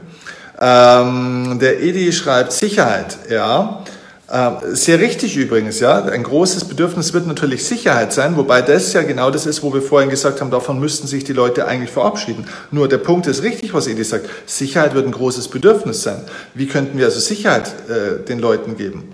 Ähm, 0.59 1.57
der 1.59 1.81
Edi 1.81 2.11
schreibt 2.11 2.51
Sicherheit, 2.51 3.17
ja. 3.29 3.83
Ähm, 4.31 4.57
sehr 4.73 4.99
richtig 4.99 5.37
übrigens, 5.37 5.79
ja. 5.79 6.03
Ein 6.03 6.23
großes 6.23 6.65
Bedürfnis 6.65 7.13
wird 7.13 7.27
natürlich 7.27 7.63
Sicherheit 7.63 8.11
sein, 8.11 8.35
wobei 8.37 8.63
das 8.63 8.91
ja 8.93 9.03
genau 9.03 9.29
das 9.29 9.45
ist, 9.45 9.61
wo 9.61 9.71
wir 9.71 9.83
vorhin 9.83 10.09
gesagt 10.09 10.41
haben, 10.41 10.49
davon 10.49 10.79
müssten 10.79 11.05
sich 11.05 11.23
die 11.23 11.33
Leute 11.33 11.67
eigentlich 11.67 11.91
verabschieden. 11.91 12.47
Nur 12.71 12.87
der 12.87 12.97
Punkt 12.97 13.27
ist 13.27 13.43
richtig, 13.43 13.73
was 13.75 13.85
Edi 13.87 14.03
sagt. 14.03 14.27
Sicherheit 14.47 14.95
wird 14.95 15.05
ein 15.05 15.11
großes 15.11 15.49
Bedürfnis 15.49 16.01
sein. 16.01 16.23
Wie 16.55 16.67
könnten 16.67 16.97
wir 16.97 17.05
also 17.05 17.19
Sicherheit 17.19 17.71
äh, 17.87 18.25
den 18.25 18.39
Leuten 18.39 18.77
geben? 18.77 19.13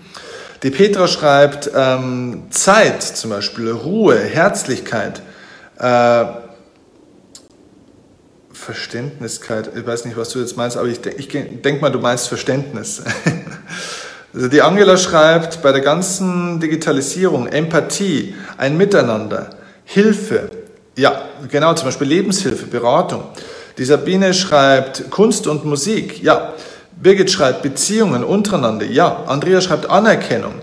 Die 0.63 0.69
Petra 0.69 1.07
schreibt 1.07 1.71
ähm, 1.75 2.43
Zeit 2.51 3.03
zum 3.03 3.31
Beispiel, 3.31 3.71
Ruhe, 3.71 4.17
Herzlichkeit. 4.17 5.21
Äh, 5.77 6.25
Verständniskeit, 8.53 9.71
ich 9.75 9.85
weiß 9.85 10.05
nicht, 10.05 10.15
was 10.15 10.29
du 10.29 10.39
jetzt 10.39 10.55
meinst, 10.55 10.77
aber 10.77 10.87
ich, 10.87 11.03
ich 11.05 11.27
denke 11.27 11.81
mal, 11.81 11.89
du 11.89 11.99
meinst 11.99 12.27
Verständnis. 12.27 13.01
Also 14.33 14.47
die 14.47 14.61
Angela 14.61 14.95
schreibt, 14.95 15.61
bei 15.61 15.73
der 15.73 15.81
ganzen 15.81 16.61
Digitalisierung, 16.61 17.47
Empathie, 17.47 18.33
ein 18.57 18.77
Miteinander, 18.77 19.49
Hilfe, 19.83 20.49
ja, 20.95 21.23
genau, 21.49 21.73
zum 21.73 21.87
Beispiel 21.87 22.07
Lebenshilfe, 22.07 22.65
Beratung. 22.65 23.23
Die 23.77 23.83
Sabine 23.83 24.33
schreibt 24.33 25.09
Kunst 25.09 25.47
und 25.47 25.65
Musik, 25.65 26.23
ja. 26.23 26.53
Birgit 27.01 27.29
schreibt 27.31 27.61
Beziehungen 27.61 28.23
untereinander, 28.23 28.85
ja. 28.85 29.23
Andrea 29.27 29.59
schreibt 29.59 29.89
Anerkennung. 29.89 30.53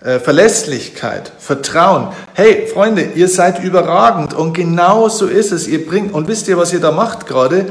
Äh, 0.00 0.18
Verlässlichkeit, 0.18 1.32
Vertrauen. 1.38 2.08
Hey, 2.34 2.66
Freunde, 2.66 3.02
ihr 3.14 3.28
seid 3.28 3.62
überragend 3.62 4.34
und 4.34 4.52
genau 4.52 5.08
so 5.08 5.26
ist 5.26 5.52
es. 5.52 5.68
Ihr 5.68 5.86
bringt, 5.86 6.12
und 6.12 6.28
wisst 6.28 6.48
ihr, 6.48 6.58
was 6.58 6.72
ihr 6.72 6.80
da 6.80 6.90
macht 6.92 7.26
gerade? 7.26 7.66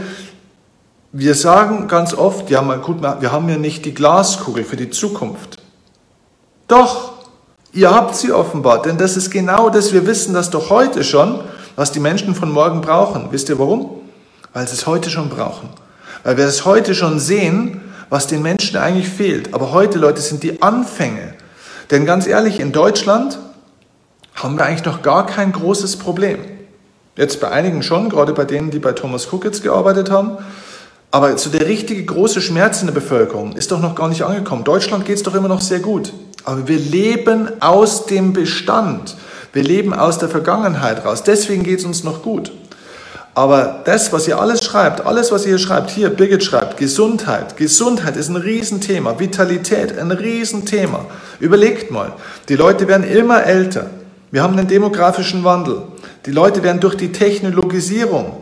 Wir 1.18 1.34
sagen 1.34 1.88
ganz 1.88 2.14
oft, 2.14 2.50
ja, 2.50 2.62
gut, 2.76 3.02
wir 3.02 3.32
haben 3.32 3.48
ja 3.48 3.58
nicht 3.58 3.86
die 3.86 3.94
Glaskugel 3.94 4.66
für 4.66 4.76
die 4.76 4.90
Zukunft. 4.90 5.58
Doch, 6.68 7.14
ihr 7.72 7.92
habt 7.92 8.16
sie 8.16 8.34
offenbar, 8.34 8.82
denn 8.82 8.98
das 8.98 9.16
ist 9.16 9.32
genau 9.32 9.70
das. 9.70 9.94
Wir 9.94 10.06
wissen 10.06 10.34
das 10.34 10.50
doch 10.50 10.70
heute 10.70 11.06
schon, 11.06 11.40
was 11.78 11.94
die 11.94 12.02
Menschen 12.02 12.36
von 12.36 12.52
morgen 12.52 12.82
brauchen. 12.82 13.28
Wisst 13.32 13.48
ihr 13.48 13.58
warum? 13.58 14.02
Weil 14.52 14.68
sie 14.68 14.74
es 14.74 14.88
heute 14.88 15.10
schon 15.10 15.30
brauchen. 15.30 15.70
Weil 16.24 16.36
wir 16.36 16.46
es 16.46 16.66
heute 16.66 16.94
schon 16.94 17.20
sehen, 17.20 17.82
was 18.10 18.28
den 18.28 18.42
Menschen 18.42 18.76
eigentlich 18.76 19.08
fehlt. 19.08 19.54
Aber 19.54 19.72
heute, 19.72 20.00
Leute, 20.00 20.22
sind 20.22 20.44
die 20.44 20.62
Anfänge 20.62 21.36
denn 21.92 22.06
ganz 22.06 22.28
ehrlich, 22.28 22.60
in 22.60 22.72
Deutschland 22.72 23.38
haben 24.34 24.58
wir 24.58 24.66
eigentlich 24.66 24.86
noch 24.86 25.02
gar 25.02 25.26
kein 25.26 25.52
großes 25.52 25.98
Problem. 25.98 26.40
Jetzt 27.16 27.40
bei 27.40 27.50
einigen 27.50 27.84
schon, 27.84 28.10
gerade 28.10 28.34
bei 28.34 28.44
denen, 28.44 28.72
die 28.72 28.80
bei 28.80 28.92
Thomas 28.92 29.32
Cook 29.32 29.46
jetzt 29.46 29.64
gearbeitet 29.64 30.10
haben. 30.12 30.38
Aber 31.16 31.38
so 31.38 31.50
der 31.50 31.66
richtige 31.66 32.04
große 32.04 32.42
Schmerz 32.42 32.82
in 32.82 32.88
der 32.88 32.94
Bevölkerung 32.94 33.54
ist 33.54 33.72
doch 33.72 33.80
noch 33.80 33.96
gar 33.96 34.10
nicht 34.10 34.24
angekommen. 34.24 34.66
Deutschland 34.66 35.06
geht 35.06 35.16
es 35.16 35.24
doch 35.24 35.34
immer 35.34 35.48
noch 35.48 35.62
sehr 35.62 35.80
gut. 35.80 36.12
Aber 36.44 36.68
wir 36.68 36.78
leben 36.78 37.48
aus 37.62 38.06
dem 38.06 38.34
Bestand. 38.34 39.16
Wir 39.54 39.64
leben 39.64 39.94
aus 39.94 40.20
der 40.20 40.28
Vergangenheit 40.28 41.06
raus. 41.06 41.24
Deswegen 41.24 41.64
geht 41.64 41.80
es 41.80 41.86
uns 41.86 42.04
noch 42.04 42.22
gut. 42.22 42.52
Aber 43.34 43.82
das, 43.86 44.12
was 44.12 44.28
ihr 44.28 44.42
alles 44.42 44.66
schreibt, 44.66 45.06
alles, 45.06 45.32
was 45.32 45.44
ihr 45.46 45.52
hier 45.52 45.58
schreibt, 45.58 45.90
hier, 45.90 46.10
Birgit 46.10 46.44
schreibt, 46.44 46.76
Gesundheit. 46.76 47.56
Gesundheit 47.56 48.18
ist 48.18 48.28
ein 48.28 48.36
Riesenthema. 48.36 49.18
Vitalität, 49.18 49.98
ein 49.98 50.12
Riesenthema. 50.12 51.06
Überlegt 51.40 51.92
mal, 51.92 52.12
die 52.50 52.58
Leute 52.58 52.90
werden 52.90 53.10
immer 53.10 53.42
älter. 53.46 53.90
Wir 54.32 54.44
haben 54.44 54.58
einen 54.58 54.68
demografischen 54.68 55.46
Wandel. 55.46 55.84
Die 56.26 56.32
Leute 56.32 56.62
werden 56.62 56.82
durch 56.82 56.96
die 56.96 57.14
Technologisierung 57.14 58.36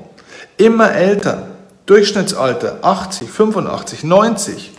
immer 0.57 0.91
älter. 0.91 1.52
Durchschnittsalter 1.85 2.79
80, 2.81 3.29
85, 3.29 4.03
90. 4.03 4.71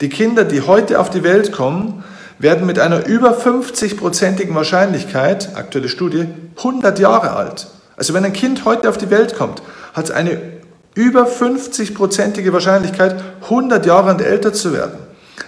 Die 0.00 0.08
Kinder, 0.10 0.44
die 0.44 0.60
heute 0.60 1.00
auf 1.00 1.08
die 1.08 1.22
Welt 1.22 1.52
kommen, 1.52 2.04
werden 2.38 2.66
mit 2.66 2.78
einer 2.78 3.06
über 3.06 3.38
50-prozentigen 3.38 4.54
Wahrscheinlichkeit, 4.54 5.56
aktuelle 5.56 5.88
Studie, 5.88 6.26
100 6.58 6.98
Jahre 6.98 7.30
alt. 7.30 7.68
Also 7.96 8.12
wenn 8.12 8.24
ein 8.24 8.32
Kind 8.32 8.64
heute 8.64 8.88
auf 8.88 8.98
die 8.98 9.10
Welt 9.10 9.36
kommt, 9.36 9.62
hat 9.94 10.06
es 10.06 10.10
eine 10.10 10.38
über 10.94 11.26
50-prozentige 11.26 12.52
Wahrscheinlichkeit, 12.52 13.16
100 13.44 13.86
Jahre 13.86 14.10
und 14.10 14.20
älter 14.20 14.52
zu 14.52 14.74
werden. 14.74 14.98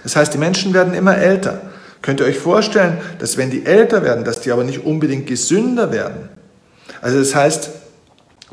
Das 0.03 0.17
heißt, 0.17 0.33
die 0.33 0.39
Menschen 0.39 0.73
werden 0.73 0.95
immer 0.95 1.17
älter. 1.17 1.61
Könnt 2.01 2.21
ihr 2.21 2.27
euch 2.27 2.39
vorstellen, 2.39 2.99
dass 3.19 3.37
wenn 3.37 3.51
die 3.51 3.67
älter 3.67 4.03
werden, 4.03 4.25
dass 4.25 4.41
die 4.41 4.53
aber 4.53 4.65
nicht 4.65 4.85
unbedingt 4.85 5.27
gesünder 5.27 5.93
werden? 5.93 6.29
Also 7.03 7.19
das 7.19 7.35
heißt, 7.35 7.71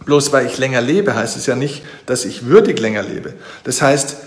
bloß 0.06 0.32
weil 0.34 0.46
ich 0.46 0.58
länger 0.58 0.82
lebe, 0.82 1.16
heißt 1.16 1.38
es 1.38 1.46
ja 1.46 1.56
nicht, 1.56 1.84
dass 2.06 2.26
ich 2.26 2.46
würdig 2.46 2.80
länger 2.80 3.04
lebe. 3.04 3.34
Das 3.64 3.82
heißt, 3.82 4.18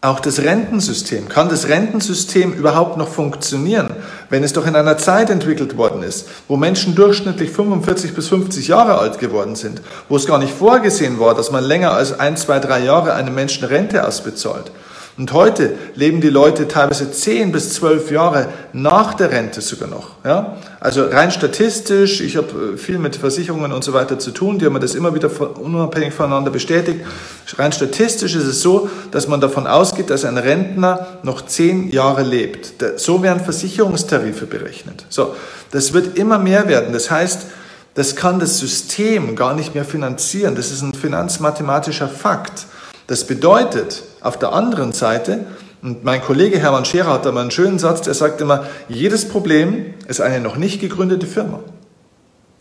auch 0.00 0.20
das 0.20 0.40
Rentensystem, 0.40 1.28
kann 1.28 1.48
das 1.48 1.68
Rentensystem 1.68 2.52
überhaupt 2.52 2.96
noch 2.96 3.08
funktionieren, 3.08 3.90
wenn 4.30 4.44
es 4.44 4.52
doch 4.52 4.64
in 4.64 4.76
einer 4.76 4.96
Zeit 4.96 5.28
entwickelt 5.28 5.76
worden 5.76 6.04
ist, 6.04 6.28
wo 6.46 6.56
Menschen 6.56 6.94
durchschnittlich 6.94 7.50
45 7.50 8.14
bis 8.14 8.28
50 8.28 8.68
Jahre 8.68 8.98
alt 8.98 9.18
geworden 9.18 9.56
sind, 9.56 9.82
wo 10.08 10.14
es 10.14 10.26
gar 10.26 10.38
nicht 10.38 10.54
vorgesehen 10.54 11.18
war, 11.18 11.34
dass 11.34 11.50
man 11.50 11.64
länger 11.64 11.92
als 11.92 12.18
ein, 12.20 12.36
zwei, 12.36 12.60
drei 12.60 12.84
Jahre 12.84 13.14
einem 13.14 13.34
Menschen 13.34 13.64
Rente 13.64 14.06
ausbezahlt? 14.06 14.70
Und 15.18 15.32
heute 15.32 15.74
leben 15.96 16.20
die 16.20 16.30
Leute 16.30 16.68
teilweise 16.68 17.10
zehn 17.10 17.50
bis 17.50 17.74
zwölf 17.74 18.12
Jahre 18.12 18.48
nach 18.72 19.14
der 19.14 19.32
Rente 19.32 19.60
sogar 19.60 19.88
noch. 19.88 20.10
Ja? 20.24 20.56
Also 20.78 21.06
rein 21.06 21.32
statistisch, 21.32 22.20
ich 22.20 22.36
habe 22.36 22.74
äh, 22.74 22.76
viel 22.76 22.98
mit 22.98 23.16
Versicherungen 23.16 23.72
und 23.72 23.82
so 23.82 23.92
weiter 23.92 24.20
zu 24.20 24.30
tun, 24.30 24.60
die 24.60 24.66
haben 24.66 24.78
das 24.80 24.94
immer 24.94 25.12
wieder 25.16 25.28
unabhängig 25.58 26.14
voneinander 26.14 26.52
bestätigt. 26.52 27.00
Rein 27.56 27.72
statistisch 27.72 28.36
ist 28.36 28.44
es 28.44 28.62
so, 28.62 28.88
dass 29.10 29.26
man 29.26 29.40
davon 29.40 29.66
ausgeht, 29.66 30.08
dass 30.08 30.24
ein 30.24 30.38
Rentner 30.38 31.08
noch 31.24 31.44
zehn 31.46 31.90
Jahre 31.90 32.22
lebt. 32.22 32.74
So 32.96 33.20
werden 33.20 33.42
Versicherungstarife 33.42 34.46
berechnet. 34.46 35.04
So, 35.08 35.34
das 35.72 35.92
wird 35.92 36.16
immer 36.16 36.38
mehr 36.38 36.68
werden. 36.68 36.92
Das 36.92 37.10
heißt, 37.10 37.46
das 37.94 38.14
kann 38.14 38.38
das 38.38 38.58
System 38.58 39.34
gar 39.34 39.56
nicht 39.56 39.74
mehr 39.74 39.84
finanzieren. 39.84 40.54
Das 40.54 40.70
ist 40.70 40.82
ein 40.82 40.94
finanzmathematischer 40.94 42.06
Fakt. 42.06 42.66
Das 43.08 43.24
bedeutet 43.24 44.04
auf 44.20 44.38
der 44.38 44.52
anderen 44.52 44.92
Seite, 44.92 45.46
und 45.80 46.02
mein 46.02 46.20
Kollege 46.20 46.58
Hermann 46.58 46.84
Scherer 46.84 47.12
hat 47.12 47.24
da 47.24 47.32
mal 47.32 47.42
einen 47.42 47.50
schönen 47.50 47.78
Satz, 47.78 48.02
der 48.02 48.14
sagt 48.14 48.40
immer, 48.40 48.64
jedes 48.88 49.28
Problem 49.28 49.94
ist 50.08 50.20
eine 50.20 50.40
noch 50.40 50.56
nicht 50.56 50.80
gegründete 50.80 51.26
Firma. 51.26 51.60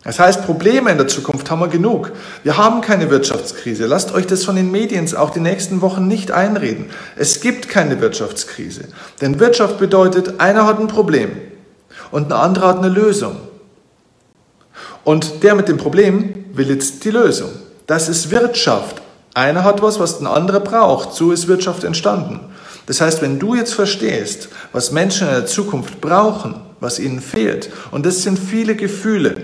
Das 0.03 0.20
heißt, 0.20 0.45
Probleme 0.45 0.91
in 0.91 0.97
der 0.97 1.08
Zukunft 1.08 1.49
haben 1.49 1.60
wir 1.60 1.68
genug. 1.68 2.12
Wir 2.43 2.58
haben 2.58 2.82
keine 2.82 3.10
Wirtschaftskrise. 3.10 3.88
Lasst 3.88 4.14
euch 4.14 4.28
das 4.28 4.45
von 4.45 4.55
den 4.55 4.72
Medien 4.72 5.14
auch 5.18 5.32
die 5.32 5.39
nächsten 5.39 5.82
Wochen 5.82 6.08
nicht 6.08 6.32
einreden. 6.32 6.86
Es 7.16 7.41
gibt 7.41 7.68
keine 7.68 7.99
Wirtschaftskrise. 7.99 8.86
Denn 9.20 9.39
Wirtschaft 9.39 9.80
bedeutet, 9.80 10.39
einer 10.39 10.66
hat 10.66 10.80
ein 10.80 10.88
Problem 10.88 11.32
und 12.12 12.28
ein 12.28 12.39
anderer 12.39 12.68
hat 12.68 12.78
eine 12.78 12.89
Lösung. 12.89 13.36
Und 15.03 15.43
der 15.43 15.55
mit 15.55 15.68
dem 15.68 15.78
Problem 15.78 16.45
will 16.53 16.70
jetzt 16.70 17.03
die 17.03 17.12
Lösung. 17.12 17.49
Das 17.88 18.08
ist 18.08 18.30
Wirtschaft. 18.30 19.01
Einer 19.38 19.63
hat 19.63 19.83
was, 19.83 19.99
was 19.99 20.19
ein 20.19 20.25
anderer 20.25 20.61
braucht. 20.61 21.13
So 21.13 21.31
ist 21.31 21.47
Wirtschaft 21.47 21.83
entstanden. 21.83 22.39
Das 22.88 23.01
heißt, 23.01 23.21
wenn 23.21 23.38
du 23.38 23.53
jetzt 23.53 23.75
verstehst, 23.75 24.49
was 24.71 24.91
Menschen 24.91 25.27
in 25.27 25.33
der 25.35 25.45
Zukunft 25.45 26.01
brauchen, 26.01 26.55
was 26.79 26.97
ihnen 26.97 27.21
fehlt, 27.21 27.69
und 27.91 28.07
das 28.07 28.23
sind 28.23 28.39
viele 28.39 28.75
Gefühle, 28.75 29.35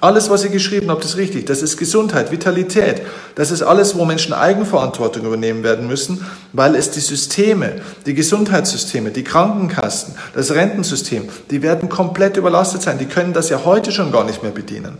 alles, 0.00 0.30
was 0.30 0.42
ihr 0.42 0.50
geschrieben 0.50 0.90
habt, 0.90 1.04
ist 1.04 1.16
richtig. 1.16 1.46
Das 1.46 1.62
ist 1.62 1.76
Gesundheit, 1.76 2.32
Vitalität. 2.32 3.02
Das 3.36 3.52
ist 3.52 3.62
alles, 3.62 3.96
wo 3.96 4.04
Menschen 4.04 4.32
Eigenverantwortung 4.32 5.26
übernehmen 5.26 5.62
werden 5.62 5.86
müssen, 5.86 6.26
weil 6.52 6.74
es 6.74 6.90
die 6.90 6.98
Systeme, 6.98 7.82
die 8.04 8.14
Gesundheitssysteme, 8.14 9.12
die 9.12 9.22
Krankenkassen, 9.22 10.16
das 10.34 10.50
Rentensystem, 10.50 11.28
die 11.52 11.62
werden 11.62 11.88
komplett 11.88 12.36
überlastet 12.36 12.82
sein. 12.82 12.98
Die 12.98 13.06
können 13.06 13.32
das 13.32 13.48
ja 13.48 13.64
heute 13.64 13.92
schon 13.92 14.10
gar 14.10 14.24
nicht 14.24 14.42
mehr 14.42 14.50
bedienen. 14.50 14.98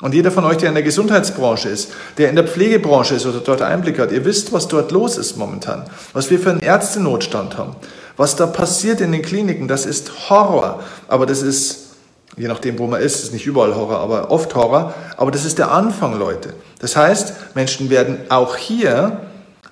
Und 0.00 0.14
jeder 0.14 0.30
von 0.30 0.44
euch, 0.44 0.56
der 0.56 0.68
in 0.68 0.74
der 0.74 0.82
Gesundheitsbranche 0.82 1.68
ist, 1.68 1.92
der 2.16 2.30
in 2.30 2.36
der 2.36 2.46
Pflegebranche 2.46 3.14
ist 3.14 3.26
oder 3.26 3.40
dort 3.40 3.60
Einblick 3.60 3.98
hat, 3.98 4.12
ihr 4.12 4.24
wisst, 4.24 4.52
was 4.52 4.66
dort 4.66 4.92
los 4.92 5.18
ist 5.18 5.36
momentan, 5.36 5.84
was 6.12 6.30
wir 6.30 6.38
für 6.38 6.50
einen 6.50 6.60
Ärztenotstand 6.60 7.58
haben, 7.58 7.76
was 8.16 8.36
da 8.36 8.46
passiert 8.46 9.00
in 9.00 9.12
den 9.12 9.22
Kliniken, 9.22 9.68
das 9.68 9.86
ist 9.86 10.30
Horror. 10.30 10.82
Aber 11.08 11.26
das 11.26 11.42
ist, 11.42 11.90
je 12.36 12.48
nachdem, 12.48 12.78
wo 12.78 12.86
man 12.86 13.00
ist, 13.02 13.22
ist 13.22 13.32
nicht 13.32 13.46
überall 13.46 13.74
Horror, 13.74 14.00
aber 14.00 14.30
oft 14.30 14.54
Horror. 14.54 14.94
Aber 15.16 15.30
das 15.30 15.44
ist 15.44 15.58
der 15.58 15.70
Anfang, 15.70 16.18
Leute. 16.18 16.54
Das 16.78 16.96
heißt, 16.96 17.54
Menschen 17.54 17.90
werden 17.90 18.18
auch 18.30 18.56
hier 18.56 19.20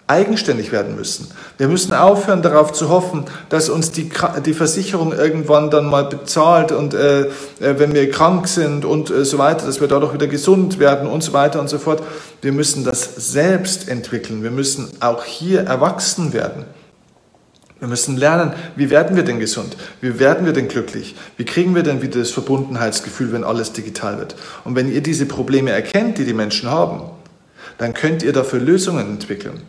eigenständig 0.08 0.72
werden 0.72 0.96
müssen. 0.96 1.28
Wir 1.58 1.68
müssen 1.68 1.92
aufhören 1.92 2.42
darauf 2.42 2.72
zu 2.72 2.88
hoffen, 2.88 3.26
dass 3.50 3.68
uns 3.68 3.92
die, 3.92 4.10
die 4.44 4.54
Versicherung 4.54 5.12
irgendwann 5.12 5.70
dann 5.70 5.86
mal 5.86 6.04
bezahlt 6.04 6.72
und 6.72 6.94
äh, 6.94 7.20
äh, 7.20 7.28
wenn 7.58 7.94
wir 7.94 8.10
krank 8.10 8.48
sind 8.48 8.84
und 8.84 9.10
äh, 9.10 9.24
so 9.24 9.38
weiter, 9.38 9.66
dass 9.66 9.80
wir 9.80 9.88
dadurch 9.88 10.14
wieder 10.14 10.26
gesund 10.26 10.78
werden 10.78 11.08
und 11.08 11.22
so 11.22 11.32
weiter 11.34 11.60
und 11.60 11.68
so 11.68 11.78
fort. 11.78 12.02
Wir 12.40 12.52
müssen 12.52 12.84
das 12.84 13.32
selbst 13.32 13.88
entwickeln. 13.88 14.42
Wir 14.42 14.50
müssen 14.50 14.88
auch 15.00 15.24
hier 15.24 15.60
erwachsen 15.60 16.32
werden. 16.32 16.64
Wir 17.78 17.86
müssen 17.86 18.16
lernen, 18.16 18.54
wie 18.76 18.90
werden 18.90 19.14
wir 19.14 19.22
denn 19.22 19.38
gesund? 19.38 19.76
Wie 20.00 20.18
werden 20.18 20.46
wir 20.46 20.52
denn 20.52 20.66
glücklich? 20.68 21.14
Wie 21.36 21.44
kriegen 21.44 21.74
wir 21.76 21.84
denn 21.84 22.02
wieder 22.02 22.18
das 22.18 22.30
Verbundenheitsgefühl, 22.30 23.32
wenn 23.32 23.44
alles 23.44 23.72
digital 23.72 24.18
wird? 24.18 24.34
Und 24.64 24.74
wenn 24.74 24.90
ihr 24.90 25.02
diese 25.02 25.26
Probleme 25.26 25.70
erkennt, 25.70 26.18
die 26.18 26.24
die 26.24 26.34
Menschen 26.34 26.70
haben, 26.70 27.02
dann 27.76 27.94
könnt 27.94 28.24
ihr 28.24 28.32
dafür 28.32 28.58
Lösungen 28.58 29.06
entwickeln. 29.06 29.62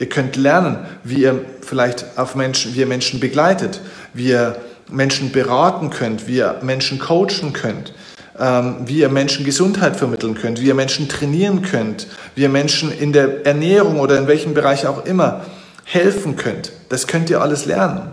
Ihr 0.00 0.08
könnt 0.08 0.36
lernen, 0.36 0.78
wie 1.04 1.20
ihr 1.20 1.44
vielleicht 1.60 2.06
auf 2.16 2.34
Menschen, 2.34 2.74
wie 2.74 2.80
ihr 2.80 2.86
Menschen 2.86 3.20
begleitet, 3.20 3.82
wie 4.14 4.28
ihr 4.28 4.56
Menschen 4.88 5.30
beraten 5.30 5.90
könnt, 5.90 6.26
wie 6.26 6.38
ihr 6.38 6.58
Menschen 6.62 6.98
coachen 6.98 7.52
könnt, 7.52 7.92
ähm, 8.38 8.76
wie 8.86 9.00
ihr 9.00 9.10
Menschen 9.10 9.44
Gesundheit 9.44 9.96
vermitteln 9.96 10.34
könnt, 10.34 10.58
wie 10.58 10.68
ihr 10.68 10.74
Menschen 10.74 11.06
trainieren 11.10 11.60
könnt, 11.60 12.06
wie 12.34 12.42
ihr 12.42 12.48
Menschen 12.48 12.90
in 12.90 13.12
der 13.12 13.44
Ernährung 13.44 14.00
oder 14.00 14.16
in 14.16 14.26
welchem 14.26 14.54
Bereich 14.54 14.86
auch 14.86 15.04
immer 15.04 15.42
helfen 15.84 16.36
könnt. 16.36 16.72
Das 16.88 17.06
könnt 17.06 17.28
ihr 17.28 17.42
alles 17.42 17.66
lernen. 17.66 18.10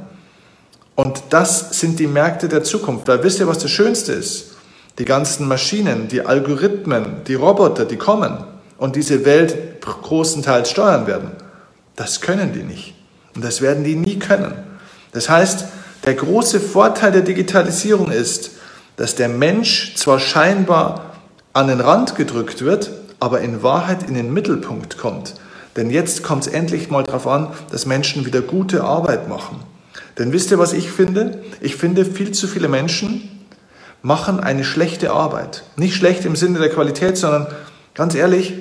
Und 0.96 1.24
das 1.30 1.80
sind 1.80 2.00
die 2.00 2.08
Märkte 2.08 2.50
der 2.50 2.66
Zukunft. 2.66 3.08
Weil 3.08 3.24
wisst 3.24 3.40
ihr, 3.40 3.48
was 3.48 3.60
das 3.60 3.72
Schönste 3.72 4.12
ist? 4.12 4.58
Die 5.00 5.06
ganzen 5.06 5.48
Maschinen, 5.48 6.10
die 6.10 6.26
Algorithmen, 6.26 7.24
die 7.28 7.36
Roboter, 7.36 7.86
die 7.86 7.98
kommen, 7.98 8.44
und 8.78 8.98
diese 8.98 9.24
Welt 9.24 9.80
großenteils 9.82 10.70
steuern 10.70 11.08
werden. 11.08 11.32
Das 11.98 12.22
können 12.22 12.54
die 12.54 12.64
nicht. 12.64 12.94
Und 13.36 13.44
das 13.44 13.60
werden 13.62 13.84
die 13.84 13.96
nie 13.96 14.18
können. 14.20 14.54
Das 15.12 15.30
heißt, 15.30 15.66
der 16.06 16.14
große 16.14 16.62
Vorteil 16.62 17.12
der 17.12 17.22
Digitalisierung 17.22 18.12
ist, 18.12 18.52
dass 18.96 19.16
der 19.16 19.28
Mensch 19.28 19.96
zwar 19.96 20.20
scheinbar 20.20 21.16
an 21.54 21.68
den 21.68 21.82
Rand 21.82 22.16
gedrückt 22.16 22.64
wird, 22.64 22.92
aber 23.20 23.42
in 23.42 23.64
Wahrheit 23.64 24.04
in 24.04 24.14
den 24.14 24.32
Mittelpunkt 24.32 24.98
kommt. 24.98 25.34
Denn 25.76 25.90
jetzt 25.90 26.24
kommt 26.24 26.46
es 26.46 26.54
endlich 26.54 26.90
mal 26.90 27.04
darauf 27.04 27.28
an, 27.28 27.50
dass 27.72 27.86
Menschen 27.86 28.26
wieder 28.26 28.42
gute 28.42 28.84
Arbeit 28.84 29.28
machen. 29.28 29.60
Denn 30.18 30.32
wisst 30.34 30.52
ihr, 30.52 30.60
was 30.60 30.74
ich 30.74 30.92
finde? 30.92 31.44
Ich 31.62 31.76
finde, 31.76 32.06
viel 32.06 32.32
zu 32.32 32.48
viele 32.48 32.68
Menschen 32.68 33.46
machen 34.04 34.40
eine 34.40 34.64
schlechte 34.64 35.12
Arbeit. 35.12 35.64
Nicht 35.76 35.96
schlecht 35.96 36.26
im 36.26 36.36
Sinne 36.36 36.60
der 36.60 36.70
Qualität, 36.70 37.18
sondern 37.18 37.48
ganz 37.96 38.14
ehrlich, 38.14 38.54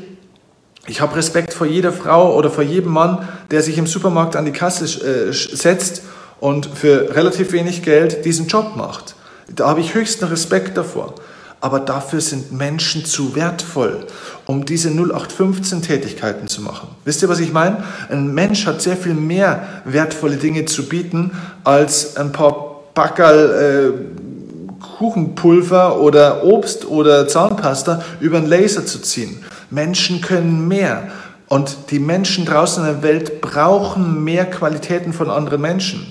ich 0.87 1.01
habe 1.01 1.16
Respekt 1.16 1.53
vor 1.53 1.66
jeder 1.66 1.93
Frau 1.93 2.34
oder 2.37 2.51
vor 2.51 2.62
jedem 2.62 2.93
Mann, 2.93 3.28
der 3.51 3.62
sich 3.62 3.78
im 3.78 3.87
Supermarkt 3.87 4.37
an 4.37 4.45
die 4.45 4.53
Kasse 4.53 4.84
äh, 4.84 5.32
setzt 5.32 6.03
und 6.41 6.66
für 6.66 7.14
relativ 7.14 7.53
wenig 7.53 7.82
Geld 7.82 8.24
diesen 8.24 8.47
Job 8.47 8.76
macht. 8.76 9.16
Da 9.49 9.68
habe 9.68 9.80
ich 9.80 9.95
höchsten 9.95 10.24
Respekt 10.26 10.76
davor. 10.76 11.14
Aber 11.61 11.80
dafür 11.80 12.20
sind 12.20 12.53
Menschen 12.53 13.07
zu 13.07 13.34
wertvoll, 13.34 14.07
um 14.45 14.66
diese 14.66 14.91
0815-Tätigkeiten 14.91 16.49
zu 16.49 16.61
machen. 16.61 16.89
Wisst 17.05 17.22
ihr, 17.22 17.28
was 17.28 17.41
ich 17.41 17.53
meine? 17.53 17.82
Ein 18.11 18.34
Mensch 18.34 18.66
hat 18.66 18.82
sehr 18.82 18.97
viel 18.97 19.14
mehr 19.14 19.66
wertvolle 19.84 20.37
Dinge 20.37 20.66
zu 20.66 20.87
bieten, 20.87 21.32
als 21.64 22.16
ein 22.16 22.30
paar 22.30 22.82
Backerl 22.95 23.95
äh, 23.95 24.87
Kuchenpulver 24.99 26.01
oder 26.01 26.45
Obst 26.45 26.87
oder 26.87 27.26
Zahnpasta 27.26 28.03
über 28.20 28.39
einen 28.39 28.47
Laser 28.47 28.84
zu 28.84 29.01
ziehen. 29.01 29.43
Menschen 29.71 30.21
können 30.21 30.69
mehr. 30.69 31.11
Und 31.49 31.91
die 31.91 31.99
Menschen 31.99 32.45
draußen 32.45 32.85
in 32.85 32.93
der 32.93 33.03
Welt 33.03 33.41
brauchen 33.41 34.25
mehr 34.25 34.47
Qualitäten 34.47 35.12
von 35.12 35.31
anderen 35.31 35.61
Menschen. 35.61 36.07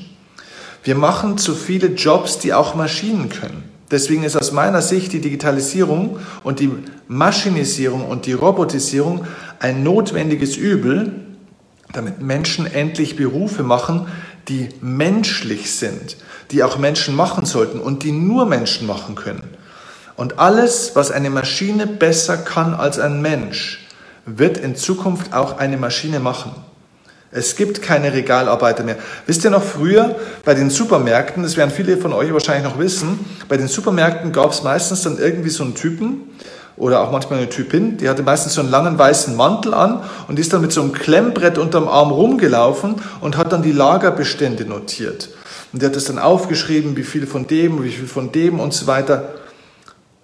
Wir 0.83 0.95
machen 0.95 1.37
zu 1.37 1.55
viele 1.55 1.87
Jobs, 1.87 2.39
die 2.39 2.53
auch 2.53 2.75
Maschinen 2.75 3.29
können. 3.29 3.63
Deswegen 3.91 4.23
ist 4.23 4.35
aus 4.35 4.51
meiner 4.51 4.81
Sicht 4.81 5.13
die 5.13 5.21
Digitalisierung 5.21 6.19
und 6.43 6.59
die 6.59 6.71
Maschinisierung 7.07 8.05
und 8.05 8.25
die 8.25 8.33
Robotisierung 8.33 9.25
ein 9.59 9.83
notwendiges 9.83 10.57
Übel, 10.57 11.11
damit 11.93 12.21
Menschen 12.21 12.65
endlich 12.65 13.15
Berufe 13.15 13.63
machen, 13.63 14.07
die 14.47 14.69
menschlich 14.81 15.71
sind, 15.73 16.17
die 16.51 16.63
auch 16.63 16.77
Menschen 16.77 17.15
machen 17.15 17.45
sollten 17.45 17.79
und 17.79 18.03
die 18.03 18.11
nur 18.11 18.45
Menschen 18.45 18.87
machen 18.87 19.15
können. 19.15 19.43
Und 20.15 20.39
alles, 20.39 20.91
was 20.95 21.11
eine 21.11 21.29
Maschine 21.29 21.87
besser 21.87 22.37
kann 22.37 22.73
als 22.73 22.99
ein 22.99 23.21
Mensch, 23.21 23.85
wird 24.25 24.57
in 24.57 24.75
Zukunft 24.75 25.33
auch 25.33 25.57
eine 25.57 25.77
Maschine 25.77 26.19
machen. 26.19 26.51
Es 27.31 27.57
gibt 27.57 27.81
keine 27.81 28.13
Regalarbeiter 28.13 28.83
mehr. 28.83 28.95
Wisst 29.25 29.43
ihr 29.43 29.49
noch 29.49 29.63
früher 29.63 30.15
bei 30.45 30.53
den 30.53 30.69
Supermärkten, 30.69 31.43
das 31.43 31.57
werden 31.57 31.69
viele 31.69 31.97
von 31.97 32.13
euch 32.13 32.31
wahrscheinlich 32.31 32.63
noch 32.63 32.79
wissen, 32.79 33.19
bei 33.49 33.57
den 33.57 33.67
Supermärkten 33.67 34.31
gab 34.31 34.51
es 34.51 34.63
meistens 34.63 35.01
dann 35.01 35.17
irgendwie 35.17 35.49
so 35.49 35.63
einen 35.63 35.75
Typen 35.75 36.21
oder 36.77 37.01
auch 37.01 37.11
manchmal 37.11 37.39
eine 37.39 37.49
Typin, 37.49 37.97
die 37.97 38.07
hatte 38.07 38.23
meistens 38.23 38.53
so 38.53 38.61
einen 38.61 38.69
langen 38.69 38.97
weißen 38.97 39.35
Mantel 39.35 39.73
an 39.73 40.01
und 40.29 40.39
ist 40.39 40.53
dann 40.53 40.61
mit 40.61 40.71
so 40.71 40.81
einem 40.81 40.93
Klemmbrett 40.93 41.57
unterm 41.57 41.89
Arm 41.89 42.11
rumgelaufen 42.11 42.95
und 43.19 43.35
hat 43.35 43.51
dann 43.51 43.63
die 43.63 43.73
Lagerbestände 43.73 44.63
notiert. 44.65 45.29
Und 45.73 45.81
die 45.81 45.85
hat 45.85 45.95
das 45.97 46.05
dann 46.05 46.19
aufgeschrieben, 46.19 46.95
wie 46.95 47.03
viel 47.03 47.27
von 47.27 47.47
dem, 47.47 47.83
wie 47.83 47.91
viel 47.91 48.07
von 48.07 48.31
dem 48.31 48.61
und 48.61 48.73
so 48.73 48.87
weiter 48.87 49.33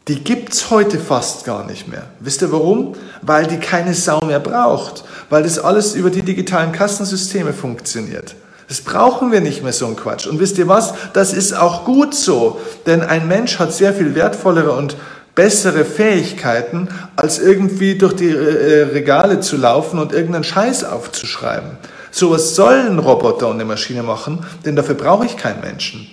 die 0.07 0.23
gibt's 0.23 0.71
heute 0.71 0.99
fast 0.99 1.45
gar 1.45 1.65
nicht 1.65 1.87
mehr. 1.87 2.03
Wisst 2.19 2.41
ihr 2.41 2.51
warum? 2.51 2.95
Weil 3.21 3.45
die 3.45 3.57
keine 3.57 3.93
Sau 3.93 4.21
mehr 4.21 4.39
braucht, 4.39 5.03
weil 5.29 5.43
das 5.43 5.59
alles 5.59 5.93
über 5.93 6.09
die 6.09 6.23
digitalen 6.23 6.71
Kassensysteme 6.71 7.53
funktioniert. 7.53 8.35
Das 8.67 8.81
brauchen 8.81 9.31
wir 9.31 9.41
nicht 9.41 9.63
mehr 9.63 9.73
so 9.73 9.85
ein 9.85 9.95
Quatsch. 9.95 10.27
Und 10.27 10.39
wisst 10.39 10.57
ihr 10.57 10.67
was? 10.67 10.93
Das 11.13 11.33
ist 11.33 11.53
auch 11.53 11.85
gut 11.85 12.15
so, 12.15 12.59
denn 12.85 13.01
ein 13.01 13.27
Mensch 13.27 13.59
hat 13.59 13.73
sehr 13.73 13.93
viel 13.93 14.15
wertvollere 14.15 14.71
und 14.71 14.95
bessere 15.35 15.85
Fähigkeiten, 15.85 16.87
als 17.15 17.39
irgendwie 17.39 17.97
durch 17.97 18.13
die 18.13 18.29
äh, 18.29 18.83
Regale 18.93 19.39
zu 19.39 19.57
laufen 19.57 19.99
und 19.99 20.13
irgendeinen 20.13 20.43
Scheiß 20.43 20.83
aufzuschreiben. 20.83 21.77
Sowas 22.11 22.55
soll 22.55 22.75
ein 22.75 22.99
Roboter 22.99 23.47
und 23.47 23.55
eine 23.55 23.65
Maschine 23.65 24.03
machen, 24.03 24.45
denn 24.65 24.75
dafür 24.75 24.95
brauche 24.95 25.25
ich 25.25 25.37
keinen 25.37 25.61
Menschen. 25.61 26.07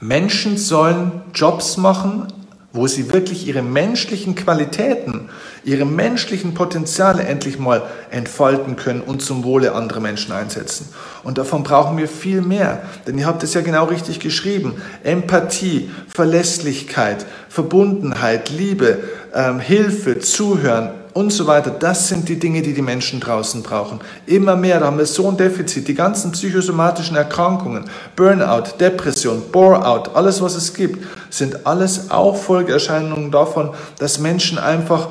Menschen 0.00 0.56
sollen 0.56 1.22
Jobs 1.34 1.76
machen, 1.76 2.26
wo 2.72 2.86
sie 2.86 3.12
wirklich 3.12 3.48
ihre 3.48 3.62
menschlichen 3.62 4.36
Qualitäten, 4.36 5.28
ihre 5.64 5.84
menschlichen 5.84 6.54
Potenziale 6.54 7.24
endlich 7.24 7.58
mal 7.58 7.82
entfalten 8.10 8.76
können 8.76 9.00
und 9.00 9.22
zum 9.22 9.42
Wohle 9.42 9.74
anderer 9.74 10.00
Menschen 10.00 10.32
einsetzen. 10.32 10.88
Und 11.24 11.38
davon 11.38 11.64
brauchen 11.64 11.98
wir 11.98 12.06
viel 12.06 12.42
mehr, 12.42 12.82
denn 13.06 13.18
ihr 13.18 13.26
habt 13.26 13.42
es 13.42 13.54
ja 13.54 13.60
genau 13.60 13.86
richtig 13.86 14.20
geschrieben. 14.20 14.80
Empathie, 15.02 15.90
Verlässlichkeit, 16.08 17.26
Verbundenheit, 17.48 18.50
Liebe, 18.50 18.98
ähm, 19.34 19.58
Hilfe, 19.58 20.20
Zuhören, 20.20 20.99
und 21.12 21.32
so 21.32 21.46
weiter. 21.46 21.70
Das 21.70 22.08
sind 22.08 22.28
die 22.28 22.38
Dinge, 22.38 22.62
die 22.62 22.72
die 22.72 22.82
Menschen 22.82 23.20
draußen 23.20 23.62
brauchen. 23.62 24.00
Immer 24.26 24.56
mehr, 24.56 24.80
da 24.80 24.86
haben 24.86 24.98
wir 24.98 25.06
so 25.06 25.28
ein 25.28 25.36
Defizit. 25.36 25.88
Die 25.88 25.94
ganzen 25.94 26.32
psychosomatischen 26.32 27.16
Erkrankungen, 27.16 27.90
Burnout, 28.16 28.78
Depression, 28.78 29.42
Bore-out, 29.50 30.14
alles, 30.14 30.40
was 30.40 30.54
es 30.54 30.74
gibt, 30.74 31.04
sind 31.30 31.66
alles 31.66 32.10
auch 32.10 32.36
Folgeerscheinungen 32.36 33.30
davon, 33.30 33.70
dass 33.98 34.18
Menschen 34.18 34.58
einfach, 34.58 35.08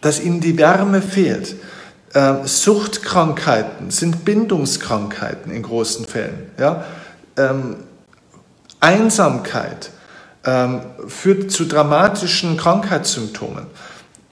dass 0.00 0.20
ihnen 0.20 0.40
die 0.40 0.58
Wärme 0.58 1.02
fehlt. 1.02 1.56
Ähm, 2.12 2.38
Suchtkrankheiten 2.44 3.90
sind 3.90 4.24
Bindungskrankheiten 4.24 5.52
in 5.52 5.62
großen 5.62 6.06
Fällen. 6.06 6.50
Ja? 6.58 6.84
Ähm, 7.36 7.76
Einsamkeit 8.80 9.90
ähm, 10.44 10.80
führt 11.06 11.52
zu 11.52 11.66
dramatischen 11.66 12.56
Krankheitssymptomen. 12.56 13.66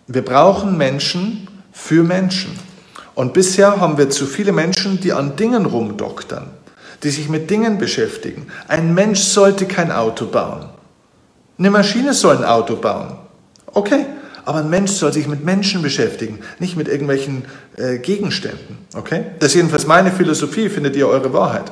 Wir 0.08 0.24
brauchen 0.24 0.78
Menschen 0.78 1.46
für 1.70 2.02
Menschen. 2.02 2.58
Und 3.14 3.34
bisher 3.34 3.78
haben 3.78 3.98
wir 3.98 4.08
zu 4.08 4.26
viele 4.26 4.52
Menschen, 4.52 5.00
die 5.00 5.12
an 5.12 5.36
Dingen 5.36 5.66
rumdoktern, 5.66 6.50
die 7.02 7.10
sich 7.10 7.28
mit 7.28 7.50
Dingen 7.50 7.76
beschäftigen. 7.76 8.46
Ein 8.68 8.94
Mensch 8.94 9.20
sollte 9.20 9.66
kein 9.66 9.92
Auto 9.92 10.26
bauen. 10.26 10.70
Eine 11.58 11.70
Maschine 11.70 12.14
soll 12.14 12.38
ein 12.38 12.44
Auto 12.44 12.76
bauen. 12.76 13.18
Okay, 13.66 14.06
aber 14.46 14.60
ein 14.60 14.70
Mensch 14.70 14.92
soll 14.92 15.12
sich 15.12 15.28
mit 15.28 15.44
Menschen 15.44 15.82
beschäftigen, 15.82 16.38
nicht 16.58 16.76
mit 16.76 16.88
irgendwelchen 16.88 17.44
äh, 17.76 17.98
Gegenständen. 17.98 18.78
Okay? 18.94 19.24
Das 19.40 19.50
ist 19.50 19.56
jedenfalls 19.56 19.86
meine 19.86 20.10
Philosophie, 20.10 20.70
findet 20.70 20.96
ihr 20.96 21.06
eure 21.06 21.34
Wahrheit. 21.34 21.70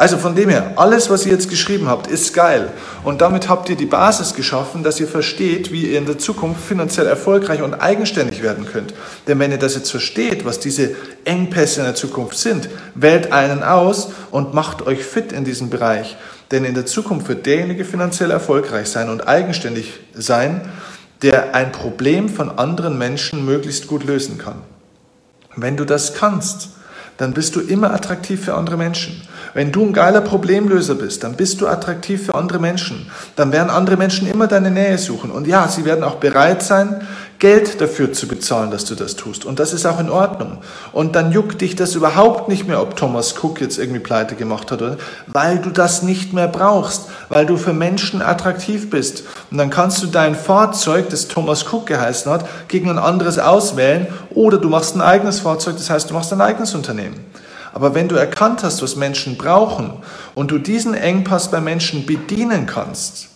Also 0.00 0.16
von 0.16 0.34
dem 0.34 0.48
her, 0.48 0.72
alles, 0.76 1.10
was 1.10 1.26
ihr 1.26 1.32
jetzt 1.32 1.50
geschrieben 1.50 1.86
habt, 1.86 2.06
ist 2.06 2.32
geil. 2.32 2.72
Und 3.04 3.20
damit 3.20 3.50
habt 3.50 3.68
ihr 3.68 3.76
die 3.76 3.84
Basis 3.84 4.32
geschaffen, 4.32 4.82
dass 4.82 4.98
ihr 4.98 5.06
versteht, 5.06 5.72
wie 5.72 5.88
ihr 5.88 5.98
in 5.98 6.06
der 6.06 6.18
Zukunft 6.18 6.64
finanziell 6.64 7.06
erfolgreich 7.06 7.60
und 7.60 7.74
eigenständig 7.74 8.42
werden 8.42 8.64
könnt. 8.64 8.94
Denn 9.28 9.38
wenn 9.38 9.50
ihr 9.50 9.58
das 9.58 9.74
jetzt 9.74 9.90
versteht, 9.90 10.46
was 10.46 10.58
diese 10.58 10.92
Engpässe 11.26 11.80
in 11.80 11.84
der 11.84 11.94
Zukunft 11.96 12.38
sind, 12.38 12.70
wählt 12.94 13.30
einen 13.30 13.62
aus 13.62 14.08
und 14.30 14.54
macht 14.54 14.86
euch 14.86 15.04
fit 15.04 15.32
in 15.32 15.44
diesem 15.44 15.68
Bereich. 15.68 16.16
Denn 16.50 16.64
in 16.64 16.72
der 16.72 16.86
Zukunft 16.86 17.28
wird 17.28 17.44
derjenige 17.44 17.84
finanziell 17.84 18.30
erfolgreich 18.30 18.88
sein 18.88 19.10
und 19.10 19.28
eigenständig 19.28 20.00
sein, 20.14 20.62
der 21.20 21.54
ein 21.54 21.72
Problem 21.72 22.30
von 22.30 22.48
anderen 22.48 22.96
Menschen 22.96 23.44
möglichst 23.44 23.86
gut 23.86 24.04
lösen 24.04 24.38
kann. 24.38 24.62
Wenn 25.56 25.76
du 25.76 25.84
das 25.84 26.14
kannst, 26.14 26.70
dann 27.20 27.34
bist 27.34 27.54
du 27.54 27.60
immer 27.60 27.92
attraktiv 27.92 28.46
für 28.46 28.54
andere 28.54 28.78
Menschen. 28.78 29.20
Wenn 29.52 29.72
du 29.72 29.84
ein 29.84 29.92
geiler 29.92 30.22
Problemlöser 30.22 30.94
bist, 30.94 31.22
dann 31.22 31.34
bist 31.34 31.60
du 31.60 31.66
attraktiv 31.66 32.24
für 32.24 32.34
andere 32.34 32.58
Menschen. 32.58 33.10
Dann 33.36 33.52
werden 33.52 33.68
andere 33.68 33.98
Menschen 33.98 34.26
immer 34.26 34.46
deine 34.46 34.70
Nähe 34.70 34.96
suchen. 34.96 35.30
Und 35.30 35.46
ja, 35.46 35.68
sie 35.68 35.84
werden 35.84 36.02
auch 36.02 36.14
bereit 36.14 36.62
sein, 36.62 37.02
Geld 37.40 37.80
dafür 37.80 38.12
zu 38.12 38.28
bezahlen, 38.28 38.70
dass 38.70 38.84
du 38.84 38.94
das 38.94 39.16
tust. 39.16 39.46
Und 39.46 39.58
das 39.58 39.72
ist 39.72 39.86
auch 39.86 39.98
in 39.98 40.10
Ordnung. 40.10 40.58
Und 40.92 41.16
dann 41.16 41.32
juckt 41.32 41.62
dich 41.62 41.74
das 41.74 41.94
überhaupt 41.94 42.48
nicht 42.48 42.68
mehr, 42.68 42.80
ob 42.82 42.96
Thomas 42.96 43.34
Cook 43.42 43.62
jetzt 43.62 43.78
irgendwie 43.78 43.98
pleite 43.98 44.36
gemacht 44.36 44.70
hat, 44.70 44.82
oder? 44.82 44.98
weil 45.26 45.58
du 45.58 45.70
das 45.70 46.02
nicht 46.02 46.34
mehr 46.34 46.48
brauchst, 46.48 47.08
weil 47.30 47.46
du 47.46 47.56
für 47.56 47.72
Menschen 47.72 48.20
attraktiv 48.20 48.90
bist. 48.90 49.24
Und 49.50 49.56
dann 49.56 49.70
kannst 49.70 50.02
du 50.02 50.06
dein 50.06 50.34
Fahrzeug, 50.34 51.08
das 51.08 51.28
Thomas 51.28 51.64
Cook 51.72 51.86
geheißen 51.86 52.30
hat, 52.30 52.46
gegen 52.68 52.90
ein 52.90 52.98
anderes 52.98 53.38
auswählen 53.38 54.06
oder 54.34 54.58
du 54.58 54.68
machst 54.68 54.94
ein 54.94 55.00
eigenes 55.00 55.40
Fahrzeug, 55.40 55.76
das 55.78 55.88
heißt, 55.88 56.10
du 56.10 56.14
machst 56.14 56.32
ein 56.32 56.42
eigenes 56.42 56.74
Unternehmen. 56.74 57.24
Aber 57.72 57.94
wenn 57.94 58.08
du 58.08 58.16
erkannt 58.16 58.62
hast, 58.62 58.82
was 58.82 58.96
Menschen 58.96 59.38
brauchen 59.38 59.94
und 60.34 60.50
du 60.50 60.58
diesen 60.58 60.92
Engpass 60.92 61.50
bei 61.50 61.62
Menschen 61.62 62.04
bedienen 62.04 62.66
kannst, 62.66 63.28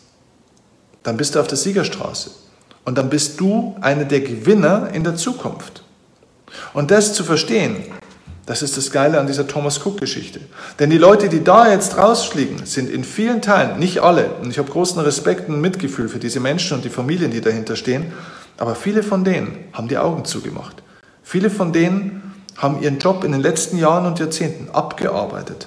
dann 1.03 1.17
bist 1.17 1.35
du 1.35 1.41
auf 1.41 1.47
der 1.47 1.57
Siegerstraße. 1.57 2.44
Und 2.85 2.99
dann 2.99 3.09
bist 3.09 3.41
du 3.41 3.77
einer 3.81 4.05
der 4.05 4.21
Gewinner 4.21 4.91
in 4.93 5.05
der 5.05 5.17
Zukunft. 5.17 5.83
Und 6.73 6.91
das 6.91 7.15
zu 7.15 7.25
verstehen, 7.25 7.77
das 8.47 8.63
ist 8.63 8.77
das 8.77 8.91
Geile 8.91 9.19
an 9.19 9.27
dieser 9.27 9.47
Thomas 9.47 9.85
Cook-Geschichte. 9.85 10.41
Denn 10.79 10.91
die 10.91 10.99
Leute, 10.99 11.31
die 11.31 11.43
da 11.43 11.71
jetzt 11.71 11.97
rausfliegen, 11.97 12.67
sind 12.67 12.91
in 12.91 13.03
vielen 13.03 13.41
Teilen, 13.41 13.79
nicht 13.79 14.01
alle, 14.01 14.33
und 14.43 14.51
ich 14.51 14.59
habe 14.59 14.71
großen 14.71 15.01
Respekt 15.01 15.49
und 15.49 15.63
Mitgefühl 15.63 16.09
für 16.09 16.19
diese 16.19 16.41
Menschen 16.41 16.77
und 16.77 16.85
die 16.85 16.91
Familien, 16.91 17.31
die 17.31 17.41
dahinter 17.41 17.75
stehen, 17.75 18.13
Aber 18.57 18.75
viele 18.75 19.03
von 19.03 19.25
denen 19.25 19.57
haben 19.73 19.89
die 19.89 19.99
Augen 19.99 20.25
zugemacht. 20.25 20.83
Viele 21.23 21.51
von 21.51 21.73
denen 21.73 22.35
haben 22.57 22.83
ihren 22.83 22.99
Job 22.99 23.25
in 23.25 23.33
den 23.33 23.41
letzten 23.41 23.79
Jahren 23.79 24.07
und 24.07 24.19
Jahrzehnten 24.19 24.71
abgearbeitet 24.73 25.67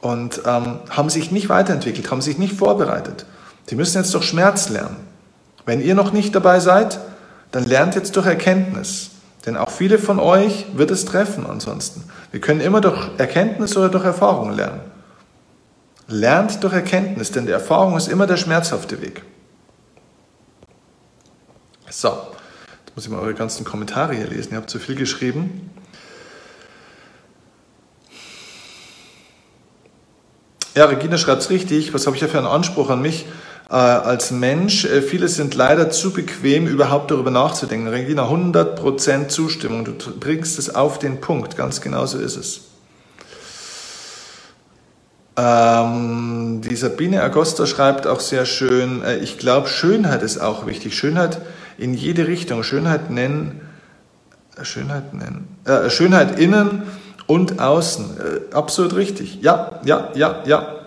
und 0.00 0.40
ähm, 0.46 0.78
haben 0.88 1.10
sich 1.10 1.30
nicht 1.30 1.48
weiterentwickelt, 1.48 2.10
haben 2.10 2.22
sich 2.22 2.38
nicht 2.38 2.54
vorbereitet. 2.54 3.26
Die 3.68 3.74
müssen 3.74 3.98
jetzt 3.98 4.14
durch 4.14 4.24
Schmerz 4.24 4.68
lernen. 4.70 4.96
Wenn 5.66 5.82
ihr 5.82 5.96
noch 5.96 6.12
nicht 6.12 6.34
dabei 6.34 6.60
seid, 6.60 7.00
dann 7.50 7.64
lernt 7.64 7.96
jetzt 7.96 8.16
durch 8.16 8.26
Erkenntnis. 8.26 9.10
Denn 9.44 9.56
auch 9.56 9.70
viele 9.70 9.98
von 9.98 10.18
euch 10.18 10.66
wird 10.74 10.90
es 10.90 11.04
treffen 11.04 11.44
ansonsten. 11.46 12.04
Wir 12.30 12.40
können 12.40 12.60
immer 12.60 12.80
durch 12.80 13.10
Erkenntnis 13.18 13.76
oder 13.76 13.88
durch 13.88 14.04
Erfahrung 14.04 14.52
lernen. 14.52 14.80
Lernt 16.08 16.62
durch 16.62 16.72
Erkenntnis, 16.72 17.32
denn 17.32 17.46
die 17.46 17.52
Erfahrung 17.52 17.96
ist 17.96 18.08
immer 18.08 18.26
der 18.26 18.36
schmerzhafte 18.36 19.02
Weg. 19.02 19.22
So, 21.90 22.08
jetzt 22.08 22.94
muss 22.94 23.04
ich 23.04 23.10
mal 23.10 23.20
eure 23.20 23.34
ganzen 23.34 23.64
Kommentare 23.64 24.14
hier 24.14 24.26
lesen. 24.26 24.52
Ihr 24.52 24.58
habt 24.58 24.70
zu 24.70 24.78
viel 24.78 24.94
geschrieben. 24.94 25.70
Ja, 30.76 30.84
Regina 30.84 31.16
schreibt 31.16 31.42
es 31.42 31.50
richtig. 31.50 31.94
Was 31.94 32.06
habe 32.06 32.14
ich 32.14 32.22
ja 32.22 32.28
für 32.28 32.38
einen 32.38 32.46
Anspruch 32.46 32.90
an 32.90 33.00
mich 33.00 33.26
äh, 33.68 33.74
als 33.74 34.30
Mensch? 34.30 34.84
Äh, 34.84 35.02
viele 35.02 35.28
sind 35.28 35.54
leider 35.54 35.90
zu 35.90 36.12
bequem, 36.12 36.66
überhaupt 36.66 37.10
darüber 37.10 37.30
nachzudenken. 37.30 37.88
Regina, 37.88 38.28
100% 38.28 39.28
Zustimmung. 39.28 39.84
Du 39.84 39.92
bringst 40.18 40.58
es 40.58 40.74
auf 40.74 40.98
den 40.98 41.20
Punkt. 41.20 41.56
Ganz 41.56 41.80
genau 41.80 42.06
so 42.06 42.18
ist 42.18 42.36
es. 42.36 42.60
Ähm, 45.38 46.62
die 46.62 46.76
Sabine 46.76 47.22
Agosta 47.22 47.66
schreibt 47.66 48.06
auch 48.06 48.20
sehr 48.20 48.46
schön, 48.46 49.02
äh, 49.02 49.18
ich 49.18 49.38
glaube, 49.38 49.68
Schönheit 49.68 50.22
ist 50.22 50.38
auch 50.38 50.66
wichtig. 50.66 50.96
Schönheit 50.96 51.40
in 51.76 51.92
jede 51.92 52.26
Richtung. 52.26 52.62
Schönheit 52.62 53.10
nennen, 53.10 53.60
äh, 54.56 54.64
Schönheit 54.64 55.12
nennen, 55.12 55.58
äh, 55.64 55.90
Schönheit 55.90 56.38
innen 56.38 56.84
und 57.26 57.60
außen. 57.60 58.16
Äh, 58.18 58.54
absolut 58.54 58.96
richtig. 58.96 59.42
Ja, 59.42 59.80
ja, 59.84 60.08
ja, 60.14 60.42
ja. 60.46 60.85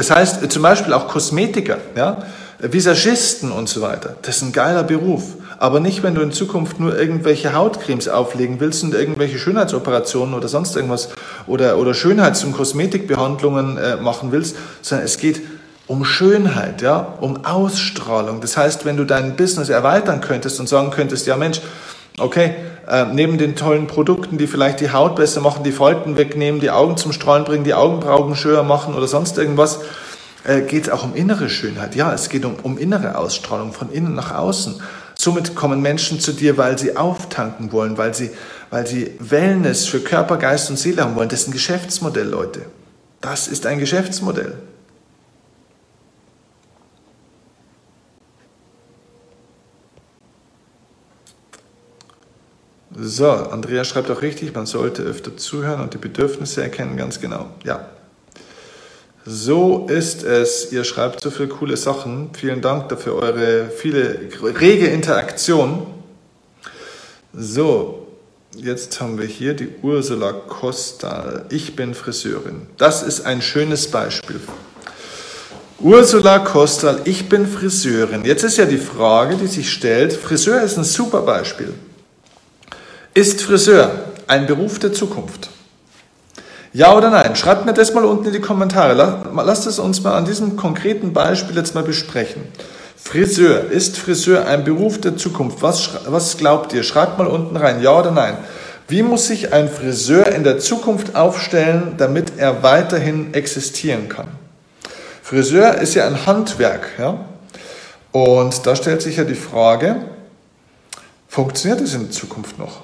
Das 0.00 0.10
heißt, 0.10 0.42
äh, 0.42 0.48
zum 0.48 0.62
Beispiel 0.62 0.94
auch 0.94 1.08
Kosmetiker, 1.08 1.76
ja, 1.94 2.22
Visagisten 2.58 3.52
und 3.52 3.68
so 3.68 3.82
weiter. 3.82 4.16
Das 4.22 4.36
ist 4.36 4.42
ein 4.42 4.52
geiler 4.52 4.82
Beruf. 4.82 5.34
Aber 5.58 5.78
nicht, 5.78 6.02
wenn 6.02 6.14
du 6.14 6.22
in 6.22 6.32
Zukunft 6.32 6.80
nur 6.80 6.98
irgendwelche 6.98 7.52
Hautcremes 7.52 8.08
auflegen 8.08 8.60
willst 8.60 8.82
und 8.82 8.94
irgendwelche 8.94 9.38
Schönheitsoperationen 9.38 10.32
oder 10.32 10.48
sonst 10.48 10.74
irgendwas 10.74 11.10
oder, 11.46 11.76
oder 11.76 11.92
Schönheits- 11.92 12.44
und 12.44 12.52
Kosmetikbehandlungen 12.52 13.76
äh, 13.76 13.96
machen 13.96 14.32
willst, 14.32 14.56
sondern 14.80 15.04
es 15.04 15.18
geht 15.18 15.42
um 15.86 16.06
Schönheit, 16.06 16.80
ja, 16.80 17.18
um 17.20 17.44
Ausstrahlung. 17.44 18.40
Das 18.40 18.56
heißt, 18.56 18.86
wenn 18.86 18.96
du 18.96 19.04
dein 19.04 19.36
Business 19.36 19.68
erweitern 19.68 20.22
könntest 20.22 20.60
und 20.60 20.66
sagen 20.66 20.90
könntest, 20.92 21.26
ja 21.26 21.36
Mensch, 21.36 21.60
okay, 22.18 22.54
äh, 22.88 23.06
neben 23.06 23.38
den 23.38 23.56
tollen 23.56 23.86
Produkten, 23.86 24.38
die 24.38 24.46
vielleicht 24.46 24.80
die 24.80 24.92
Haut 24.92 25.16
besser 25.16 25.40
machen, 25.40 25.64
die 25.64 25.72
Falten 25.72 26.16
wegnehmen, 26.16 26.60
die 26.60 26.70
Augen 26.70 26.96
zum 26.96 27.12
Strahlen 27.12 27.44
bringen, 27.44 27.64
die 27.64 27.74
Augenbrauen 27.74 28.34
schöner 28.34 28.62
machen 28.62 28.94
oder 28.94 29.06
sonst 29.06 29.38
irgendwas, 29.38 29.80
äh, 30.44 30.62
geht 30.62 30.84
es 30.84 30.90
auch 30.90 31.04
um 31.04 31.14
innere 31.14 31.48
Schönheit. 31.48 31.94
Ja, 31.94 32.12
es 32.12 32.28
geht 32.28 32.44
um, 32.44 32.56
um 32.62 32.78
innere 32.78 33.16
Ausstrahlung 33.16 33.72
von 33.72 33.90
innen 33.90 34.14
nach 34.14 34.34
außen. 34.34 34.80
Somit 35.14 35.54
kommen 35.54 35.82
Menschen 35.82 36.18
zu 36.18 36.32
dir, 36.32 36.56
weil 36.56 36.78
sie 36.78 36.96
auftanken 36.96 37.72
wollen, 37.72 37.98
weil 37.98 38.14
sie, 38.14 38.30
weil 38.70 38.86
sie 38.86 39.12
Wellness 39.20 39.86
für 39.86 40.00
Körper, 40.00 40.38
Geist 40.38 40.70
und 40.70 40.78
Seele 40.78 41.02
haben 41.02 41.14
wollen. 41.14 41.28
Das 41.28 41.42
ist 41.42 41.48
ein 41.48 41.52
Geschäftsmodell, 41.52 42.28
Leute. 42.28 42.62
Das 43.20 43.46
ist 43.46 43.66
ein 43.66 43.78
Geschäftsmodell. 43.78 44.54
So, 52.98 53.30
Andrea 53.30 53.84
schreibt 53.84 54.10
auch 54.10 54.22
richtig, 54.22 54.54
man 54.54 54.66
sollte 54.66 55.02
öfter 55.02 55.36
zuhören 55.36 55.80
und 55.80 55.94
die 55.94 55.98
Bedürfnisse 55.98 56.62
erkennen, 56.62 56.96
ganz 56.96 57.20
genau. 57.20 57.48
Ja. 57.64 57.88
So 59.24 59.86
ist 59.88 60.24
es. 60.24 60.72
Ihr 60.72 60.82
schreibt 60.84 61.20
so 61.20 61.30
viele 61.30 61.48
coole 61.48 61.76
Sachen. 61.76 62.30
Vielen 62.32 62.62
Dank 62.62 62.88
dafür 62.88 63.16
eure 63.16 63.68
viele 63.68 64.18
rege 64.42 64.86
Interaktion. 64.86 65.86
So, 67.32 68.08
jetzt 68.56 69.00
haben 69.00 69.18
wir 69.18 69.26
hier 69.26 69.54
die 69.54 69.68
Ursula 69.82 70.32
Costa. 70.32 71.44
Ich 71.50 71.76
bin 71.76 71.94
Friseurin. 71.94 72.66
Das 72.76 73.02
ist 73.02 73.26
ein 73.26 73.40
schönes 73.42 73.88
Beispiel. 73.90 74.40
Ursula 75.78 76.40
Kostal, 76.40 77.00
ich 77.04 77.28
bin 77.28 77.46
Friseurin. 77.46 78.24
Jetzt 78.24 78.42
ist 78.42 78.58
ja 78.58 78.66
die 78.66 78.78
Frage, 78.78 79.36
die 79.36 79.46
sich 79.46 79.70
stellt, 79.72 80.12
Friseur 80.12 80.60
ist 80.60 80.76
ein 80.76 80.84
super 80.84 81.22
Beispiel. 81.22 81.72
Ist 83.14 83.42
Friseur 83.42 83.90
ein 84.28 84.46
Beruf 84.46 84.78
der 84.78 84.92
Zukunft? 84.92 85.50
Ja 86.72 86.96
oder 86.96 87.10
nein? 87.10 87.34
Schreibt 87.34 87.66
mir 87.66 87.72
das 87.72 87.92
mal 87.92 88.04
unten 88.04 88.26
in 88.26 88.32
die 88.32 88.40
Kommentare. 88.40 88.94
Lasst 89.34 89.66
es 89.66 89.80
uns 89.80 90.02
mal 90.04 90.16
an 90.16 90.24
diesem 90.24 90.56
konkreten 90.56 91.12
Beispiel 91.12 91.56
jetzt 91.56 91.74
mal 91.74 91.82
besprechen. 91.82 92.42
Friseur. 92.96 93.68
Ist 93.72 93.98
Friseur 93.98 94.46
ein 94.46 94.62
Beruf 94.62 95.00
der 95.00 95.16
Zukunft? 95.16 95.60
Was, 95.62 95.90
was 96.06 96.36
glaubt 96.36 96.72
ihr? 96.72 96.84
Schreibt 96.84 97.18
mal 97.18 97.26
unten 97.26 97.56
rein. 97.56 97.82
Ja 97.82 97.98
oder 97.98 98.12
nein? 98.12 98.36
Wie 98.86 99.02
muss 99.02 99.26
sich 99.26 99.52
ein 99.52 99.68
Friseur 99.68 100.28
in 100.28 100.44
der 100.44 100.60
Zukunft 100.60 101.16
aufstellen, 101.16 101.94
damit 101.96 102.34
er 102.36 102.62
weiterhin 102.62 103.34
existieren 103.34 104.08
kann? 104.08 104.28
Friseur 105.22 105.78
ist 105.78 105.94
ja 105.94 106.06
ein 106.06 106.26
Handwerk. 106.26 106.90
Ja? 106.96 107.24
Und 108.12 108.66
da 108.66 108.76
stellt 108.76 109.02
sich 109.02 109.16
ja 109.16 109.24
die 109.24 109.34
Frage, 109.34 109.96
funktioniert 111.26 111.80
es 111.80 111.94
in 111.94 112.12
Zukunft 112.12 112.56
noch? 112.56 112.82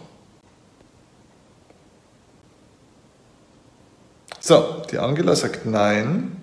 So, 4.47 4.81
die 4.93 4.99
Angela 4.99 5.35
sagt 5.35 5.67
nein. 5.67 6.41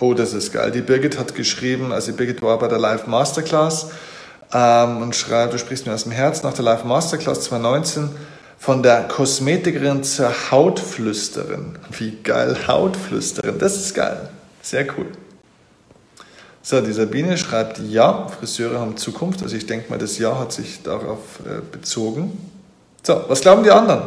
Oh, 0.00 0.14
das 0.14 0.32
ist 0.32 0.50
geil. 0.50 0.70
Die 0.70 0.80
Birgit 0.80 1.18
hat 1.18 1.34
geschrieben, 1.34 1.92
also 1.92 2.14
Birgit 2.14 2.40
war 2.40 2.58
bei 2.58 2.68
der 2.68 2.78
Live 2.78 3.06
Masterclass 3.06 3.90
ähm, 4.50 5.02
und 5.02 5.14
schreibt, 5.14 5.52
du 5.52 5.58
sprichst 5.58 5.84
mir 5.86 5.92
aus 5.92 6.04
dem 6.04 6.12
Herz 6.12 6.42
nach 6.42 6.54
der 6.54 6.64
Live 6.64 6.84
Masterclass 6.84 7.42
2019 7.42 8.08
von 8.56 8.82
der 8.82 9.08
Kosmetikerin 9.08 10.02
zur 10.04 10.50
Hautflüsterin. 10.50 11.78
Wie 11.90 12.16
geil, 12.22 12.56
Hautflüsterin, 12.66 13.58
das 13.58 13.76
ist 13.76 13.94
geil. 13.94 14.30
Sehr 14.62 14.86
cool. 14.96 15.08
So, 16.62 16.80
die 16.80 16.94
Sabine 16.94 17.36
schreibt, 17.36 17.78
ja, 17.78 18.26
Friseure 18.28 18.80
haben 18.80 18.96
Zukunft. 18.96 19.42
Also 19.42 19.54
ich 19.54 19.66
denke 19.66 19.90
mal, 19.90 19.98
das 19.98 20.16
Ja 20.16 20.38
hat 20.38 20.50
sich 20.50 20.82
darauf 20.82 21.40
äh, 21.44 21.60
bezogen. 21.60 22.53
So, 23.06 23.22
was 23.28 23.42
glauben 23.42 23.62
die 23.62 23.70
anderen? 23.70 24.02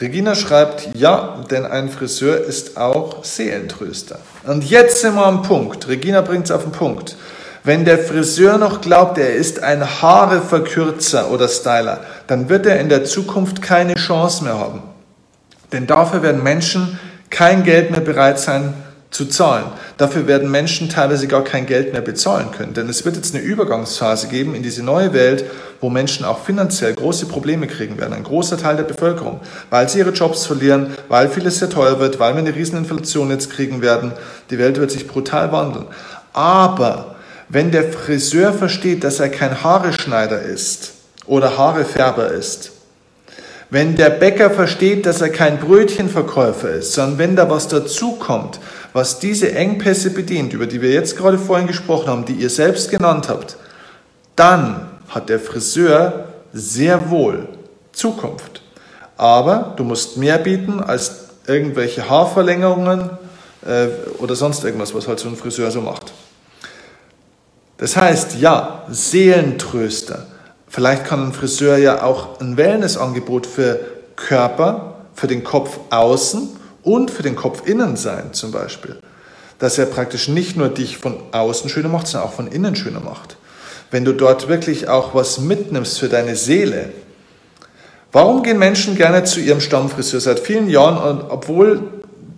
Regina 0.00 0.34
schreibt, 0.34 0.88
ja, 0.96 1.38
denn 1.48 1.64
ein 1.64 1.88
Friseur 1.88 2.36
ist 2.38 2.76
auch 2.76 3.22
Seelentröster. 3.22 4.18
Und 4.44 4.68
jetzt 4.68 5.00
sind 5.00 5.14
wir 5.14 5.24
am 5.24 5.42
Punkt. 5.42 5.86
Regina 5.86 6.20
bringt 6.20 6.46
es 6.46 6.50
auf 6.50 6.64
den 6.64 6.72
Punkt. 6.72 7.16
Wenn 7.62 7.84
der 7.84 8.00
Friseur 8.00 8.58
noch 8.58 8.80
glaubt, 8.80 9.18
er 9.18 9.34
ist 9.34 9.62
ein 9.62 10.02
Haareverkürzer 10.02 11.30
oder 11.30 11.46
Styler, 11.46 12.00
dann 12.26 12.48
wird 12.48 12.66
er 12.66 12.80
in 12.80 12.88
der 12.88 13.04
Zukunft 13.04 13.62
keine 13.62 13.94
Chance 13.94 14.42
mehr 14.42 14.58
haben. 14.58 14.82
Denn 15.72 15.86
dafür 15.86 16.22
werden 16.22 16.42
Menschen 16.42 16.98
kein 17.30 17.62
Geld 17.62 17.92
mehr 17.92 18.00
bereit 18.00 18.40
sein 18.40 18.74
zu 19.14 19.26
zahlen. 19.26 19.66
Dafür 19.96 20.26
werden 20.26 20.50
Menschen 20.50 20.88
teilweise 20.88 21.28
gar 21.28 21.44
kein 21.44 21.66
Geld 21.66 21.92
mehr 21.92 22.02
bezahlen 22.02 22.50
können. 22.50 22.74
Denn 22.74 22.88
es 22.88 23.04
wird 23.04 23.14
jetzt 23.14 23.32
eine 23.32 23.44
Übergangsphase 23.44 24.26
geben 24.26 24.56
in 24.56 24.64
diese 24.64 24.82
neue 24.82 25.12
Welt, 25.12 25.44
wo 25.80 25.88
Menschen 25.88 26.24
auch 26.24 26.44
finanziell 26.44 26.94
große 26.94 27.26
Probleme 27.26 27.68
kriegen 27.68 27.96
werden. 27.96 28.12
Ein 28.12 28.24
großer 28.24 28.58
Teil 28.58 28.74
der 28.74 28.82
Bevölkerung, 28.82 29.40
weil 29.70 29.88
sie 29.88 30.00
ihre 30.00 30.10
Jobs 30.10 30.46
verlieren, 30.46 30.94
weil 31.08 31.28
vieles 31.28 31.60
sehr 31.60 31.70
teuer 31.70 32.00
wird, 32.00 32.18
weil 32.18 32.34
wir 32.34 32.40
eine 32.40 32.56
Rieseninflation 32.56 33.30
jetzt 33.30 33.50
kriegen 33.50 33.82
werden. 33.82 34.10
Die 34.50 34.58
Welt 34.58 34.80
wird 34.80 34.90
sich 34.90 35.06
brutal 35.06 35.52
wandeln. 35.52 35.86
Aber 36.32 37.14
wenn 37.48 37.70
der 37.70 37.92
Friseur 37.92 38.52
versteht, 38.52 39.04
dass 39.04 39.20
er 39.20 39.28
kein 39.28 39.62
Haareschneider 39.62 40.42
ist 40.42 40.94
oder 41.26 41.56
Haarefärber 41.56 42.32
ist, 42.32 42.72
wenn 43.70 43.94
der 43.94 44.10
Bäcker 44.10 44.50
versteht, 44.50 45.06
dass 45.06 45.20
er 45.20 45.30
kein 45.30 45.58
Brötchenverkäufer 45.58 46.70
ist, 46.70 46.92
sondern 46.92 47.18
wenn 47.18 47.36
da 47.36 47.48
was 47.48 47.68
dazukommt, 47.68 48.58
was 48.94 49.18
diese 49.18 49.52
Engpässe 49.52 50.10
bedient, 50.10 50.52
über 50.52 50.66
die 50.66 50.80
wir 50.80 50.92
jetzt 50.92 51.16
gerade 51.16 51.36
vorhin 51.36 51.66
gesprochen 51.66 52.08
haben, 52.08 52.24
die 52.24 52.34
ihr 52.34 52.48
selbst 52.48 52.90
genannt 52.90 53.28
habt, 53.28 53.56
dann 54.36 54.88
hat 55.08 55.28
der 55.28 55.40
Friseur 55.40 56.28
sehr 56.52 57.10
wohl 57.10 57.48
Zukunft. 57.92 58.62
Aber 59.16 59.74
du 59.76 59.82
musst 59.82 60.16
mehr 60.16 60.38
bieten 60.38 60.80
als 60.80 61.24
irgendwelche 61.46 62.08
Haarverlängerungen 62.08 63.10
äh, 63.66 63.88
oder 64.18 64.36
sonst 64.36 64.64
irgendwas, 64.64 64.94
was 64.94 65.08
halt 65.08 65.18
so 65.18 65.28
ein 65.28 65.36
Friseur 65.36 65.72
so 65.72 65.80
macht. 65.80 66.12
Das 67.78 67.96
heißt, 67.96 68.36
ja, 68.36 68.84
Seelentröster. 68.88 70.26
Vielleicht 70.68 71.04
kann 71.04 71.26
ein 71.26 71.32
Friseur 71.32 71.78
ja 71.78 72.04
auch 72.04 72.40
ein 72.40 72.56
Wellnessangebot 72.56 73.46
für 73.48 73.80
Körper, 74.14 74.94
für 75.14 75.26
den 75.26 75.42
Kopf 75.42 75.80
außen 75.90 76.63
und 76.84 77.10
für 77.10 77.22
den 77.22 77.36
Kopf 77.36 77.66
innen 77.66 77.96
sein 77.96 78.32
zum 78.32 78.52
Beispiel. 78.52 78.98
dass 79.58 79.78
er 79.78 79.86
praktisch 79.86 80.28
nicht 80.28 80.56
nur 80.56 80.68
dich 80.68 80.98
von 80.98 81.16
außen 81.32 81.70
schöner 81.70 81.88
macht, 81.88 82.06
sondern 82.06 82.28
auch 82.28 82.34
von 82.34 82.48
innen 82.48 82.76
schöner 82.76 83.00
macht. 83.00 83.36
Wenn 83.90 84.04
du 84.04 84.12
dort 84.12 84.48
wirklich 84.48 84.88
auch 84.88 85.14
was 85.14 85.38
mitnimmst 85.38 85.98
für 85.98 86.08
deine 86.08 86.36
Seele. 86.36 86.90
Warum 88.12 88.42
gehen 88.42 88.58
Menschen 88.58 88.96
gerne 88.96 89.24
zu 89.24 89.40
ihrem 89.40 89.60
Stammfriseur 89.60 90.20
seit 90.20 90.40
vielen 90.40 90.68
Jahren, 90.68 91.22
obwohl 91.28 91.82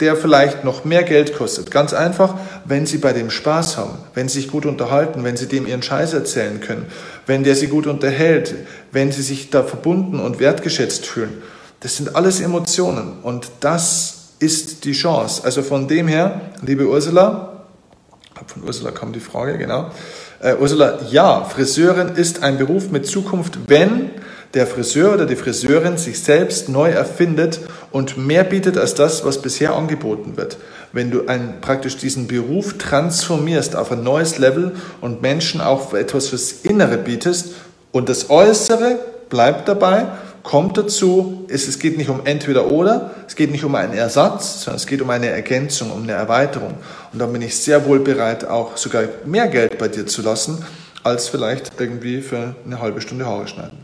der 0.00 0.16
vielleicht 0.16 0.64
noch 0.64 0.84
mehr 0.84 1.02
Geld 1.02 1.34
kostet? 1.36 1.70
Ganz 1.70 1.92
einfach, 1.92 2.34
wenn 2.64 2.86
sie 2.86 2.98
bei 2.98 3.12
dem 3.12 3.30
Spaß 3.30 3.76
haben, 3.76 3.98
wenn 4.14 4.28
sie 4.28 4.40
sich 4.42 4.50
gut 4.50 4.66
unterhalten, 4.66 5.24
wenn 5.24 5.36
sie 5.36 5.48
dem 5.48 5.66
ihren 5.66 5.82
Scheiß 5.82 6.12
erzählen 6.12 6.60
können, 6.60 6.86
wenn 7.26 7.44
der 7.44 7.56
sie 7.56 7.68
gut 7.68 7.86
unterhält, 7.86 8.54
wenn 8.92 9.12
sie 9.12 9.22
sich 9.22 9.50
da 9.50 9.62
verbunden 9.62 10.20
und 10.20 10.38
wertgeschätzt 10.38 11.06
fühlen. 11.06 11.42
Das 11.80 11.96
sind 11.96 12.16
alles 12.16 12.40
Emotionen 12.40 13.18
und 13.22 13.48
das 13.60 14.15
ist 14.38 14.84
die 14.84 14.92
Chance. 14.92 15.42
Also 15.44 15.62
von 15.62 15.88
dem 15.88 16.08
her, 16.08 16.40
liebe 16.62 16.86
Ursula, 16.86 17.64
von 18.46 18.64
Ursula 18.64 18.90
kam 18.90 19.12
die 19.12 19.20
Frage, 19.20 19.56
genau. 19.58 19.90
Uh, 20.42 20.60
Ursula, 20.60 20.98
ja, 21.10 21.44
Friseurin 21.44 22.08
ist 22.14 22.42
ein 22.42 22.58
Beruf 22.58 22.90
mit 22.90 23.06
Zukunft, 23.06 23.58
wenn 23.68 24.10
der 24.52 24.66
Friseur 24.66 25.14
oder 25.14 25.26
die 25.26 25.36
Friseurin 25.36 25.96
sich 25.96 26.20
selbst 26.20 26.68
neu 26.68 26.90
erfindet 26.90 27.60
und 27.90 28.18
mehr 28.18 28.44
bietet 28.44 28.76
als 28.76 28.94
das, 28.94 29.24
was 29.24 29.40
bisher 29.40 29.74
angeboten 29.74 30.36
wird. 30.36 30.58
Wenn 30.92 31.10
du 31.10 31.26
ein, 31.26 31.60
praktisch 31.60 31.96
diesen 31.96 32.28
Beruf 32.28 32.78
transformierst 32.78 33.76
auf 33.76 33.92
ein 33.92 34.02
neues 34.02 34.38
Level 34.38 34.72
und 35.00 35.22
Menschen 35.22 35.60
auch 35.60 35.94
etwas 35.94 36.28
fürs 36.28 36.52
Innere 36.62 36.98
bietest 36.98 37.54
und 37.92 38.08
das 38.08 38.30
Äußere 38.30 38.98
bleibt 39.28 39.68
dabei, 39.68 40.06
kommt 40.46 40.78
dazu, 40.78 41.44
ist, 41.48 41.66
es 41.66 41.80
geht 41.80 41.98
nicht 41.98 42.08
um 42.08 42.20
entweder 42.24 42.70
oder, 42.70 43.10
es 43.26 43.34
geht 43.34 43.50
nicht 43.50 43.64
um 43.64 43.74
einen 43.74 43.94
Ersatz, 43.94 44.62
sondern 44.62 44.76
es 44.76 44.86
geht 44.86 45.02
um 45.02 45.10
eine 45.10 45.26
Ergänzung, 45.26 45.90
um 45.90 46.04
eine 46.04 46.12
Erweiterung. 46.12 46.74
Und 47.12 47.18
dann 47.18 47.32
bin 47.32 47.42
ich 47.42 47.58
sehr 47.58 47.84
wohl 47.84 47.98
bereit, 47.98 48.44
auch 48.44 48.76
sogar 48.76 49.02
mehr 49.24 49.48
Geld 49.48 49.76
bei 49.76 49.88
dir 49.88 50.06
zu 50.06 50.22
lassen, 50.22 50.64
als 51.02 51.28
vielleicht 51.28 51.72
irgendwie 51.80 52.22
für 52.22 52.54
eine 52.64 52.80
halbe 52.80 53.00
Stunde 53.00 53.26
Haare 53.26 53.48
schneiden. 53.48 53.78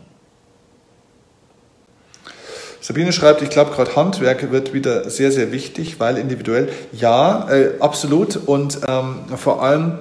Sabine 2.80 3.12
schreibt, 3.12 3.42
ich 3.42 3.50
glaube, 3.50 3.72
gerade 3.72 3.96
Handwerk 3.96 4.52
wird 4.52 4.72
wieder 4.72 5.10
sehr, 5.10 5.32
sehr 5.32 5.50
wichtig, 5.50 5.98
weil 5.98 6.16
individuell, 6.16 6.68
ja, 6.92 7.50
äh, 7.50 7.72
absolut. 7.80 8.36
Und 8.36 8.78
ähm, 8.88 9.16
vor 9.36 9.64
allem, 9.64 9.98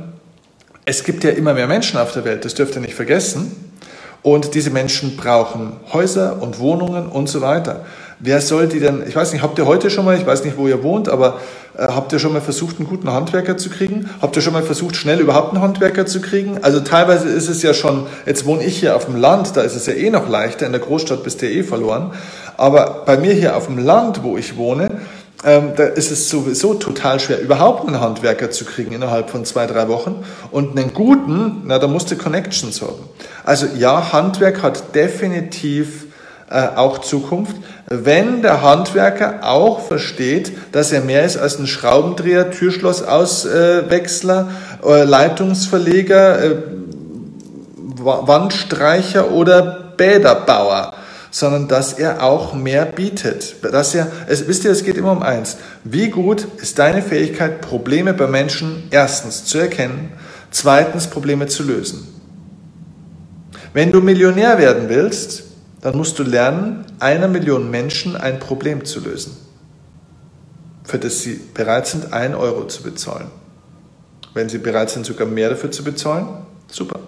es 0.86 1.04
gibt 1.04 1.24
ja 1.24 1.32
immer 1.32 1.56
mehr 1.56 1.68
Menschen 1.68 2.00
auf 2.00 2.14
der 2.14 2.24
Welt, 2.24 2.46
das 2.46 2.54
dürft 2.54 2.76
ihr 2.76 2.82
nicht 2.82 2.94
vergessen. 2.94 3.71
Und 4.24 4.54
diese 4.54 4.70
Menschen 4.70 5.18
brauchen 5.18 5.74
Häuser 5.94 6.42
und 6.42 6.60
Wohnungen 6.60 7.08
und 7.08 7.28
so 7.28 7.42
weiter. 7.42 7.86
Wer 8.20 8.40
soll 8.40 8.68
die 8.68 8.80
denn, 8.80 9.04
ich 9.08 9.16
weiß 9.16 9.34
nicht, 9.34 9.42
habt 9.42 9.58
ihr 9.58 9.66
heute 9.66 9.90
schon 9.90 10.06
mal, 10.06 10.16
ich 10.16 10.28
weiß 10.28 10.46
nicht, 10.46 10.56
wo 10.56 10.68
ihr 10.68 10.84
wohnt, 10.84 11.10
aber 11.10 11.40
äh, 11.76 11.88
habt 11.88 12.14
ihr 12.14 12.20
schon 12.20 12.34
mal 12.34 12.42
versucht, 12.42 12.78
einen 12.78 12.88
guten 12.88 13.12
Handwerker 13.12 13.58
zu 13.58 13.72
kriegen? 13.72 14.12
Habt 14.22 14.36
ihr 14.36 14.44
schon 14.44 14.54
mal 14.54 14.62
versucht, 14.62 14.96
schnell 14.96 15.20
überhaupt 15.20 15.54
einen 15.54 15.64
Handwerker 15.64 16.06
zu 16.06 16.22
kriegen? 16.22 16.60
Also 16.62 16.82
teilweise 16.82 17.30
ist 17.30 17.50
es 17.50 17.64
ja 17.64 17.74
schon, 17.74 18.06
jetzt 18.28 18.46
wohne 18.46 18.64
ich 18.64 18.78
hier 18.78 18.96
auf 18.96 19.06
dem 19.06 19.16
Land, 19.16 19.58
da 19.58 19.62
ist 19.62 19.76
es 19.76 19.88
ja 19.88 19.94
eh 19.94 20.12
noch 20.12 20.30
leichter, 20.30 20.68
in 20.68 20.72
der 20.72 20.82
Großstadt 20.82 21.24
bist 21.24 21.42
du 21.42 21.50
ja 21.50 21.60
eh 21.60 21.64
verloren. 21.64 22.12
Aber 22.58 23.02
bei 23.08 23.18
mir 23.18 23.34
hier 23.34 23.58
auf 23.58 23.66
dem 23.66 23.80
Land, 23.80 24.22
wo 24.22 24.38
ich 24.38 24.56
wohne, 24.56 24.92
ähm, 25.44 25.72
da 25.76 25.86
ist 25.86 26.12
es 26.12 26.30
sowieso 26.30 26.76
total 26.76 27.20
schwer, 27.20 27.42
überhaupt 27.42 27.88
einen 27.88 28.00
Handwerker 28.00 28.52
zu 28.52 28.64
kriegen 28.66 28.92
innerhalb 28.92 29.30
von 29.30 29.44
zwei, 29.44 29.66
drei 29.66 29.88
Wochen. 29.88 30.24
Und 30.52 30.78
einen 30.78 30.94
guten, 30.94 31.64
na, 31.66 31.80
da 31.80 31.88
musst 31.88 32.12
du 32.12 32.16
Connections 32.16 32.82
haben. 32.82 33.10
Also 33.44 33.66
ja, 33.76 34.14
Handwerk 34.14 34.62
hat 34.62 34.94
definitiv 34.94 36.06
äh, 36.50 36.68
auch 36.76 37.00
Zukunft, 37.00 37.56
wenn 37.88 38.42
der 38.44 38.62
Handwerker 38.62 39.40
auch 39.42 39.80
versteht, 39.80 40.52
dass 40.74 40.92
er 40.92 41.02
mehr 41.02 41.24
ist 41.24 41.38
als 41.38 41.58
ein 41.58 41.66
Schraubendreher, 41.66 42.52
Türschlossauswechsler, 42.52 44.50
äh, 44.86 45.04
Leitungsverleger, 45.04 46.44
äh, 46.44 46.56
Wandstreicher 48.04 49.32
oder 49.32 49.94
Bäderbauer 49.98 50.94
sondern 51.32 51.70
dass 51.70 51.94
er 51.94 52.24
auch 52.24 52.54
mehr 52.54 52.86
bietet. 52.86 53.56
Dass 53.64 53.96
er, 53.96 54.12
es, 54.28 54.48
wisst 54.48 54.66
ihr, 54.66 54.72
es 54.72 54.84
geht 54.84 54.98
immer 54.98 55.14
um 55.14 55.24
eins. 55.24 55.58
Wie 55.84 56.10
gut 56.10 56.46
ist 56.58 56.78
deine 56.78 57.02
Fähigkeit, 57.02 57.62
Probleme 57.62 58.14
bei 58.14 58.28
Menschen 58.28 58.84
erstens 58.92 59.46
zu 59.46 59.58
erkennen, 59.58 60.12
zweitens 60.52 61.08
Probleme 61.08 61.48
zu 61.48 61.64
lösen? 61.64 62.08
Wenn 63.74 63.94
du 63.94 64.02
Millionär 64.02 64.58
werden 64.58 64.90
willst, 64.90 65.44
dann 65.82 65.98
musst 65.98 66.20
du 66.20 66.24
lernen, 66.24 66.86
einer 67.00 67.30
Million 67.30 67.72
Menschen 67.72 68.16
ein 68.18 68.40
Problem 68.40 68.84
zu 68.84 69.00
lösen, 69.00 69.36
für 70.84 71.00
das 71.00 71.22
sie 71.22 71.40
bereit 71.54 71.88
sind, 71.88 72.12
ein 72.12 72.36
Euro 72.36 72.68
zu 72.68 72.84
bezahlen. 72.84 73.28
Wenn 74.34 74.50
sie 74.50 74.60
bereit 74.60 74.90
sind, 74.90 75.06
sogar 75.06 75.28
mehr 75.28 75.50
dafür 75.50 75.72
zu 75.72 75.84
bezahlen, 75.84 76.28
super. 76.70 77.00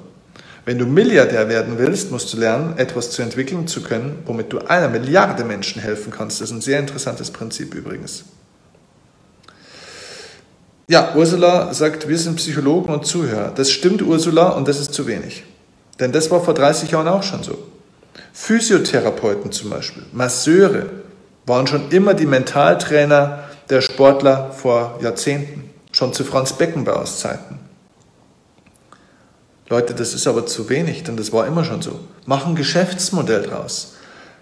Wenn 0.66 0.78
du 0.78 0.86
Milliardär 0.86 1.50
werden 1.50 1.78
willst, 1.78 2.12
musst 2.12 2.34
du 2.34 2.38
lernen, 2.38 2.78
etwas 2.78 3.12
zu 3.12 3.22
entwickeln 3.22 3.68
zu 3.68 3.82
können, 3.82 4.20
womit 4.26 4.54
du 4.54 4.60
einer 4.60 4.88
Milliarde 4.88 5.44
Menschen 5.44 5.82
helfen 5.82 6.12
kannst. 6.12 6.40
Das 6.40 6.50
ist 6.50 6.56
ein 6.56 6.62
sehr 6.62 6.80
interessantes 6.80 7.32
Prinzip 7.32 7.76
übrigens. 7.76 8.24
Ja, 10.88 11.14
Ursula 11.16 11.74
sagt, 11.74 12.08
wir 12.08 12.18
sind 12.18 12.38
Psychologen 12.38 12.94
und 12.94 13.06
Zuhörer. 13.06 13.52
Das 13.56 13.72
stimmt, 13.72 14.02
Ursula, 14.02 14.50
und 14.50 14.68
das 14.68 14.80
ist 14.80 14.94
zu 14.94 15.08
wenig. 15.08 15.44
Denn 16.00 16.12
das 16.12 16.32
war 16.32 16.42
vor 16.44 16.54
30 16.54 16.92
Jahren 16.92 17.08
auch 17.08 17.24
schon 17.24 17.44
so. 17.44 17.58
Physiotherapeuten 18.34 19.52
zum 19.52 19.70
Beispiel, 19.70 20.04
Masseure 20.12 20.88
waren 21.46 21.68
schon 21.68 21.90
immer 21.92 22.14
die 22.14 22.26
Mentaltrainer 22.26 23.44
der 23.70 23.82
Sportler 23.82 24.52
vor 24.52 25.00
Jahrzehnten, 25.02 25.70
schon 25.92 26.14
zu 26.14 26.24
Franz 26.24 26.54
Beckenbauers 26.54 27.20
Zeiten. 27.20 27.60
Leute, 29.70 29.94
das 29.94 30.14
ist 30.14 30.28
aber 30.28 30.46
zu 30.46 30.70
wenig, 30.70 31.04
denn 31.04 31.18
das 31.18 31.32
war 31.32 31.48
immer 31.48 31.64
schon 31.64 31.82
so. 31.82 32.00
Mach 32.26 32.46
ein 32.46 32.56
Geschäftsmodell 32.56 33.44
draus. 33.44 33.94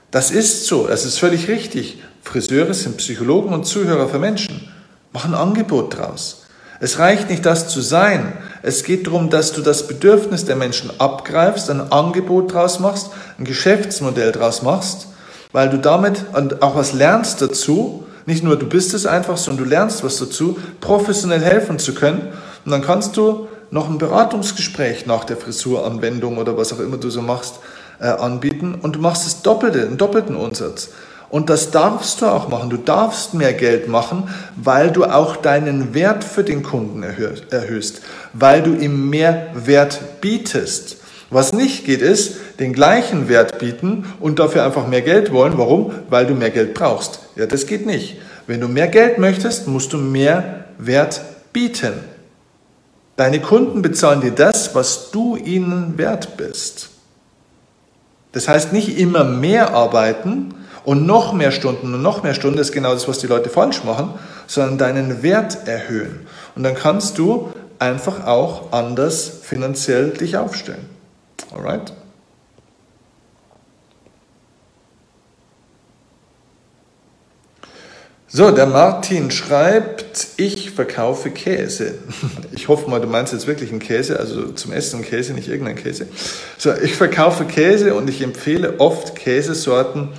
Das 0.09 0.31
ist 0.31 0.65
so, 0.65 0.87
das 0.87 1.05
ist 1.05 1.19
völlig 1.19 1.47
richtig. 1.47 2.01
Friseure 2.23 2.73
sind 2.73 2.97
Psychologen 2.97 3.53
und 3.53 3.65
Zuhörer 3.65 4.09
für 4.09 4.19
Menschen. 4.19 4.69
Mach 5.13 5.25
ein 5.25 5.33
Angebot 5.33 5.97
draus. 5.97 6.43
Es 6.79 6.97
reicht 6.97 7.29
nicht, 7.29 7.45
das 7.45 7.67
zu 7.67 7.79
sein. 7.79 8.33
Es 8.63 8.83
geht 8.83 9.05
darum, 9.05 9.29
dass 9.29 9.53
du 9.53 9.61
das 9.61 9.87
Bedürfnis 9.87 10.45
der 10.45 10.55
Menschen 10.55 10.91
abgreifst, 10.99 11.69
ein 11.69 11.91
Angebot 11.91 12.53
draus 12.53 12.79
machst, 12.79 13.11
ein 13.37 13.45
Geschäftsmodell 13.45 14.31
draus 14.31 14.63
machst, 14.63 15.07
weil 15.51 15.69
du 15.69 15.77
damit 15.77 16.25
auch 16.61 16.75
was 16.75 16.93
lernst 16.93 17.41
dazu. 17.41 18.05
Nicht 18.25 18.43
nur 18.43 18.57
du 18.57 18.67
bist 18.67 18.93
es 18.95 19.05
einfach, 19.05 19.37
sondern 19.37 19.65
du 19.65 19.69
lernst 19.69 20.03
was 20.03 20.17
dazu, 20.17 20.57
professionell 20.79 21.41
helfen 21.41 21.77
zu 21.77 21.93
können. 21.93 22.29
Und 22.65 22.71
dann 22.71 22.81
kannst 22.81 23.15
du 23.15 23.47
noch 23.71 23.89
ein 23.89 23.97
Beratungsgespräch 23.97 25.05
nach 25.05 25.23
der 25.23 25.37
Frisuranwendung 25.37 26.37
oder 26.37 26.57
was 26.57 26.73
auch 26.73 26.79
immer 26.79 26.97
du 26.97 27.09
so 27.09 27.21
machst, 27.21 27.55
äh, 27.99 28.05
anbieten 28.05 28.75
und 28.81 28.97
du 28.97 28.99
machst 28.99 29.25
das 29.25 29.41
Doppelte, 29.41 29.81
einen 29.81 29.97
doppelten 29.97 30.35
Umsatz. 30.35 30.89
Und 31.29 31.49
das 31.49 31.71
darfst 31.71 32.21
du 32.21 32.25
auch 32.25 32.49
machen. 32.49 32.69
Du 32.69 32.75
darfst 32.75 33.33
mehr 33.33 33.53
Geld 33.53 33.87
machen, 33.87 34.29
weil 34.57 34.91
du 34.91 35.05
auch 35.05 35.37
deinen 35.37 35.93
Wert 35.93 36.25
für 36.25 36.43
den 36.43 36.61
Kunden 36.61 37.03
erhöhst, 37.03 38.01
weil 38.33 38.61
du 38.61 38.73
ihm 38.73 39.09
mehr 39.09 39.47
Wert 39.53 40.19
bietest. 40.19 40.97
Was 41.29 41.53
nicht 41.53 41.85
geht, 41.85 42.01
ist, 42.01 42.35
den 42.59 42.73
gleichen 42.73 43.29
Wert 43.29 43.59
bieten 43.59 44.05
und 44.19 44.39
dafür 44.39 44.65
einfach 44.65 44.87
mehr 44.87 45.01
Geld 45.01 45.31
wollen. 45.31 45.57
Warum? 45.57 45.93
Weil 46.09 46.25
du 46.25 46.33
mehr 46.33 46.49
Geld 46.49 46.73
brauchst. 46.73 47.19
Ja, 47.37 47.45
das 47.45 47.65
geht 47.65 47.85
nicht. 47.85 48.17
Wenn 48.47 48.59
du 48.59 48.67
mehr 48.67 48.89
Geld 48.89 49.17
möchtest, 49.17 49.65
musst 49.67 49.93
du 49.93 49.97
mehr 49.97 50.65
Wert 50.77 51.21
bieten. 51.53 51.93
Deine 53.21 53.39
Kunden 53.39 53.83
bezahlen 53.83 54.21
dir 54.21 54.31
das, 54.31 54.73
was 54.73 55.11
du 55.11 55.35
ihnen 55.35 55.99
wert 55.99 56.37
bist. 56.37 56.89
Das 58.31 58.47
heißt 58.47 58.73
nicht 58.73 58.97
immer 58.97 59.23
mehr 59.23 59.75
arbeiten 59.75 60.55
und 60.85 61.05
noch 61.05 61.31
mehr 61.31 61.51
Stunden 61.51 61.93
und 61.93 62.01
noch 62.01 62.23
mehr 62.23 62.33
Stunden, 62.33 62.57
ist 62.57 62.71
genau 62.71 62.95
das, 62.95 63.07
was 63.07 63.19
die 63.19 63.27
Leute 63.27 63.51
falsch 63.51 63.83
machen, 63.83 64.15
sondern 64.47 64.79
deinen 64.79 65.21
Wert 65.21 65.67
erhöhen. 65.67 66.21
Und 66.55 66.63
dann 66.63 66.73
kannst 66.73 67.19
du 67.19 67.51
einfach 67.77 68.25
auch 68.25 68.71
anders 68.71 69.31
finanziell 69.43 70.09
dich 70.09 70.37
aufstellen. 70.37 70.89
Alright? 71.53 71.93
So, 78.33 78.49
der 78.51 78.65
Martin 78.65 79.29
schreibt, 79.29 80.29
ich 80.37 80.71
verkaufe 80.71 81.31
Käse. 81.31 81.95
Ich 82.53 82.67
hoffe 82.67 82.89
mal, 82.89 83.01
du 83.01 83.07
meinst 83.07 83.33
jetzt 83.33 83.47
wirklich 83.47 83.71
einen 83.71 83.79
Käse, 83.79 84.19
also 84.19 84.51
zum 84.51 84.71
Essen 84.71 85.01
Käse, 85.01 85.33
nicht 85.33 85.49
irgendeinen 85.49 85.77
Käse. 85.77 86.07
So, 86.57 86.71
ich 86.73 86.95
verkaufe 86.95 87.45
Käse 87.45 87.95
und 87.95 88.09
ich 88.09 88.21
empfehle 88.21 88.79
oft 88.79 89.15
Käsesorten 89.15 90.09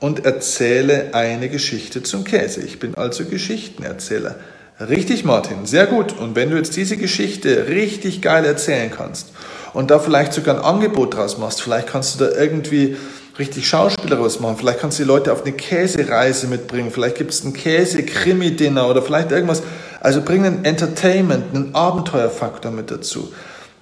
und 0.00 0.24
erzähle 0.24 1.10
eine 1.12 1.48
Geschichte 1.48 2.02
zum 2.02 2.24
Käse. 2.24 2.62
Ich 2.62 2.80
bin 2.80 2.94
also 2.94 3.24
Geschichtenerzähler. 3.24 4.36
Richtig, 4.80 5.24
Martin, 5.24 5.66
sehr 5.66 5.86
gut. 5.86 6.18
Und 6.18 6.34
wenn 6.34 6.50
du 6.50 6.56
jetzt 6.56 6.76
diese 6.76 6.96
Geschichte 6.96 7.68
richtig 7.68 8.22
geil 8.22 8.44
erzählen 8.46 8.90
kannst 8.90 9.32
und 9.74 9.90
da 9.90 9.98
vielleicht 9.98 10.32
sogar 10.32 10.56
ein 10.56 10.64
Angebot 10.64 11.14
draus 11.14 11.38
machst, 11.38 11.60
vielleicht 11.62 11.88
kannst 11.88 12.18
du 12.18 12.24
da 12.24 12.30
irgendwie 12.32 12.96
richtig 13.38 13.68
schauspielerisch 13.68 14.40
machen. 14.40 14.56
Vielleicht 14.58 14.80
kannst 14.80 14.98
du 14.98 15.04
die 15.04 15.08
Leute 15.08 15.32
auf 15.32 15.42
eine 15.42 15.52
Käsereise 15.52 16.46
mitbringen. 16.46 16.90
Vielleicht 16.90 17.16
gibt 17.16 17.30
es 17.30 17.44
ein 17.44 17.52
Käse-Krimi-Dinner 17.52 18.88
oder 18.88 19.02
vielleicht 19.02 19.30
irgendwas. 19.30 19.62
Also 20.00 20.22
bring 20.22 20.44
einen 20.44 20.64
Entertainment, 20.64 21.54
einen 21.54 21.74
Abenteuerfaktor 21.74 22.70
mit 22.70 22.90
dazu. 22.90 23.32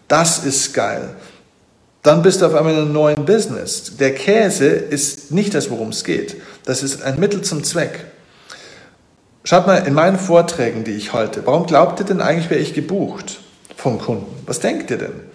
Das 0.08 0.44
ist 0.44 0.74
geil. 0.74 1.10
Dann 2.02 2.22
bist 2.22 2.40
du 2.40 2.46
auf 2.46 2.54
einmal 2.54 2.74
in 2.74 2.80
einem 2.80 2.92
neuen 2.92 3.24
Business. 3.24 3.96
Der 3.96 4.14
Käse 4.14 4.66
ist 4.66 5.30
nicht 5.32 5.54
das, 5.54 5.70
worum 5.70 5.88
es 5.88 6.04
geht. 6.04 6.36
Das 6.64 6.82
ist 6.82 7.02
ein 7.02 7.18
Mittel 7.18 7.42
zum 7.42 7.64
Zweck. 7.64 8.06
Schaut 9.44 9.66
mal, 9.66 9.86
in 9.86 9.94
meinen 9.94 10.18
Vorträgen, 10.18 10.84
die 10.84 10.92
ich 10.92 11.12
halte, 11.12 11.46
warum 11.46 11.66
glaubt 11.66 12.00
ihr 12.00 12.06
denn 12.06 12.20
eigentlich, 12.20 12.50
wäre 12.50 12.60
ich 12.60 12.74
gebucht 12.74 13.40
vom 13.76 13.98
Kunden? 13.98 14.26
Was 14.46 14.60
denkt 14.60 14.90
ihr 14.90 14.98
denn? 14.98 15.27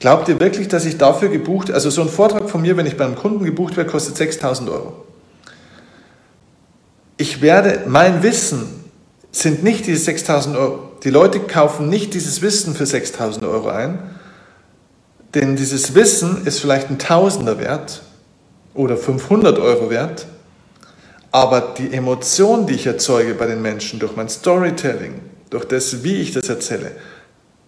Glaubt 0.00 0.28
ihr 0.28 0.40
wirklich, 0.40 0.66
dass 0.68 0.86
ich 0.86 0.96
dafür 0.96 1.28
gebucht, 1.28 1.70
also 1.70 1.90
so 1.90 2.00
ein 2.00 2.08
Vortrag 2.08 2.48
von 2.48 2.62
mir, 2.62 2.76
wenn 2.78 2.86
ich 2.86 2.96
beim 2.96 3.14
Kunden 3.14 3.44
gebucht 3.44 3.76
werde, 3.76 3.90
kostet 3.90 4.16
6000 4.16 4.70
Euro. 4.70 5.04
Ich 7.18 7.42
werde, 7.42 7.82
mein 7.86 8.22
Wissen 8.22 8.66
sind 9.30 9.62
nicht 9.62 9.86
diese 9.86 10.02
6000 10.02 10.56
Euro. 10.56 10.92
Die 11.04 11.10
Leute 11.10 11.40
kaufen 11.40 11.90
nicht 11.90 12.14
dieses 12.14 12.40
Wissen 12.40 12.74
für 12.74 12.86
6000 12.86 13.44
Euro 13.44 13.68
ein, 13.68 13.98
denn 15.34 15.54
dieses 15.54 15.94
Wissen 15.94 16.46
ist 16.46 16.60
vielleicht 16.60 16.88
ein 16.88 16.98
Tausender 16.98 17.58
wert 17.58 18.00
oder 18.72 18.96
500 18.96 19.58
Euro 19.58 19.90
wert, 19.90 20.26
aber 21.30 21.74
die 21.76 21.92
Emotion, 21.92 22.66
die 22.66 22.74
ich 22.74 22.86
erzeuge 22.86 23.34
bei 23.34 23.46
den 23.46 23.60
Menschen 23.60 24.00
durch 24.00 24.16
mein 24.16 24.30
Storytelling, 24.30 25.20
durch 25.50 25.66
das, 25.66 26.02
wie 26.02 26.16
ich 26.16 26.32
das 26.32 26.48
erzähle, 26.48 26.92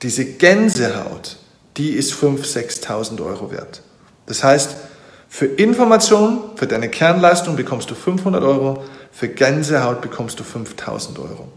diese 0.00 0.24
Gänsehaut, 0.24 1.36
die 1.76 1.90
ist 1.90 2.12
5.000, 2.12 2.84
6.000 2.84 3.24
Euro 3.24 3.50
wert. 3.50 3.82
Das 4.26 4.44
heißt, 4.44 4.76
für 5.28 5.46
Information, 5.46 6.40
für 6.56 6.66
deine 6.66 6.88
Kernleistung 6.88 7.56
bekommst 7.56 7.90
du 7.90 7.94
500 7.94 8.42
Euro, 8.42 8.84
für 9.10 9.28
Gänsehaut 9.28 10.00
bekommst 10.02 10.38
du 10.40 10.44
5.000 10.44 11.18
Euro. 11.18 11.48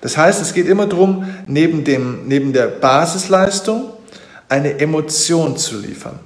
Das 0.00 0.16
heißt, 0.16 0.40
es 0.42 0.54
geht 0.54 0.66
immer 0.66 0.86
darum, 0.86 1.26
neben, 1.46 1.84
dem, 1.84 2.26
neben 2.26 2.52
der 2.52 2.66
Basisleistung 2.66 3.92
eine 4.48 4.78
Emotion 4.78 5.56
zu 5.56 5.78
liefern. 5.78 6.20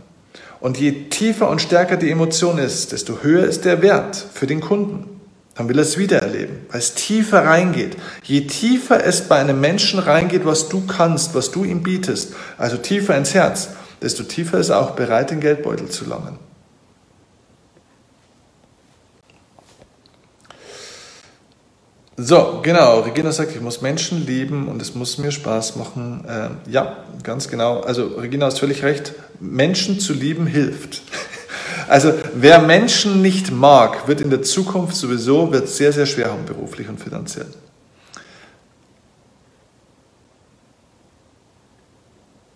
Und 0.61 0.79
je 0.79 1.09
tiefer 1.09 1.49
und 1.49 1.61
stärker 1.61 1.97
die 1.97 2.11
Emotion 2.11 2.59
ist, 2.59 2.93
desto 2.93 3.23
höher 3.23 3.45
ist 3.45 3.65
der 3.65 3.83
Wert 3.83 4.17
für 4.17 4.47
den 4.47 4.61
Kunden. 4.61 5.16
Dann 5.57 5.69
will 5.69 5.79
er 5.79 5.83
es 5.83 5.97
wieder 5.97 6.19
erleben, 6.21 6.67
weil 6.71 6.81
es 6.81 6.95
tiefer 6.95 7.45
reingeht. 7.45 7.97
Je 8.23 8.43
tiefer 8.43 9.03
es 9.05 9.23
bei 9.23 9.37
einem 9.37 9.61
Menschen 9.61 9.99
reingeht, 9.99 10.45
was 10.45 10.69
du 10.69 10.87
kannst, 10.87 11.35
was 11.35 11.51
du 11.51 11.65
ihm 11.65 11.83
bietest, 11.83 12.35
also 12.59 12.77
tiefer 12.77 13.17
ins 13.17 13.33
Herz, 13.33 13.71
desto 14.03 14.23
tiefer 14.23 14.59
ist 14.59 14.69
er 14.69 14.81
auch 14.81 14.91
bereit, 14.91 15.31
den 15.31 15.41
Geldbeutel 15.41 15.89
zu 15.89 16.05
langen. 16.05 16.39
So, 22.19 22.61
genau. 22.63 23.01
Regina 23.01 23.31
sagt, 23.31 23.55
ich 23.55 23.61
muss 23.61 23.83
Menschen 23.83 24.25
lieben 24.25 24.69
und 24.69 24.81
es 24.81 24.95
muss 24.95 25.19
mir 25.19 25.31
Spaß 25.31 25.77
machen. 25.77 26.25
Äh, 26.27 26.71
ja, 26.71 27.05
ganz 27.23 27.49
genau. 27.49 27.81
Also 27.81 28.07
Regina 28.07 28.47
hast 28.47 28.59
völlig 28.59 28.83
recht. 28.83 29.13
Menschen 29.39 30.01
zu 30.01 30.15
lieben 30.15 30.47
hilft. 30.47 31.03
Also 31.89 32.13
wer 32.35 32.61
Menschen 32.61 33.23
nicht 33.23 33.51
mag, 33.53 34.09
wird 34.09 34.21
in 34.21 34.31
der 34.31 34.43
Zukunft 34.43 34.97
sowieso 34.97 35.53
wird 35.53 35.69
sehr, 35.69 35.93
sehr 35.93 36.07
schwer 36.07 36.31
haben, 36.31 36.45
beruflich 36.45 36.89
und 36.89 37.01
finanziell. 37.01 37.47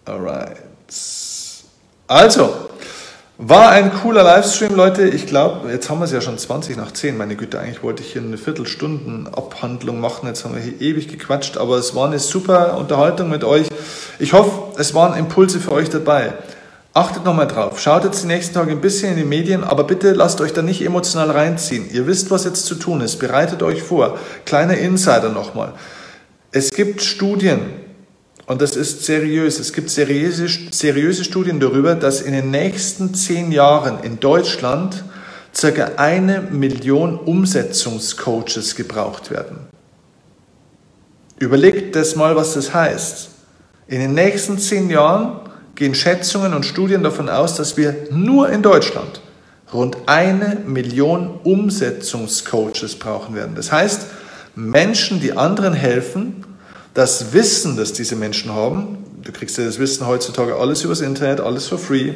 Alright. 0.05 0.57
Also, 2.09 2.71
war 3.39 3.71
ein 3.71 3.93
cooler 4.03 4.23
Livestream, 4.23 4.75
Leute. 4.75 5.09
Ich 5.09 5.27
glaube, 5.27 5.71
jetzt 5.71 5.89
haben 5.89 6.01
wir 6.01 6.05
es 6.05 6.13
ja 6.13 6.21
schon 6.21 6.37
20 6.37 6.77
nach 6.77 6.93
10. 6.93 7.17
Meine 7.17 7.37
Güte, 7.37 7.59
eigentlich 7.59 7.83
wollte 7.83 8.03
ich 8.03 8.13
hier 8.13 8.21
eine 8.21 8.37
Viertelstunden 8.37 9.29
Abhandlung 9.29 9.99
machen. 9.99 10.27
Jetzt 10.27 10.45
haben 10.45 10.55
wir 10.55 10.63
hier 10.63 10.79
ewig 10.81 11.09
gequatscht, 11.09 11.57
aber 11.57 11.77
es 11.77 11.95
war 11.95 12.07
eine 12.07 12.19
super 12.19 12.77
Unterhaltung 12.77 13.31
mit 13.31 13.45
euch. 13.45 13.69
Ich 14.19 14.33
hoffe, 14.33 14.79
es 14.79 14.93
waren 14.93 15.17
Impulse 15.17 15.61
für 15.61 15.73
euch 15.73 15.89
dabei. 15.89 16.35
Achtet 16.93 17.25
nochmal 17.25 17.47
drauf. 17.47 17.81
Schaut 17.81 18.05
jetzt 18.05 18.25
die 18.25 18.27
nächsten 18.27 18.55
Tage 18.55 18.73
ein 18.73 18.81
bisschen 18.81 19.13
in 19.13 19.17
die 19.17 19.25
Medien, 19.25 19.63
aber 19.63 19.85
bitte 19.85 20.13
lasst 20.13 20.41
euch 20.41 20.53
da 20.53 20.63
nicht 20.63 20.83
emotional 20.83 21.31
reinziehen. 21.31 21.89
Ihr 21.93 22.07
wisst, 22.07 22.31
was 22.31 22.45
jetzt 22.45 22.67
zu 22.67 22.75
tun 22.75 23.01
ist. 23.01 23.19
Bereitet 23.19 23.63
euch 23.63 23.83
vor. 23.83 24.19
Kleiner 24.45 24.77
Insider 24.77 25.29
nochmal. 25.29 25.75
Es 26.51 26.71
gibt 26.71 27.01
Studien, 27.01 27.61
und 28.51 28.61
das 28.61 28.75
ist 28.75 29.05
seriös. 29.05 29.61
Es 29.61 29.73
gibt 29.73 29.91
seriöse, 29.91 30.49
seriöse 30.73 31.23
Studien 31.23 31.61
darüber, 31.61 31.95
dass 31.95 32.21
in 32.21 32.33
den 32.33 32.51
nächsten 32.51 33.15
zehn 33.15 33.53
Jahren 33.53 34.03
in 34.03 34.19
Deutschland 34.19 35.05
circa 35.55 35.93
eine 35.99 36.41
Million 36.41 37.17
Umsetzungscoaches 37.17 38.75
gebraucht 38.75 39.31
werden. 39.31 39.59
Überlegt 41.39 41.95
das 41.95 42.17
mal, 42.17 42.35
was 42.35 42.55
das 42.55 42.75
heißt. 42.75 43.29
In 43.87 44.01
den 44.01 44.15
nächsten 44.15 44.59
zehn 44.59 44.91
Jahren 44.91 45.49
gehen 45.81 45.95
Schätzungen 45.95 46.53
und 46.53 46.67
Studien 46.67 47.03
davon 47.03 47.31
aus, 47.31 47.55
dass 47.55 47.79
wir 47.79 47.97
nur 48.11 48.51
in 48.51 48.63
Deutschland 48.63 49.23
rund 49.73 49.97
eine 50.05 50.59
Million 50.67 51.41
Umsetzungscoaches 51.43 52.97
brauchen 52.97 53.35
werden. 53.35 53.55
Das 53.55 53.73
heißt, 53.73 54.03
Menschen, 54.55 55.23
die 55.23 55.33
anderen 55.33 55.73
helfen, 55.73 56.45
das 56.93 57.33
Wissen, 57.33 57.79
das 57.79 57.95
diese 57.95 58.15
Menschen 58.15 58.55
haben, 58.55 58.99
du 59.23 59.33
kriegst 59.33 59.57
ja 59.57 59.65
das 59.65 59.79
Wissen 59.79 60.07
heutzutage 60.07 60.55
alles 60.57 60.85
übers 60.85 61.01
Internet, 61.01 61.41
alles 61.41 61.67
for 61.67 61.79
free, 61.79 62.13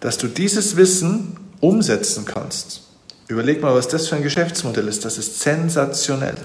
dass 0.00 0.16
du 0.16 0.26
dieses 0.26 0.76
Wissen 0.76 1.36
umsetzen 1.60 2.24
kannst. 2.24 2.84
Überleg 3.28 3.60
mal, 3.60 3.74
was 3.74 3.86
das 3.88 4.08
für 4.08 4.16
ein 4.16 4.22
Geschäftsmodell 4.22 4.88
ist. 4.88 5.04
Das 5.04 5.18
ist 5.18 5.40
sensationell. 5.40 6.36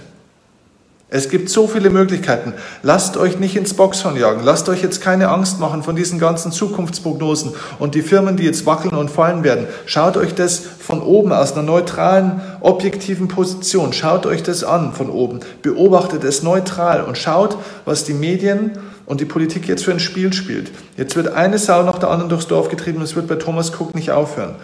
Es 1.15 1.29
gibt 1.29 1.49
so 1.49 1.65
viele 1.65 1.89
Möglichkeiten. 1.89 2.51
Lasst 2.83 3.15
euch 3.15 3.39
nicht 3.39 3.55
ins 3.55 3.73
Boxhorn 3.73 4.17
jagen. 4.17 4.43
Lasst 4.43 4.67
euch 4.67 4.83
jetzt 4.83 4.99
keine 4.99 5.29
Angst 5.29 5.61
machen 5.61 5.81
von 5.81 5.95
diesen 5.95 6.19
ganzen 6.19 6.51
Zukunftsprognosen 6.51 7.53
und 7.79 7.95
die 7.95 8.01
Firmen, 8.01 8.35
die 8.35 8.43
jetzt 8.43 8.65
wackeln 8.65 8.97
und 8.97 9.09
fallen 9.09 9.45
werden. 9.45 9.65
Schaut 9.85 10.17
euch 10.17 10.35
das 10.35 10.59
von 10.59 11.01
oben 11.01 11.31
aus 11.31 11.53
einer 11.53 11.63
neutralen, 11.63 12.41
objektiven 12.59 13.29
Position. 13.29 13.93
Schaut 13.93 14.25
euch 14.25 14.43
das 14.43 14.65
an 14.65 14.91
von 14.91 15.09
oben. 15.09 15.39
Beobachtet 15.61 16.25
es 16.25 16.43
neutral 16.43 17.01
und 17.01 17.17
schaut, 17.17 17.55
was 17.85 18.03
die 18.03 18.13
Medien 18.13 18.71
und 19.05 19.21
die 19.21 19.25
Politik 19.25 19.69
jetzt 19.69 19.85
für 19.85 19.91
ein 19.91 20.01
Spiel 20.01 20.33
spielt. 20.33 20.69
Jetzt 20.97 21.15
wird 21.15 21.33
eine 21.33 21.59
Sau 21.59 21.83
nach 21.83 21.97
der 21.97 22.09
anderen 22.09 22.27
durchs 22.27 22.47
Dorf 22.47 22.67
getrieben 22.67 22.97
und 22.97 23.05
es 23.05 23.15
wird 23.15 23.27
bei 23.27 23.35
Thomas 23.35 23.71
Cook 23.79 23.95
nicht 23.95 24.11
aufhören. 24.11 24.55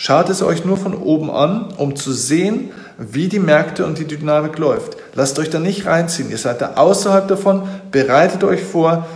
Schaut 0.00 0.28
es 0.28 0.42
euch 0.42 0.64
nur 0.64 0.76
von 0.76 0.94
oben 0.94 1.28
an, 1.28 1.74
um 1.76 1.96
zu 1.96 2.12
sehen, 2.12 2.70
wie 2.98 3.26
die 3.26 3.40
Märkte 3.40 3.84
und 3.84 3.98
die 3.98 4.04
Dynamik 4.04 4.56
läuft. 4.56 4.96
Lasst 5.14 5.40
euch 5.40 5.50
da 5.50 5.58
nicht 5.58 5.86
reinziehen. 5.86 6.30
Ihr 6.30 6.38
seid 6.38 6.60
da 6.60 6.74
außerhalb 6.76 7.26
davon, 7.26 7.68
bereitet 7.90 8.44
euch 8.44 8.62
vor, 8.62 9.08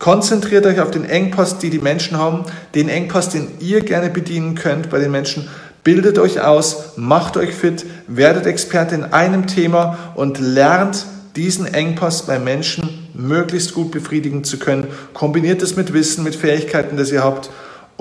konzentriert 0.00 0.66
euch 0.66 0.80
auf 0.80 0.90
den 0.90 1.04
Engpass, 1.04 1.58
die 1.58 1.70
die 1.70 1.78
Menschen 1.78 2.18
haben, 2.18 2.44
den 2.74 2.88
Engpass, 2.88 3.28
den 3.28 3.46
ihr 3.60 3.80
gerne 3.82 4.10
bedienen 4.10 4.56
könnt 4.56 4.90
bei 4.90 4.98
den 4.98 5.12
Menschen. 5.12 5.48
Bildet 5.84 6.18
euch 6.18 6.40
aus, 6.40 6.94
macht 6.96 7.36
euch 7.36 7.54
fit, 7.54 7.86
werdet 8.08 8.46
Experte 8.46 8.96
in 8.96 9.04
einem 9.04 9.46
Thema 9.46 9.98
und 10.16 10.40
lernt 10.40 11.06
diesen 11.36 11.72
Engpass 11.72 12.26
bei 12.26 12.40
Menschen 12.40 13.08
möglichst 13.14 13.72
gut 13.72 13.92
befriedigen 13.92 14.42
zu 14.42 14.58
können. 14.58 14.88
Kombiniert 15.14 15.62
es 15.62 15.76
mit 15.76 15.92
Wissen, 15.92 16.24
mit 16.24 16.34
Fähigkeiten, 16.34 16.96
das 16.96 17.12
ihr 17.12 17.22
habt 17.22 17.50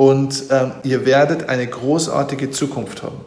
und 0.01 0.45
ähm, 0.49 0.71
ihr 0.81 1.05
werdet 1.05 1.47
eine 1.47 1.67
großartige 1.67 2.49
Zukunft 2.49 3.03
haben. 3.03 3.23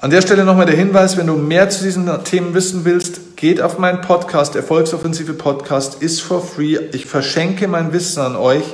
An 0.00 0.10
der 0.10 0.20
Stelle 0.20 0.42
nochmal 0.42 0.66
der 0.66 0.74
Hinweis, 0.74 1.16
wenn 1.16 1.28
du 1.28 1.34
mehr 1.34 1.70
zu 1.70 1.84
diesen 1.84 2.10
Themen 2.24 2.54
wissen 2.54 2.84
willst, 2.84 3.36
geht 3.36 3.62
auf 3.62 3.78
meinen 3.78 4.00
Podcast, 4.00 4.56
Erfolgsoffensive 4.56 5.34
Podcast, 5.34 6.02
ist 6.02 6.22
for 6.22 6.44
free. 6.44 6.76
Ich 6.92 7.06
verschenke 7.06 7.68
mein 7.68 7.92
Wissen 7.92 8.20
an 8.20 8.34
euch. 8.34 8.64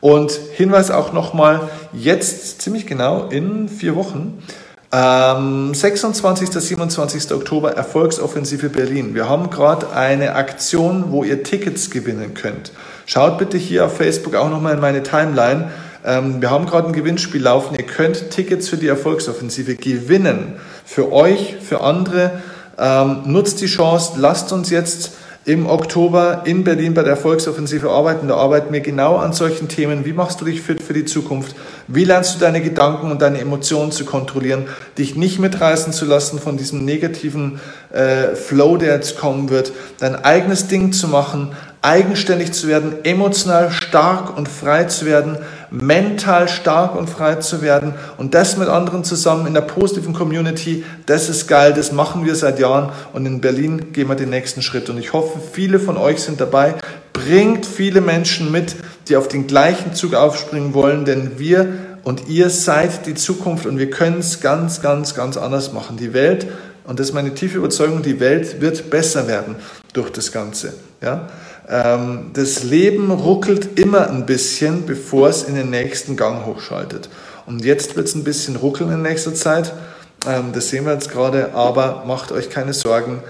Und 0.00 0.32
Hinweis 0.32 0.90
auch 0.90 1.12
nochmal, 1.12 1.68
jetzt 1.92 2.60
ziemlich 2.60 2.88
genau 2.88 3.28
in 3.28 3.68
vier 3.68 3.94
Wochen, 3.94 4.42
ähm, 4.90 5.74
26. 5.74 6.50
27. 6.50 7.32
Oktober 7.32 7.72
Erfolgsoffensive 7.76 8.68
Berlin. 8.68 9.14
Wir 9.14 9.28
haben 9.28 9.48
gerade 9.48 9.92
eine 9.92 10.34
Aktion, 10.34 11.12
wo 11.12 11.22
ihr 11.22 11.44
Tickets 11.44 11.90
gewinnen 11.90 12.34
könnt. 12.34 12.72
Schaut 13.06 13.38
bitte 13.38 13.58
hier 13.58 13.84
auf 13.84 13.96
Facebook 13.96 14.34
auch 14.34 14.50
nochmal 14.50 14.74
in 14.74 14.80
meine 14.80 15.02
Timeline. 15.02 15.70
Ähm, 16.04 16.40
wir 16.40 16.50
haben 16.50 16.66
gerade 16.66 16.88
ein 16.88 16.92
Gewinnspiel 16.92 17.42
laufen. 17.42 17.74
Ihr 17.76 17.86
könnt 17.86 18.30
Tickets 18.30 18.68
für 18.68 18.76
die 18.76 18.88
Erfolgsoffensive 18.88 19.74
gewinnen. 19.76 20.54
Für 20.84 21.12
euch, 21.12 21.56
für 21.62 21.80
andere. 21.80 22.42
Ähm, 22.78 23.22
nutzt 23.26 23.60
die 23.60 23.66
Chance. 23.66 24.14
Lasst 24.16 24.52
uns 24.52 24.70
jetzt 24.70 25.12
im 25.46 25.66
Oktober 25.66 26.42
in 26.46 26.64
Berlin 26.64 26.94
bei 26.94 27.02
der 27.02 27.12
Erfolgsoffensive 27.12 27.90
arbeiten. 27.90 28.28
Da 28.28 28.36
arbeiten 28.36 28.72
wir 28.72 28.80
genau 28.80 29.16
an 29.16 29.34
solchen 29.34 29.68
Themen. 29.68 30.06
Wie 30.06 30.14
machst 30.14 30.40
du 30.40 30.46
dich 30.46 30.62
fit 30.62 30.82
für 30.82 30.94
die 30.94 31.04
Zukunft? 31.04 31.54
Wie 31.86 32.04
lernst 32.04 32.34
du 32.34 32.38
deine 32.38 32.62
Gedanken 32.62 33.10
und 33.10 33.20
deine 33.20 33.40
Emotionen 33.40 33.92
zu 33.92 34.06
kontrollieren? 34.06 34.66
Dich 34.96 35.16
nicht 35.16 35.38
mitreißen 35.38 35.92
zu 35.92 36.06
lassen 36.06 36.38
von 36.38 36.56
diesem 36.56 36.84
negativen 36.86 37.60
äh, 37.92 38.34
Flow, 38.34 38.78
der 38.78 38.94
jetzt 38.94 39.18
kommen 39.18 39.50
wird. 39.50 39.72
Dein 39.98 40.16
eigenes 40.16 40.66
Ding 40.68 40.92
zu 40.92 41.08
machen, 41.08 41.52
eigenständig 41.82 42.52
zu 42.52 42.66
werden, 42.66 43.04
emotional 43.04 43.70
stark 43.70 44.38
und 44.38 44.48
frei 44.48 44.84
zu 44.84 45.04
werden, 45.04 45.36
mental 45.74 46.48
stark 46.48 46.94
und 46.94 47.10
frei 47.10 47.36
zu 47.36 47.60
werden 47.60 47.94
und 48.16 48.34
das 48.34 48.56
mit 48.56 48.68
anderen 48.68 49.04
zusammen 49.04 49.46
in 49.46 49.54
der 49.54 49.62
positiven 49.62 50.14
Community, 50.14 50.84
das 51.06 51.28
ist 51.28 51.48
geil, 51.48 51.72
das 51.74 51.92
machen 51.92 52.24
wir 52.24 52.34
seit 52.36 52.58
Jahren 52.58 52.92
und 53.12 53.26
in 53.26 53.40
Berlin 53.40 53.92
gehen 53.92 54.08
wir 54.08 54.14
den 54.14 54.30
nächsten 54.30 54.62
Schritt 54.62 54.88
und 54.88 54.98
ich 54.98 55.12
hoffe, 55.12 55.40
viele 55.52 55.80
von 55.80 55.96
euch 55.96 56.22
sind 56.22 56.40
dabei. 56.40 56.74
Bringt 57.12 57.66
viele 57.66 58.00
Menschen 58.00 58.52
mit, 58.52 58.76
die 59.08 59.16
auf 59.16 59.28
den 59.28 59.46
gleichen 59.46 59.94
Zug 59.94 60.14
aufspringen 60.14 60.74
wollen, 60.74 61.04
denn 61.04 61.38
wir 61.38 61.68
und 62.04 62.28
ihr 62.28 62.50
seid 62.50 63.06
die 63.06 63.14
Zukunft 63.14 63.66
und 63.66 63.78
wir 63.78 63.90
können 63.90 64.18
es 64.18 64.40
ganz, 64.40 64.82
ganz, 64.82 65.14
ganz 65.14 65.36
anders 65.36 65.72
machen. 65.72 65.96
Die 65.96 66.12
Welt, 66.12 66.46
und 66.84 67.00
das 67.00 67.08
ist 67.08 67.14
meine 67.14 67.34
tiefe 67.34 67.58
Überzeugung, 67.58 68.02
die 68.02 68.20
Welt 68.20 68.60
wird 68.60 68.90
besser 68.90 69.26
werden 69.26 69.56
durch 69.94 70.10
das 70.10 70.30
Ganze. 70.30 70.74
Ja? 71.00 71.28
Ähm, 71.68 72.30
das 72.34 72.62
Leben 72.62 73.10
ruckelt 73.10 73.78
immer 73.78 74.10
ein 74.10 74.26
bisschen, 74.26 74.84
bevor 74.86 75.28
es 75.28 75.44
in 75.44 75.54
den 75.54 75.70
nächsten 75.70 76.16
Gang 76.16 76.44
hochschaltet. 76.44 77.08
Und 77.46 77.64
jetzt 77.64 77.96
wird 77.96 78.08
es 78.08 78.14
ein 78.14 78.24
bisschen 78.24 78.56
ruckeln 78.56 78.90
in 78.90 79.02
nächster 79.02 79.34
Zeit. 79.34 79.72
Ähm, 80.26 80.52
das 80.52 80.68
sehen 80.68 80.84
wir 80.84 80.92
jetzt 80.92 81.10
gerade, 81.10 81.54
aber 81.54 82.04
macht 82.06 82.32
euch 82.32 82.50
keine 82.50 82.74
Sorgen. 82.74 83.22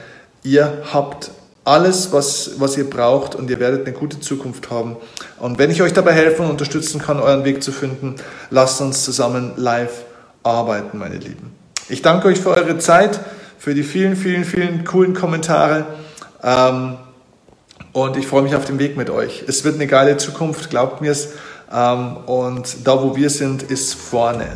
Ihr 0.43 0.83
habt 0.93 1.31
alles, 1.65 2.13
was, 2.13 2.53
was 2.59 2.77
ihr 2.77 2.89
braucht 2.89 3.35
und 3.35 3.49
ihr 3.51 3.59
werdet 3.59 3.87
eine 3.87 3.97
gute 3.97 4.21
Zukunft 4.21 4.71
haben. 4.71 4.97
Und 5.39 5.59
wenn 5.59 5.71
ich 5.71 5.83
euch 5.83 5.93
dabei 5.93 6.13
helfen 6.13 6.45
und 6.45 6.51
unterstützen 6.51 7.01
kann, 7.01 7.21
euren 7.21 7.45
Weg 7.45 7.63
zu 7.63 7.73
finden, 7.73 8.17
lasst 8.51 8.81
uns 8.81 9.05
zusammen 9.05 9.53
live 9.57 10.05
arbeiten, 10.43 10.99
meine 10.99 11.17
Lieben. 11.17 11.53
Ich 11.89 12.03
danke 12.03 12.29
euch 12.29 12.39
für 12.39 12.51
eure 12.51 12.79
Zeit, 12.79 13.21
für 13.59 13.75
die 13.75 13.83
vielen, 13.83 14.17
vielen, 14.17 14.45
vielen 14.45 14.85
coolen 14.85 15.15
Kommentare. 15.15 15.87
Ähm, 16.43 16.99
und 17.95 18.17
ich 18.17 18.27
freue 18.27 18.43
mich 18.43 18.55
auf 18.55 18.67
den 18.67 18.79
Weg 18.79 18.99
mit 18.99 19.09
euch. 19.09 19.45
Es 19.47 19.65
wird 19.65 19.77
eine 19.77 19.87
geile 19.87 20.19
Zukunft, 20.19 20.69
glaubt 20.69 21.01
mir 21.01 21.13
es. 21.13 21.31
Ähm, 21.73 22.19
und 22.27 22.87
da, 22.87 23.03
wo 23.03 23.17
wir 23.17 23.31
sind, 23.31 23.63
ist 23.63 23.95
vorne. 23.95 24.49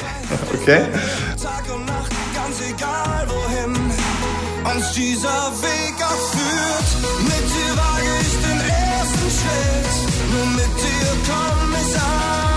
okay? 0.54 0.82
Tag 1.42 1.74
und 1.74 1.86
Nacht, 1.86 2.12
ganz 2.34 2.60
egal 2.68 3.26
wohin 3.28 3.90
uns 4.76 4.92
dieser 4.92 5.52
Weg 5.62 5.94
auch 6.02 6.30
führt. 6.30 7.22
Mit 7.22 7.46
dir 7.48 7.76
wage 7.76 8.12
ich 8.20 8.34
den 8.46 8.60
ersten 8.68 9.30
Schritt, 9.38 10.32
nur 10.32 10.46
mit 10.46 10.76
dir 10.82 11.10
komm 11.26 11.74
ich 11.80 11.96
an. 11.96 12.49